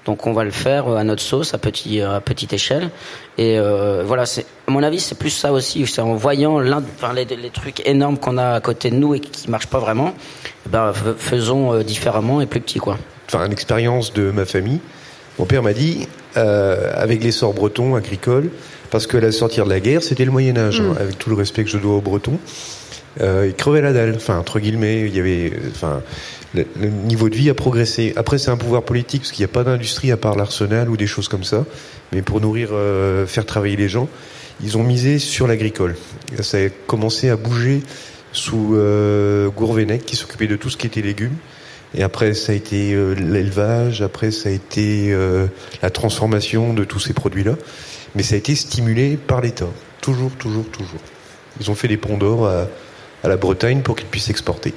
Donc 0.05 0.27
on 0.27 0.33
va 0.33 0.45
le 0.45 0.51
faire 0.51 0.89
à 0.89 1.03
notre 1.03 1.23
sauce, 1.23 1.55
à, 1.55 1.59
petit, 1.59 2.01
à 2.03 2.21
petite 2.21 2.53
échelle. 2.53 2.91
Et 3.39 3.59
euh, 3.59 4.03
voilà, 4.05 4.25
à 4.25 4.71
mon 4.71 4.83
avis, 4.83 5.01
c'est 5.01 5.15
plus 5.15 5.31
ça 5.31 5.53
aussi. 5.53 5.87
C'est 5.87 6.03
en 6.03 6.15
voyant 6.15 6.61
l'un, 6.61 6.83
enfin, 6.97 7.15
les, 7.15 7.27
trucs 7.51 7.87
énormes 7.87 8.19
qu'on 8.19 8.37
a 8.37 8.51
à 8.51 8.61
côté 8.61 8.91
de 8.91 8.97
nous 8.97 9.15
et 9.15 9.21
qui 9.21 9.51
marchent 9.51 9.69
pas 9.69 9.79
vraiment, 9.79 10.15
bah, 10.67 10.93
faisons 11.17 11.73
euh, 11.73 11.83
différemment 11.83 12.41
et 12.41 12.47
plus 12.47 12.61
petit 12.61 12.79
quoi. 12.79 12.99
Enfin, 13.29 13.49
l'expérience 13.49 14.13
de 14.13 14.31
ma 14.31 14.45
famille. 14.45 14.81
Mon 15.39 15.47
père 15.47 15.63
m'a 15.63 15.73
dit, 15.73 16.07
euh, 16.37 16.93
avec 16.95 17.23
l'essor 17.25 17.55
breton 17.55 17.97
agricole, 17.97 18.51
parce 18.95 19.09
que 19.09 19.17
la 19.17 19.33
sortir 19.33 19.65
de 19.65 19.71
la 19.71 19.81
guerre, 19.81 20.05
c'était 20.05 20.25
le 20.25 20.31
Moyen 20.31 20.57
Âge, 20.57 20.81
mm. 20.81 20.85
hein, 20.85 20.95
avec 21.01 21.19
tout 21.19 21.29
le 21.29 21.35
respect 21.35 21.65
que 21.65 21.69
je 21.69 21.79
dois 21.79 21.97
aux 21.97 22.01
Bretons. 22.01 22.39
Euh, 23.21 23.49
ils 23.49 23.55
crevaient 23.55 23.81
la 23.81 23.93
dalle, 23.93 24.13
enfin 24.15 24.39
entre 24.39 24.61
guillemets, 24.61 25.01
il 25.01 25.17
y 25.17 25.19
avait, 25.19 25.53
enfin, 25.73 26.01
le, 26.55 26.65
niveau 26.87 27.29
de 27.29 27.35
vie 27.35 27.51
a 27.51 27.55
progressé. 27.55 28.13
Après, 28.15 28.39
c'est 28.39 28.53
un 28.53 28.57
pouvoir 28.57 28.85
politique 28.85 29.23
parce 29.23 29.33
qu'il 29.33 29.45
n'y 29.45 29.51
a 29.51 29.53
pas 29.53 29.65
d'industrie 29.65 30.13
à 30.13 30.17
part 30.17 30.37
l'arsenal 30.37 30.89
ou 30.91 30.97
des 30.97 31.09
choses 31.09 31.27
comme 31.27 31.43
ça. 31.43 31.65
Mais 32.13 32.23
pour 32.23 32.41
nourrir, 32.41 32.69
euh, 32.71 33.27
faire 33.27 33.45
travailler 33.47 33.75
les 33.75 33.89
gens, 33.89 34.09
ils 34.63 34.79
ont 34.79 34.85
misé 34.85 35.19
sur 35.19 35.49
l'agricole. 35.49 35.97
Ça 36.41 36.59
a 36.59 36.69
commencé 36.87 37.31
à 37.31 37.37
bouger 37.37 37.83
sous 38.31 38.77
euh, 38.77 39.51
Gourvenec 39.51 40.07
qui 40.07 40.15
s'occupait 40.15 40.47
de 40.47 40.55
tout 40.55 40.71
ce 40.71 40.77
qui 40.77 40.87
était 40.87 41.03
légumes. 41.03 41.35
Et 41.97 42.03
après, 42.03 42.35
ça 42.35 42.53
a 42.53 42.55
été 42.55 42.93
euh, 42.93 43.15
l'élevage. 43.15 44.03
Après, 44.03 44.31
ça 44.31 44.49
a 44.49 44.53
été 44.53 45.13
euh, 45.13 45.47
la 45.83 45.91
transformation 45.91 46.75
de 46.75 46.85
tous 46.85 46.99
ces 46.99 47.13
produits-là 47.13 47.57
mais 48.15 48.23
ça 48.23 48.35
a 48.35 48.39
été 48.39 48.55
stimulé 48.55 49.17
par 49.17 49.41
l'État. 49.41 49.67
Toujours, 50.01 50.31
toujours, 50.33 50.65
toujours. 50.67 51.01
Ils 51.61 51.71
ont 51.71 51.75
fait 51.75 51.89
des 51.89 51.97
ponts 51.97 52.17
d'or 52.19 52.47
à, 52.47 52.67
à 53.23 53.29
la 53.29 53.37
Bretagne 53.37 53.81
pour 53.83 53.97
qu'ils 53.97 54.07
puissent 54.09 54.31
exporter. 54.31 54.75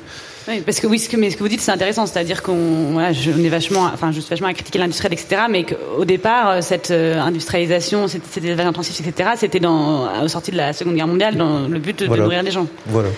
Oui, 0.50 0.62
parce 0.66 0.80
que 0.80 0.88
oui, 0.88 0.98
ce 0.98 1.10
que, 1.10 1.18
mais 1.18 1.30
ce 1.30 1.36
que 1.36 1.44
vous 1.44 1.50
dites, 1.50 1.60
c'est 1.60 1.72
intéressant. 1.74 2.06
C'est-à-dire 2.06 2.42
qu'on 2.42 2.92
voilà, 2.94 3.12
je, 3.12 3.32
on 3.32 3.44
est 3.44 3.50
vachement, 3.50 3.90
enfin, 3.94 4.14
je 4.14 4.22
suis 4.22 4.30
vachement 4.30 4.48
à 4.48 4.54
critiquer 4.54 4.80
l'industrie, 4.80 5.08
etc. 5.12 5.42
Mais 5.50 5.66
qu'au 5.66 6.06
départ, 6.06 6.50
euh, 6.50 6.62
cette 6.62 6.92
euh, 6.92 7.20
industrialisation, 7.20 8.08
cet, 8.08 8.22
cet 8.32 8.46
élevage 8.46 8.66
intensif, 8.68 8.98
etc., 9.06 9.32
c'était 9.36 9.60
dans, 9.60 10.24
au 10.24 10.28
sorti 10.30 10.52
de 10.52 10.58
la 10.58 10.72
Seconde 10.72 10.96
Guerre 10.96 11.08
mondiale, 11.08 11.36
dans 11.36 11.68
le 11.68 11.80
but 11.80 12.00
de, 12.00 12.06
Voilà. 12.06 12.22
de 12.22 12.28
nourrir 12.28 12.44
les 12.44 12.52
gens. 12.52 12.68
Voilà. 12.86 13.10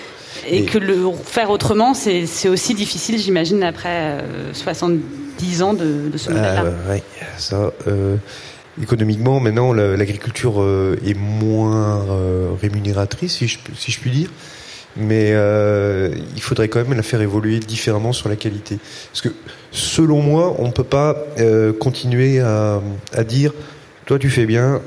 Et, 0.48 0.58
Et- 0.58 0.64
que 0.64 0.78
le 0.78 0.96
faire 1.24 1.50
autrement, 1.50 1.94
c'est 1.94 2.26
c'est 2.26 2.48
aussi 2.48 2.74
difficile, 2.74 3.16
j'imagine, 3.18 3.62
après 3.62 3.88
euh, 4.20 4.52
70 4.52 5.62
ans 5.62 5.74
de, 5.74 6.08
de 6.12 6.18
ce 6.18 6.30
modèle-là. 6.30 6.64
Ah, 6.88 6.90
ouais, 6.90 7.02
ça. 7.38 7.72
euh, 7.86 8.16
économiquement, 8.82 9.40
maintenant, 9.40 9.72
la- 9.72 9.96
l'agriculture 9.96 10.60
euh, 10.62 10.96
est 11.06 11.14
moins 11.14 12.04
euh, 12.08 12.50
rémunératrice, 12.60 13.34
si 13.36 13.48
je, 13.48 13.58
si 13.76 13.90
je 13.92 14.00
puis 14.00 14.10
dire. 14.10 14.30
Mais 14.96 15.30
euh, 15.32 16.10
il 16.34 16.42
faudrait 16.42 16.66
quand 16.68 16.80
même 16.80 16.94
la 16.96 17.02
faire 17.04 17.20
évoluer 17.20 17.60
différemment 17.60 18.12
sur 18.12 18.28
la 18.28 18.34
qualité. 18.36 18.78
Parce 19.12 19.22
que, 19.22 19.28
selon 19.70 20.20
moi, 20.20 20.56
on 20.58 20.66
ne 20.66 20.72
peut 20.72 20.82
pas 20.84 21.16
euh, 21.38 21.72
continuer 21.72 22.40
à, 22.40 22.80
à 23.12 23.22
dire 23.24 23.52
toi 24.06 24.18
tu 24.18 24.28
fais 24.30 24.46
bien, 24.46 24.80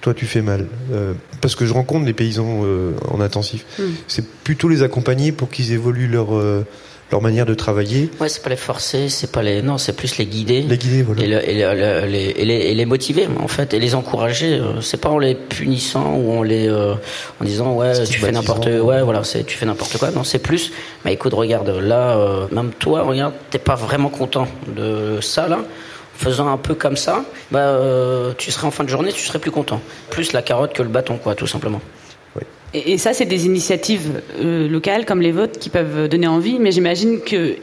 toi 0.00 0.14
tu 0.14 0.26
fais 0.26 0.42
mal. 0.42 0.68
Euh, 0.92 1.12
parce 1.40 1.56
que 1.56 1.66
je 1.66 1.72
rencontre 1.74 2.04
des 2.04 2.12
paysans 2.12 2.60
euh, 2.62 2.92
en 3.10 3.20
intensif. 3.20 3.64
Mm. 3.80 3.82
C'est 4.06 4.24
plutôt 4.44 4.68
les 4.68 4.84
accompagner 4.84 5.32
pour 5.32 5.50
qu'ils 5.50 5.72
évoluent 5.72 6.06
leur, 6.08 6.36
euh, 6.36 6.64
leur 7.10 7.22
manière 7.22 7.46
de 7.46 7.54
travailler, 7.54 8.10
Ouais, 8.20 8.28
c'est 8.28 8.42
pas 8.42 8.50
les 8.50 8.56
forcer, 8.56 9.08
c'est 9.08 9.32
pas 9.32 9.42
les, 9.42 9.62
non, 9.62 9.78
c'est 9.78 9.94
plus 9.94 10.18
les 10.18 10.26
guider. 10.26 10.60
les 10.62 10.76
guider. 10.76 11.02
Voilà. 11.02 11.22
Et, 11.22 11.26
le- 11.26 11.48
et 11.50 11.54
le- 11.54 11.74
le- 12.02 12.06
les, 12.06 12.34
et, 12.36 12.44
les, 12.44 12.54
et 12.54 12.74
les 12.74 12.84
motiver 12.86 13.26
en 13.40 13.48
fait 13.48 13.72
et 13.74 13.78
les 13.78 13.94
encourager 13.94 14.58
euh, 14.58 14.80
c'est 14.82 15.00
pas 15.00 15.08
en 15.08 15.18
les 15.18 15.34
punissant 15.34 16.14
ou 16.16 16.38
en 16.38 16.42
les 16.42 16.68
euh, 16.68 16.94
en 17.40 17.44
disant 17.44 17.72
ouais 17.74 18.04
tu 18.04 18.18
fais 18.18 18.30
n'importe 18.32 18.66
ouais 18.66 19.02
voilà 19.02 19.24
c'est 19.24 19.44
tu 19.44 19.56
fais 19.56 19.66
n'importe 19.66 19.96
quoi 19.98 20.10
non 20.10 20.22
c'est 20.24 20.38
plus 20.38 20.70
mais 21.04 21.12
écoute 21.14 21.32
regarde 21.34 21.68
là 21.70 22.16
euh, 22.18 22.46
même 22.52 22.70
toi 22.78 23.02
regarde 23.02 23.32
t'es 23.50 23.58
pas 23.58 23.74
vraiment 23.74 24.08
content 24.10 24.46
de 24.76 25.20
ça 25.20 25.48
là 25.48 25.60
faisant 26.14 26.48
un 26.48 26.56
peu 26.58 26.74
comme 26.74 26.96
ça 26.96 27.24
bah 27.50 27.60
euh, 27.60 28.32
tu 28.36 28.50
serais 28.50 28.66
en 28.66 28.70
fin 28.70 28.84
de 28.84 28.88
journée 28.90 29.12
tu 29.12 29.24
serais 29.24 29.38
plus 29.38 29.50
content 29.50 29.80
plus 30.10 30.32
la 30.32 30.42
carotte 30.42 30.72
que 30.72 30.82
le 30.82 30.88
bâton 30.88 31.16
quoi 31.16 31.34
tout 31.34 31.46
simplement 31.46 31.80
Et, 32.74 32.92
et 32.92 32.98
ça, 32.98 33.12
c'est 33.12 33.26
des 33.26 33.46
initiatives 33.46 34.20
euh, 34.40 34.68
locales 34.68 35.06
comme 35.06 35.20
les 35.20 35.32
vôtres 35.32 35.58
qui 35.58 35.70
peuvent 35.70 36.08
donner 36.08 36.26
envie, 36.26 36.58
mais 36.58 36.72
j'imagine 36.72 37.20
que 37.20 37.56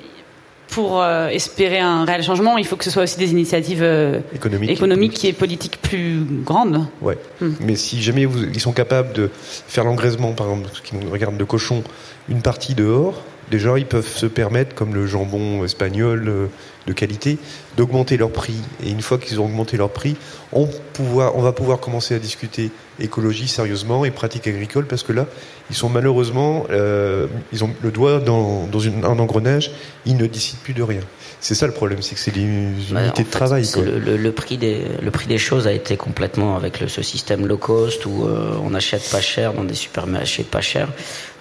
pour 0.67 1.01
euh, 1.01 1.27
espérer 1.27 1.79
un 1.79 2.05
réel 2.05 2.23
changement, 2.23 2.57
il 2.57 2.65
faut 2.65 2.75
que 2.75 2.83
ce 2.83 2.89
soit 2.89 3.03
aussi 3.03 3.17
des 3.17 3.31
initiatives 3.31 3.83
euh, 3.83 4.19
Économique. 4.33 4.69
économiques 4.71 5.25
et 5.25 5.33
politiques 5.33 5.79
plus 5.81 6.19
grandes. 6.43 6.87
Ouais. 7.01 7.17
Hmm. 7.39 7.51
Mais 7.61 7.75
si 7.75 8.01
jamais 8.01 8.25
vous, 8.25 8.43
ils 8.43 8.59
sont 8.59 8.73
capables 8.73 9.13
de 9.13 9.29
faire 9.35 9.83
l'engraissement, 9.83 10.33
par 10.33 10.49
exemple, 10.49 10.69
ce 10.73 10.81
qui 10.81 10.95
me 10.95 11.09
regarde 11.09 11.37
de 11.37 11.43
cochon, 11.43 11.83
une 12.29 12.41
partie 12.41 12.73
dehors, 12.73 13.23
déjà 13.51 13.77
ils 13.77 13.85
peuvent 13.85 14.07
se 14.07 14.25
permettre, 14.25 14.75
comme 14.75 14.93
le 14.93 15.05
jambon 15.07 15.63
espagnol 15.65 16.25
euh, 16.27 16.45
de 16.87 16.93
qualité, 16.93 17.37
d'augmenter 17.77 18.15
leur 18.17 18.31
prix. 18.31 18.57
Et 18.83 18.91
une 18.91 19.01
fois 19.01 19.17
qu'ils 19.17 19.39
ont 19.39 19.45
augmenté 19.45 19.75
leur 19.75 19.89
prix, 19.89 20.15
on, 20.51 20.67
pouvoir, 20.93 21.35
on 21.35 21.41
va 21.41 21.51
pouvoir 21.51 21.79
commencer 21.79 22.13
à 22.13 22.19
discuter 22.19 22.69
écologie 22.99 23.47
sérieusement 23.47 24.05
et 24.05 24.11
pratique 24.11 24.47
agricole, 24.47 24.85
parce 24.85 25.01
que 25.01 25.11
là, 25.11 25.25
ils 25.71 25.75
sont 25.75 25.89
malheureusement, 25.89 26.65
euh, 26.69 27.25
ils 27.51 27.63
ont 27.63 27.71
le 27.81 27.89
doigt 27.89 28.19
dans, 28.19 28.67
dans 28.67 28.79
une, 28.79 29.03
un 29.03 29.17
engrenage, 29.17 29.71
ils 30.05 30.15
ne 30.15 30.27
décident 30.27 30.59
plus 30.63 30.73
de 30.75 30.83
rien. 30.83 31.01
C'est 31.41 31.55
ça 31.55 31.65
le 31.65 31.73
problème, 31.73 32.01
c'est 32.03 32.13
que 32.15 32.21
c'est 32.21 32.31
des 32.31 32.41
unités 32.41 32.93
Ouais, 32.93 33.07
en 33.07 33.11
de 33.11 33.15
fait, 33.17 33.23
travail. 33.25 33.69
quoi. 33.71 33.83
Le, 33.83 33.97
le- 33.99 34.17
le 34.17 34.31
prix 34.31 34.57
des, 34.57 34.83
le 35.01 35.09
prix 35.11 35.27
des 35.27 35.37
choses 35.39 35.65
a 35.67 35.73
été 35.73 35.97
complètement 35.97 36.55
avec 36.55 36.79
le, 36.79 36.87
ce 36.87 37.01
système 37.01 37.47
low 37.47 37.57
cost 37.57 38.05
où 38.05 38.25
euh, 38.27 38.55
on 38.63 38.73
achète 38.75 39.09
pas 39.11 39.21
cher 39.21 39.53
dans 39.53 39.63
des 39.63 39.73
supermarchés 39.75 40.43
pas 40.43 40.61
chers. 40.61 40.89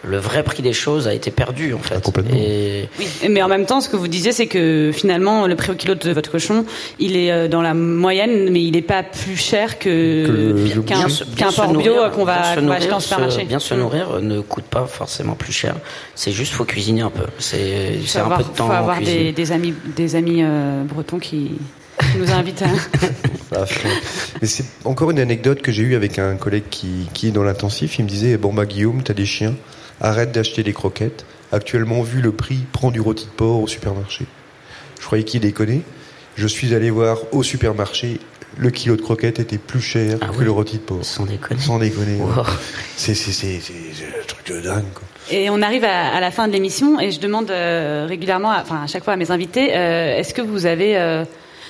Le 0.06 0.18
vrai 0.18 0.42
prix 0.42 0.62
des 0.62 0.72
choses 0.72 1.08
a 1.08 1.14
été 1.14 1.30
perdu 1.30 1.72
en 1.74 1.78
fait. 1.78 1.94
Ah, 1.96 2.00
complètement. 2.00 2.36
Et 2.36 2.88
Oui. 2.98 3.06
Mais 3.30 3.42
en 3.42 3.48
même 3.48 3.64
temps, 3.66 3.80
ce 3.80 3.88
que 3.88 3.96
vous 3.96 4.08
disiez, 4.08 4.32
c'est 4.32 4.46
que 4.46 4.90
finalement, 4.92 5.46
le 5.46 5.56
prix 5.56 5.72
au 5.72 5.74
kilo 5.74 5.94
de 5.94 6.10
votre 6.12 6.30
cochon, 6.30 6.64
il 6.98 7.16
est 7.16 7.30
euh, 7.32 7.48
dans 7.48 7.62
la 7.62 7.74
moyenne, 7.74 8.50
mais 8.50 8.62
il 8.62 8.72
n'est 8.72 8.82
pas 8.82 9.02
plus 9.02 9.36
cher 9.36 9.78
Que 9.78 10.78
qu'un 10.86 11.08
se 11.08 11.24
porc 11.24 11.72
bio 11.76 11.94
qu'on 12.14 12.24
bien 12.24 12.34
va, 12.34 12.54
se 12.54 12.60
qu'on 12.60 12.66
va 12.66 12.74
acheter 12.74 12.86
nourrir, 12.86 12.96
en 12.96 13.00
supermarché. 13.00 13.40
se- 13.40 13.46
Bien 13.46 13.58
se 13.58 13.74
Mm. 13.74 13.78
nourrir 13.78 14.10
euh, 14.12 14.20
ne 14.20 14.40
coûte 14.40 14.64
pas 14.64 14.86
forcément 14.86 15.34
plus 15.34 15.52
cher. 15.52 15.74
C'est 16.14 16.32
juste 16.32 16.52
faut 16.52 16.64
cuisiner 16.64 17.00
un 17.02 17.10
peu. 17.10 17.24
C'est 17.38 17.94
Il 18.00 18.06
c'est 18.06 18.18
faut 18.18 18.18
un 18.18 18.22
avoir, 18.26 18.38
peu 18.38 18.44
de 18.44 18.48
temps 18.56 18.66
faut 18.66 18.72
en 18.72 18.76
avoir 18.76 19.00
des, 19.00 19.32
des 19.32 19.52
amis, 19.52 19.74
des 19.96 20.16
amis 20.16 20.40
euh, 20.42 20.84
bretons 20.84 21.18
qui, 21.18 21.52
nous 22.18 22.30
invitent 22.32 22.62
à. 23.52 23.54
Franchement. 23.54 23.90
Mais 24.42 24.48
c'est 24.48 24.64
encore 24.84 25.10
une 25.12 25.18
anecdote 25.20 25.62
que 25.62 25.70
j'ai 25.72 25.82
eue 25.82 25.94
avec 25.94 26.18
un 26.18 26.34
collègue 26.36 26.64
qui, 26.70 27.08
qui 27.14 27.28
est 27.28 27.30
dans 27.30 27.44
l'intensif. 27.44 27.98
Il 27.98 28.04
me 28.04 28.08
disait 28.08 28.36
Bon, 28.36 28.52
bah, 28.52 28.66
Guillaume, 28.66 29.02
t'as 29.04 29.14
des 29.14 29.26
chiens, 29.26 29.54
arrête 30.00 30.32
d'acheter 30.32 30.62
des 30.62 30.72
croquettes. 30.72 31.24
Actuellement, 31.52 32.02
vu 32.02 32.20
le 32.20 32.32
prix, 32.32 32.58
prends 32.72 32.90
du 32.90 33.00
rôti 33.00 33.26
de 33.26 33.30
porc 33.30 33.62
au 33.62 33.66
supermarché. 33.66 34.26
Je 35.00 35.04
croyais 35.06 35.24
qu'il 35.24 35.40
déconnait. 35.40 35.82
Je 36.36 36.46
suis 36.46 36.74
allé 36.74 36.90
voir 36.90 37.18
au 37.32 37.42
supermarché, 37.44 38.18
le 38.56 38.70
kilo 38.70 38.96
de 38.96 39.02
croquettes 39.02 39.38
était 39.38 39.58
plus 39.58 39.80
cher 39.80 40.18
Ah 40.20 40.26
que 40.28 40.38
oui 40.38 40.44
le 40.44 40.50
rôti 40.50 40.76
de 40.78 40.82
porc. 40.82 41.04
Sans 41.04 41.26
déconner. 41.26 41.60
Sans 41.60 41.78
déconner. 41.78 42.16
Wow. 42.20 42.44
C'est 42.96 43.14
c'est- 43.14 43.32
c'est- 43.32 43.60
c'est- 43.60 43.72
c'est 43.94 44.04
un 44.20 44.24
truc 44.26 44.46
de 44.48 44.60
dingue. 44.60 44.84
Quoi. 44.94 45.04
Et 45.30 45.48
on 45.50 45.62
arrive 45.62 45.84
à, 45.84 46.08
à 46.14 46.20
la 46.20 46.30
fin 46.30 46.48
de 46.48 46.52
l'émission 46.52 46.98
et 47.00 47.10
je 47.12 47.20
demande 47.20 47.50
euh, 47.50 48.06
régulièrement, 48.08 48.50
à- 48.50 48.62
enfin 48.62 48.82
à 48.82 48.86
chaque 48.86 49.04
fois 49.04 49.12
à 49.12 49.16
mes 49.16 49.30
invités, 49.30 49.76
euh, 49.76 50.16
est-ce 50.16 50.34
que 50.34 50.42
vous 50.42 50.66
avez 50.66 50.96
euh, 50.96 51.24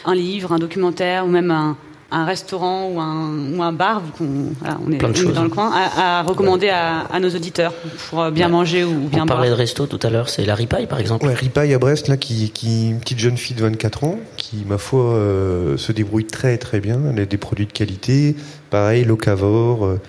un 0.07 0.15
livre, 0.15 0.53
un 0.53 0.59
documentaire 0.59 1.25
ou 1.27 1.29
même 1.29 1.51
un, 1.51 1.77
un 2.15 2.25
restaurant 2.25 2.89
ou 2.89 3.01
un, 3.01 3.31
ou 3.57 3.63
un 3.63 3.73
bar, 3.73 4.01
vu 4.01 4.11
qu'on 4.17 4.53
voilà, 4.61 4.79
on 4.87 4.93
est, 4.93 4.97
Plein 4.99 5.09
de 5.09 5.13
on 5.13 5.17
est 5.17 5.23
choses. 5.25 5.35
dans 5.35 5.43
le 5.43 5.49
coin, 5.49 5.71
à, 5.75 6.21
à 6.21 6.23
recommander 6.23 6.69
à, 6.69 7.01
à 7.13 7.21
nos 7.21 7.29
auditeurs 7.31 7.73
pour 8.09 8.21
euh, 8.23 8.31
bien 8.31 8.47
Ouais. 8.47 8.53
manger 8.53 8.85
ou 8.85 9.09
bien 9.09 9.23
On 9.23 9.27
boire 9.27 9.39
parlait 9.39 9.49
de 9.51 9.55
resto 9.55 9.87
tout 9.87 9.99
à 10.03 10.11
l'heure, 10.11 10.29
c'est 10.29 10.45
la 10.45 10.55
ripaille 10.55 10.87
par 10.87 10.99
exemple. 11.01 11.27
Ouais, 11.27 11.35
Ripaille 11.35 11.75
à 11.75 11.79
Brest, 11.79 12.09
là, 12.09 12.17
qui, 12.17 12.51
qui 12.51 12.91
une 12.91 13.01
petite 13.01 13.19
jeune 13.19 13.37
fille 13.37 13.57
de 13.57 13.63
24 13.63 14.05
ans, 14.05 14.19
qui, 14.37 14.65
ma 14.67 14.79
foi, 14.79 15.01
euh, 15.15 15.77
se 15.77 15.93
débrouille 15.93 16.27
très 16.27 16.57
très 16.59 16.81
bien. 16.81 17.01
Elle 17.13 17.21
a 17.21 17.27
des 17.27 17.37
produits 17.37 17.67
de 17.67 17.73
qualité, 17.73 18.37
pareil, 18.71 19.05
locavore. 19.05 19.85
euh, 19.87 20.01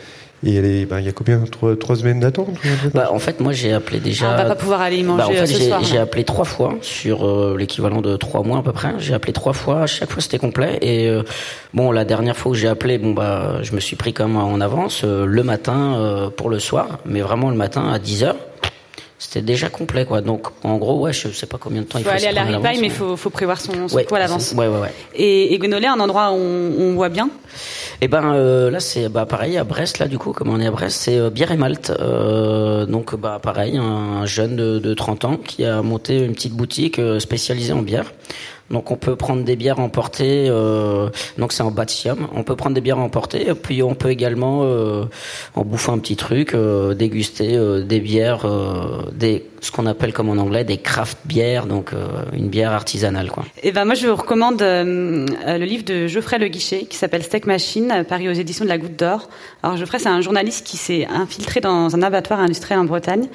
et 0.44 0.56
elle 0.56 0.66
est, 0.66 0.86
ben, 0.86 1.00
il 1.00 1.06
y 1.06 1.10
a 1.10 1.12
combien? 1.12 1.40
Trois, 1.52 1.76
trois 1.76 1.96
semaines 1.96 2.20
d'attente 2.20 2.50
Bah, 2.94 3.10
en 3.12 3.20
fait, 3.20 3.40
moi 3.40 3.52
j'ai 3.54 3.74
appelé 3.74 4.00
déjà. 4.00 4.32
On 4.34 4.38
va 4.38 4.46
pas 4.46 4.56
pouvoir 4.56 4.82
aller 4.82 4.98
y 4.98 5.04
manger 5.04 5.18
Bah, 5.24 5.28
en 5.28 5.32
fait, 5.32 5.48
ce 5.48 5.58
j'ai- 5.60 5.68
soir. 5.68 5.84
J'ai 5.84 5.98
appelé 5.98 6.24
trois 6.24 6.46
fois 6.46 6.76
sur 6.82 7.28
euh, 7.28 7.56
l'équivalent 7.58 8.02
de 8.02 8.16
trois 8.18 8.44
mois 8.44 8.60
à 8.60 8.62
peu 8.62 8.72
près. 8.72 8.94
J'ai 9.00 9.14
appelé 9.14 9.34
trois 9.34 9.54
fois, 9.54 9.84
à 9.84 9.88
chaque 9.88 10.12
fois 10.12 10.22
c'était 10.22 10.38
complet. 10.40 10.78
Et 10.82 11.08
euh, 11.08 11.24
bon, 11.74 11.92
la 11.92 12.06
dernière 12.06 12.36
fois 12.38 12.52
où 12.52 12.56
j'ai 12.56 12.68
appelé, 12.68 12.98
bon 12.98 13.14
bah, 13.14 13.60
je 13.64 13.74
me 13.74 13.80
suis 13.80 13.96
pris 13.96 14.14
comme 14.14 14.36
en 14.36 14.60
avance 14.62 15.02
euh, 15.04 15.26
le 15.26 15.44
matin 15.44 15.96
euh, 15.96 16.30
pour 16.30 16.50
le 16.50 16.60
soir, 16.60 17.00
mais 17.06 17.22
vraiment 17.22 17.50
le 17.50 17.56
matin 17.58 17.92
à 17.92 18.00
10 18.00 18.24
heures. 18.24 18.38
C'était 19.28 19.42
déjà 19.42 19.70
complet 19.70 20.06
quoi. 20.06 20.22
Donc 20.22 20.48
en 20.64 20.78
gros, 20.78 21.00
ouais, 21.00 21.12
je 21.14 21.30
sais 21.30 21.48
pas 21.48 21.58
combien 21.58 21.82
de 21.82 21.88
temps 21.88 21.98
Il 21.98 22.02
il 22.02 22.06
faut 22.06 22.12
aller 22.12 22.28
à 22.28 22.32
la 22.32 22.44
ripaille, 22.44 22.80
mais 22.80 22.88
il 22.88 22.92
faut, 22.94 23.18
faut 23.18 23.32
prévoir 23.32 23.60
son, 23.60 23.88
son 23.88 23.96
Ouais, 23.96 24.06
à 24.14 24.20
l'avance. 24.20 24.54
Ouais, 24.56 24.68
ouais, 24.68 24.80
ouais. 24.80 24.94
Et, 25.16 25.54
et 25.54 25.58
Guenolé, 25.58 25.88
un 25.88 26.00
endroit 26.00 26.32
où 26.32 26.36
on, 26.36 26.74
on 26.80 26.94
voit 26.94 27.10
bien? 27.10 27.30
Et 28.02 28.08
ben 28.08 28.34
euh, 28.34 28.70
là 28.70 28.82
c'est 28.82 29.08
bah 29.08 29.26
pareil 29.26 29.58
à 29.58 29.64
Brest 29.64 30.00
là 30.00 30.08
du 30.10 30.18
coup 30.18 30.34
comme 30.34 30.50
on 30.50 30.60
est 30.60 30.68
à 30.68 30.72
Brest 30.72 30.98
c'est 31.00 31.18
euh, 31.18 31.30
bière 31.30 31.52
et 31.54 31.58
malt 31.58 31.94
Euh, 31.98 32.86
donc 32.86 33.16
bah 33.16 33.40
pareil 33.42 33.78
un 33.78 34.26
jeune 34.26 34.58
de, 34.58 34.80
de 34.80 34.94
30 34.94 35.24
ans 35.26 35.38
qui 35.38 35.64
a 35.64 35.82
monté 35.82 36.18
une 36.18 36.34
petite 36.34 36.52
boutique 36.54 37.00
euh, 37.00 37.20
spécialisée 37.20 37.72
en 37.74 37.82
bière. 37.82 38.12
Donc 38.72 38.90
on 38.90 38.96
peut 38.96 39.16
prendre 39.16 39.44
des 39.44 39.56
bières 39.56 39.80
emportées, 39.80 40.48
euh, 40.50 41.10
donc 41.38 41.54
c'est 41.54 41.62
en 41.62 41.70
bâtiment. 41.70 42.16
On 42.34 42.44
peut 42.44 42.56
prendre 42.56 42.74
des 42.74 42.82
bières 42.82 42.98
emportées, 42.98 43.54
puis 43.54 43.84
on 43.84 43.94
peut 43.94 44.10
également, 44.10 44.62
euh, 44.64 45.06
en 45.54 45.64
bouffant 45.64 45.94
un 45.94 46.00
petit 46.00 46.16
truc, 46.16 46.56
euh, 46.56 46.96
déguster 46.96 47.60
des 47.84 48.00
bières, 48.00 48.42
ce 49.62 49.72
qu'on 49.72 49.86
appelle 49.86 50.14
comme 50.14 50.30
en 50.30 50.38
anglais 50.38 50.64
des 50.64 50.78
craft 50.78 51.18
bières, 51.26 51.68
donc 51.68 51.92
une 52.34 52.50
bière 52.50 52.72
artisanale 52.72 53.30
quoi. 53.30 53.46
Et 53.64 53.72
ben 53.72 53.86
moi 53.86 53.96
je 53.96 54.08
vous 54.08 54.16
recommande 54.16 54.62
le 54.62 55.66
livre 55.66 55.84
de 55.84 56.08
Geoffrey 56.08 56.38
Le 56.38 56.48
Guichet 56.48 56.86
qui 56.86 56.98
s'appelle 56.98 57.24
Steak 57.24 57.46
Machine, 57.46 58.06
paru 58.08 58.30
aux 58.30 58.34
éditions 58.34 58.66
de 58.66 58.70
la 58.70 58.78
Goutte 58.78 58.98
d'Or. 58.98 59.30
Alors 59.64 59.78
Geoffrey 59.78 60.00
c'est 60.00 60.10
un 60.10 60.22
journaliste 60.22 60.66
qui 60.66 60.78
s'est 60.78 61.08
infiltré 61.08 61.62
dans 61.62 61.96
un 61.96 62.02
abattoir 62.02 62.40
industriel 62.40 62.80
en 62.80 62.86
Bretagne. 62.86 63.28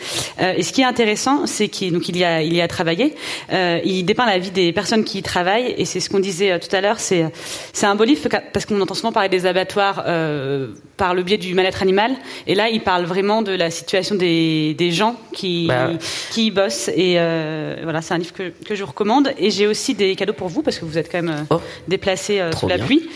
Et 0.56 0.62
ce 0.62 0.72
qui 0.72 0.82
est 0.82 0.84
intéressant, 0.84 1.46
c'est 1.46 1.68
qu'il 1.68 2.16
y 2.16 2.24
a 2.24 2.42
y 2.42 2.60
a 2.60 2.68
travaillé. 2.68 3.14
Il 3.52 4.04
dépeint 4.04 4.26
la 4.26 4.38
vie 4.38 4.50
des 4.50 4.72
personnes 4.72 5.04
qui 5.04 5.19
y 5.20 5.22
travaillent 5.22 5.74
et 5.78 5.84
c'est 5.84 6.00
ce 6.00 6.10
qu'on 6.10 6.18
disait 6.20 6.52
euh, 6.52 6.58
tout 6.58 6.74
à 6.74 6.80
l'heure. 6.80 6.98
C'est 7.00 7.24
c'est 7.72 7.86
un 7.86 7.94
beau 7.94 8.04
livre 8.04 8.28
parce 8.52 8.66
qu'on 8.66 8.80
entend 8.80 8.94
souvent 8.94 9.12
parler 9.12 9.28
des 9.28 9.46
abattoirs 9.46 10.02
euh, 10.06 10.68
par 10.96 11.14
le 11.14 11.22
biais 11.22 11.38
du 11.38 11.54
mal-être 11.54 11.82
animal. 11.82 12.12
Et 12.46 12.54
là 12.54 12.68
il 12.68 12.80
parle 12.82 13.04
vraiment 13.04 13.42
de 13.42 13.52
la 13.52 13.70
situation 13.70 14.14
des 14.16 14.74
des 14.74 14.90
gens 14.90 15.16
qui 15.32 15.66
Bah, 15.68 15.90
qui 16.32 16.46
y 16.46 16.50
bossent. 16.50 16.88
Et 16.94 17.14
euh, 17.18 17.76
voilà, 17.82 18.02
c'est 18.02 18.14
un 18.14 18.18
livre 18.18 18.32
que, 18.32 18.50
que 18.64 18.74
je 18.74 18.82
vous 18.82 18.90
recommande. 18.90 19.32
Et 19.38 19.50
j'ai 19.50 19.66
aussi 19.66 19.94
des 19.94 20.14
cadeaux 20.16 20.32
pour 20.32 20.48
vous 20.48 20.62
parce 20.62 20.78
que 20.78 20.84
vous 20.84 20.98
êtes 20.98 21.10
quand 21.10 21.22
même 21.22 21.34
euh, 21.50 21.54
Oh. 21.54 21.60
déplacé 21.88 22.40
euh, 22.40 22.52
sous 22.52 22.68
la 22.68 22.78
pluie. 22.78 23.08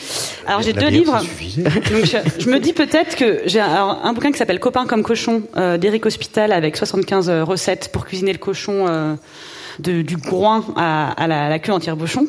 Alors 0.47 0.63
j'ai 0.63 0.73
deux 0.73 0.89
livres. 0.89 1.19
Donc 1.57 2.05
je, 2.05 2.19
je 2.41 2.49
me 2.51 2.59
dis 2.59 2.73
peut-être 2.73 3.17
que 3.17 3.43
j'ai 3.47 3.61
un, 3.61 3.99
un 4.03 4.13
bouquin 4.13 4.33
qui 4.33 4.39
s'appelle 4.39 4.61
Copain 4.61 4.87
comme 4.87 5.03
cochon 5.03 5.43
euh, 5.57 5.79
d'Éric 5.79 6.07
Hospital 6.07 6.53
avec 6.53 6.77
75 6.77 7.31
recettes 7.43 7.91
pour 7.93 8.05
cuisiner 8.07 8.33
le 8.33 8.39
cochon. 8.39 8.87
Euh, 9.79 9.83
de, 9.83 10.03
du 10.03 10.17
groin 10.17 10.65
à, 10.77 11.11
à 11.13 11.27
la, 11.27 11.47
à 11.47 11.49
la 11.49 11.59
queue 11.59 11.73
en 11.73 11.81
tire-bouchon 11.81 12.27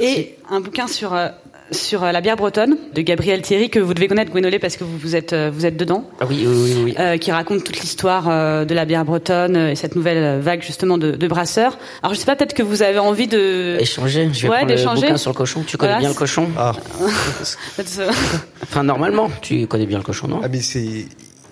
et 0.00 0.34
un 0.50 0.60
bouquin 0.60 0.86
sur 0.86 1.14
euh, 1.14 1.28
sur 1.72 2.04
la 2.04 2.20
bière 2.20 2.36
bretonne 2.36 2.76
de 2.94 3.02
Gabriel 3.02 3.42
Thierry 3.42 3.70
que 3.70 3.80
vous 3.80 3.92
devez 3.92 4.06
connaître 4.06 4.30
Gwenolé 4.30 4.60
parce 4.60 4.76
que 4.76 4.84
vous, 4.84 4.96
vous 4.98 5.16
êtes 5.16 5.34
vous 5.34 5.66
êtes 5.66 5.76
dedans. 5.76 6.04
Ah 6.20 6.24
oui 6.28 6.46
oui 6.46 6.72
oui. 6.76 6.94
oui. 6.96 7.18
qui 7.18 7.32
raconte 7.32 7.64
toute 7.64 7.80
l'histoire 7.80 8.26
de 8.64 8.72
la 8.72 8.84
bière 8.84 9.04
bretonne 9.04 9.56
et 9.56 9.74
cette 9.74 9.96
nouvelle 9.96 10.40
vague 10.40 10.62
justement 10.62 10.96
de, 10.96 11.10
de 11.10 11.26
brasseurs. 11.26 11.76
Alors 12.04 12.14
je 12.14 12.20
sais 12.20 12.26
pas 12.26 12.36
peut-être 12.36 12.54
que 12.54 12.62
vous 12.62 12.82
avez 12.82 13.00
envie 13.00 13.26
de 13.26 13.78
échanger. 13.80 14.28
Je 14.32 14.42
vais 14.42 14.48
ouais, 14.48 14.76
prendre 14.84 15.10
le 15.10 15.16
sur 15.16 15.30
le 15.30 15.36
cochon. 15.36 15.64
Tu 15.66 15.76
connais 15.76 15.98
bien 15.98 16.10
le 16.10 16.14
cochon 16.14 16.48
Ah. 16.56 16.70
enfin 18.62 18.84
normalement 18.84 19.28
tu 19.42 19.66
connais 19.66 19.86
bien 19.86 19.98
le 19.98 20.04
cochon 20.04 20.28
non? 20.28 20.40
Ah 20.44 20.48
mais 20.48 20.60
c'est 20.60 21.06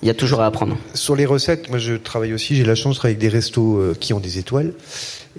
il 0.04 0.08
y 0.08 0.10
a 0.10 0.14
toujours 0.14 0.42
à 0.42 0.46
apprendre. 0.46 0.76
Sur 0.92 1.16
les 1.16 1.24
recettes, 1.24 1.70
moi 1.70 1.78
je 1.78 1.94
travaille 1.94 2.34
aussi, 2.34 2.54
j'ai 2.54 2.64
la 2.64 2.74
chance 2.74 2.96
de 2.96 2.98
travailler 2.98 3.16
avec 3.16 3.26
des 3.26 3.34
restos 3.34 3.78
euh, 3.78 3.96
qui 3.98 4.12
ont 4.12 4.20
des 4.20 4.38
étoiles. 4.38 4.74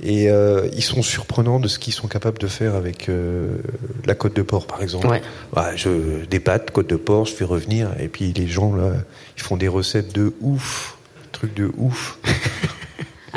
Et 0.01 0.27
euh, 0.29 0.67
ils 0.73 0.81
sont 0.83 1.03
surprenants 1.03 1.59
de 1.59 1.67
ce 1.67 1.77
qu'ils 1.77 1.93
sont 1.93 2.07
capables 2.07 2.39
de 2.39 2.47
faire 2.47 2.73
avec 2.73 3.07
euh, 3.07 3.57
la 4.05 4.15
côte 4.15 4.35
de 4.35 4.41
porc, 4.41 4.65
par 4.65 4.81
exemple. 4.81 5.05
Ouais. 5.05 5.21
ouais. 5.55 5.77
je 5.77 6.25
des 6.25 6.39
pâtes, 6.39 6.71
côte 6.71 6.89
de 6.89 6.95
porc, 6.95 7.27
je 7.27 7.33
fais 7.33 7.45
revenir, 7.45 7.91
et 7.99 8.07
puis 8.07 8.33
les 8.33 8.47
gens 8.47 8.75
là, 8.75 8.93
ils 9.37 9.43
font 9.43 9.55
des 9.55 9.67
recettes 9.67 10.13
de 10.13 10.33
ouf, 10.41 10.97
trucs 11.31 11.53
de 11.53 11.71
ouf. 11.77 12.17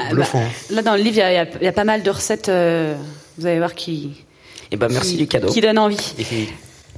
Ah, 0.00 0.14
bah, 0.14 0.24
là 0.70 0.82
dans 0.82 0.94
le 0.94 1.02
livre, 1.02 1.16
il 1.16 1.18
y 1.18 1.22
a, 1.22 1.44
y 1.60 1.66
a, 1.66 1.72
pas 1.72 1.82
mal 1.82 2.04
de 2.04 2.10
recettes. 2.10 2.46
vous 2.46 3.46
allez 3.46 3.58
voir 3.58 3.74
qui. 3.74 4.24
Et 4.70 4.76
ben 4.76 4.86
merci 4.88 5.14
qui, 5.14 5.16
du 5.16 5.26
cadeau. 5.26 5.48
Qui 5.48 5.60
donne 5.60 5.76
envie. 5.76 6.14
Et 6.20 6.48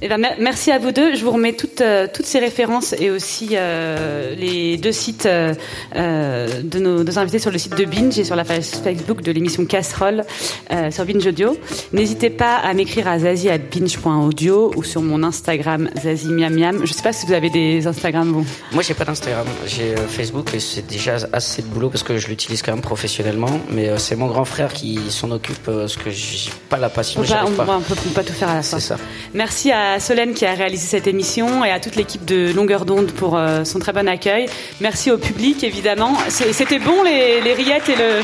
eh 0.03 0.07
ben, 0.07 0.19
merci 0.39 0.71
à 0.71 0.79
vous 0.79 0.91
deux. 0.91 1.13
Je 1.13 1.23
vous 1.23 1.29
remets 1.29 1.53
toutes, 1.53 1.81
euh, 1.81 2.07
toutes 2.11 2.25
ces 2.25 2.39
références 2.39 2.95
et 2.97 3.11
aussi 3.11 3.49
euh, 3.53 4.33
les 4.33 4.77
deux 4.77 4.91
sites 4.91 5.27
euh, 5.27 5.53
de 5.93 6.79
nos 6.79 7.03
deux 7.03 7.19
invités 7.19 7.37
sur 7.37 7.51
le 7.51 7.59
site 7.59 7.77
de 7.77 7.85
Binge 7.85 8.17
et 8.17 8.23
sur 8.23 8.35
la 8.35 8.43
page 8.43 8.63
Facebook 8.83 9.21
de 9.21 9.31
l'émission 9.31 9.63
Casserole 9.65 10.23
euh, 10.71 10.89
sur 10.89 11.05
Binge 11.05 11.27
Audio. 11.27 11.55
N'hésitez 11.93 12.31
pas 12.31 12.55
à 12.55 12.73
m'écrire 12.73 13.07
à 13.07 13.19
zazie 13.19 13.49
at 13.49 13.59
binge.audio 13.59 14.73
ou 14.75 14.83
sur 14.83 15.03
mon 15.03 15.21
Instagram 15.21 15.87
zazie 16.01 16.29
miam 16.29 16.55
miam. 16.55 16.81
Je 16.83 16.93
sais 16.93 17.03
pas 17.03 17.13
si 17.13 17.27
vous 17.27 17.33
avez 17.33 17.51
des 17.51 17.85
Instagram 17.85 18.31
vous. 18.31 18.45
Moi 18.71 18.81
j'ai 18.81 18.95
pas 18.95 19.05
d'Instagram, 19.05 19.45
j'ai 19.67 19.95
Facebook 20.07 20.51
et 20.55 20.59
c'est 20.59 20.87
déjà 20.87 21.17
assez 21.31 21.61
de 21.61 21.67
boulot 21.67 21.91
parce 21.91 22.01
que 22.01 22.17
je 22.17 22.27
l'utilise 22.27 22.63
quand 22.63 22.71
même 22.71 22.81
professionnellement. 22.81 23.59
Mais 23.69 23.95
c'est 23.99 24.15
mon 24.15 24.27
grand 24.27 24.45
frère 24.45 24.73
qui 24.73 24.99
s'en 25.09 25.29
occupe 25.29 25.61
parce 25.63 25.95
que 25.95 26.09
j'ai 26.09 26.49
pas 26.69 26.77
la 26.77 26.89
passion. 26.89 27.21
On, 27.21 27.27
pas, 27.27 27.45
on, 27.45 27.51
pas. 27.51 27.77
on 27.77 27.81
peut 27.81 27.95
pas 28.15 28.23
tout 28.23 28.33
faire 28.33 28.49
à 28.49 28.55
la 28.55 28.63
fois. 28.63 28.79
C'est 28.79 28.87
ça. 28.87 28.97
Merci 29.35 29.71
à 29.71 29.90
Solène 29.99 30.33
qui 30.33 30.45
a 30.45 30.53
réalisé 30.53 30.87
cette 30.87 31.07
émission 31.07 31.63
et 31.65 31.71
à 31.71 31.79
toute 31.79 31.95
l'équipe 31.95 32.25
de 32.25 32.51
Longueur 32.53 32.85
d'onde 32.85 33.11
pour 33.11 33.37
euh, 33.37 33.63
son 33.63 33.79
très 33.79 33.93
bon 33.93 34.07
accueil. 34.07 34.47
Merci 34.79 35.11
au 35.11 35.17
public 35.17 35.63
évidemment. 35.63 36.15
C'était 36.29 36.79
bon 36.79 37.03
les, 37.03 37.53
rillettes 37.53 37.89
et 37.89 37.95
le. 37.95 38.21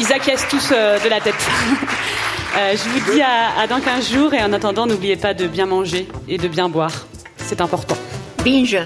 Ils 0.00 0.12
acquiescent 0.12 0.48
tous 0.48 0.72
euh, 0.72 0.98
de 0.98 1.08
la 1.08 1.20
tête. 1.20 1.34
euh, 2.56 2.72
je 2.72 2.88
vous 2.88 3.12
dis 3.12 3.20
à, 3.20 3.60
à 3.60 3.66
dans 3.66 3.80
15 3.80 4.12
jours 4.12 4.34
et 4.34 4.42
en 4.42 4.52
attendant, 4.52 4.86
n'oubliez 4.86 5.16
pas 5.16 5.34
de 5.34 5.46
bien 5.46 5.66
manger 5.66 6.08
et 6.28 6.38
de 6.38 6.48
bien 6.48 6.68
boire. 6.68 7.06
C'est 7.38 7.60
important. 7.60 7.96
Binge. 8.44 8.78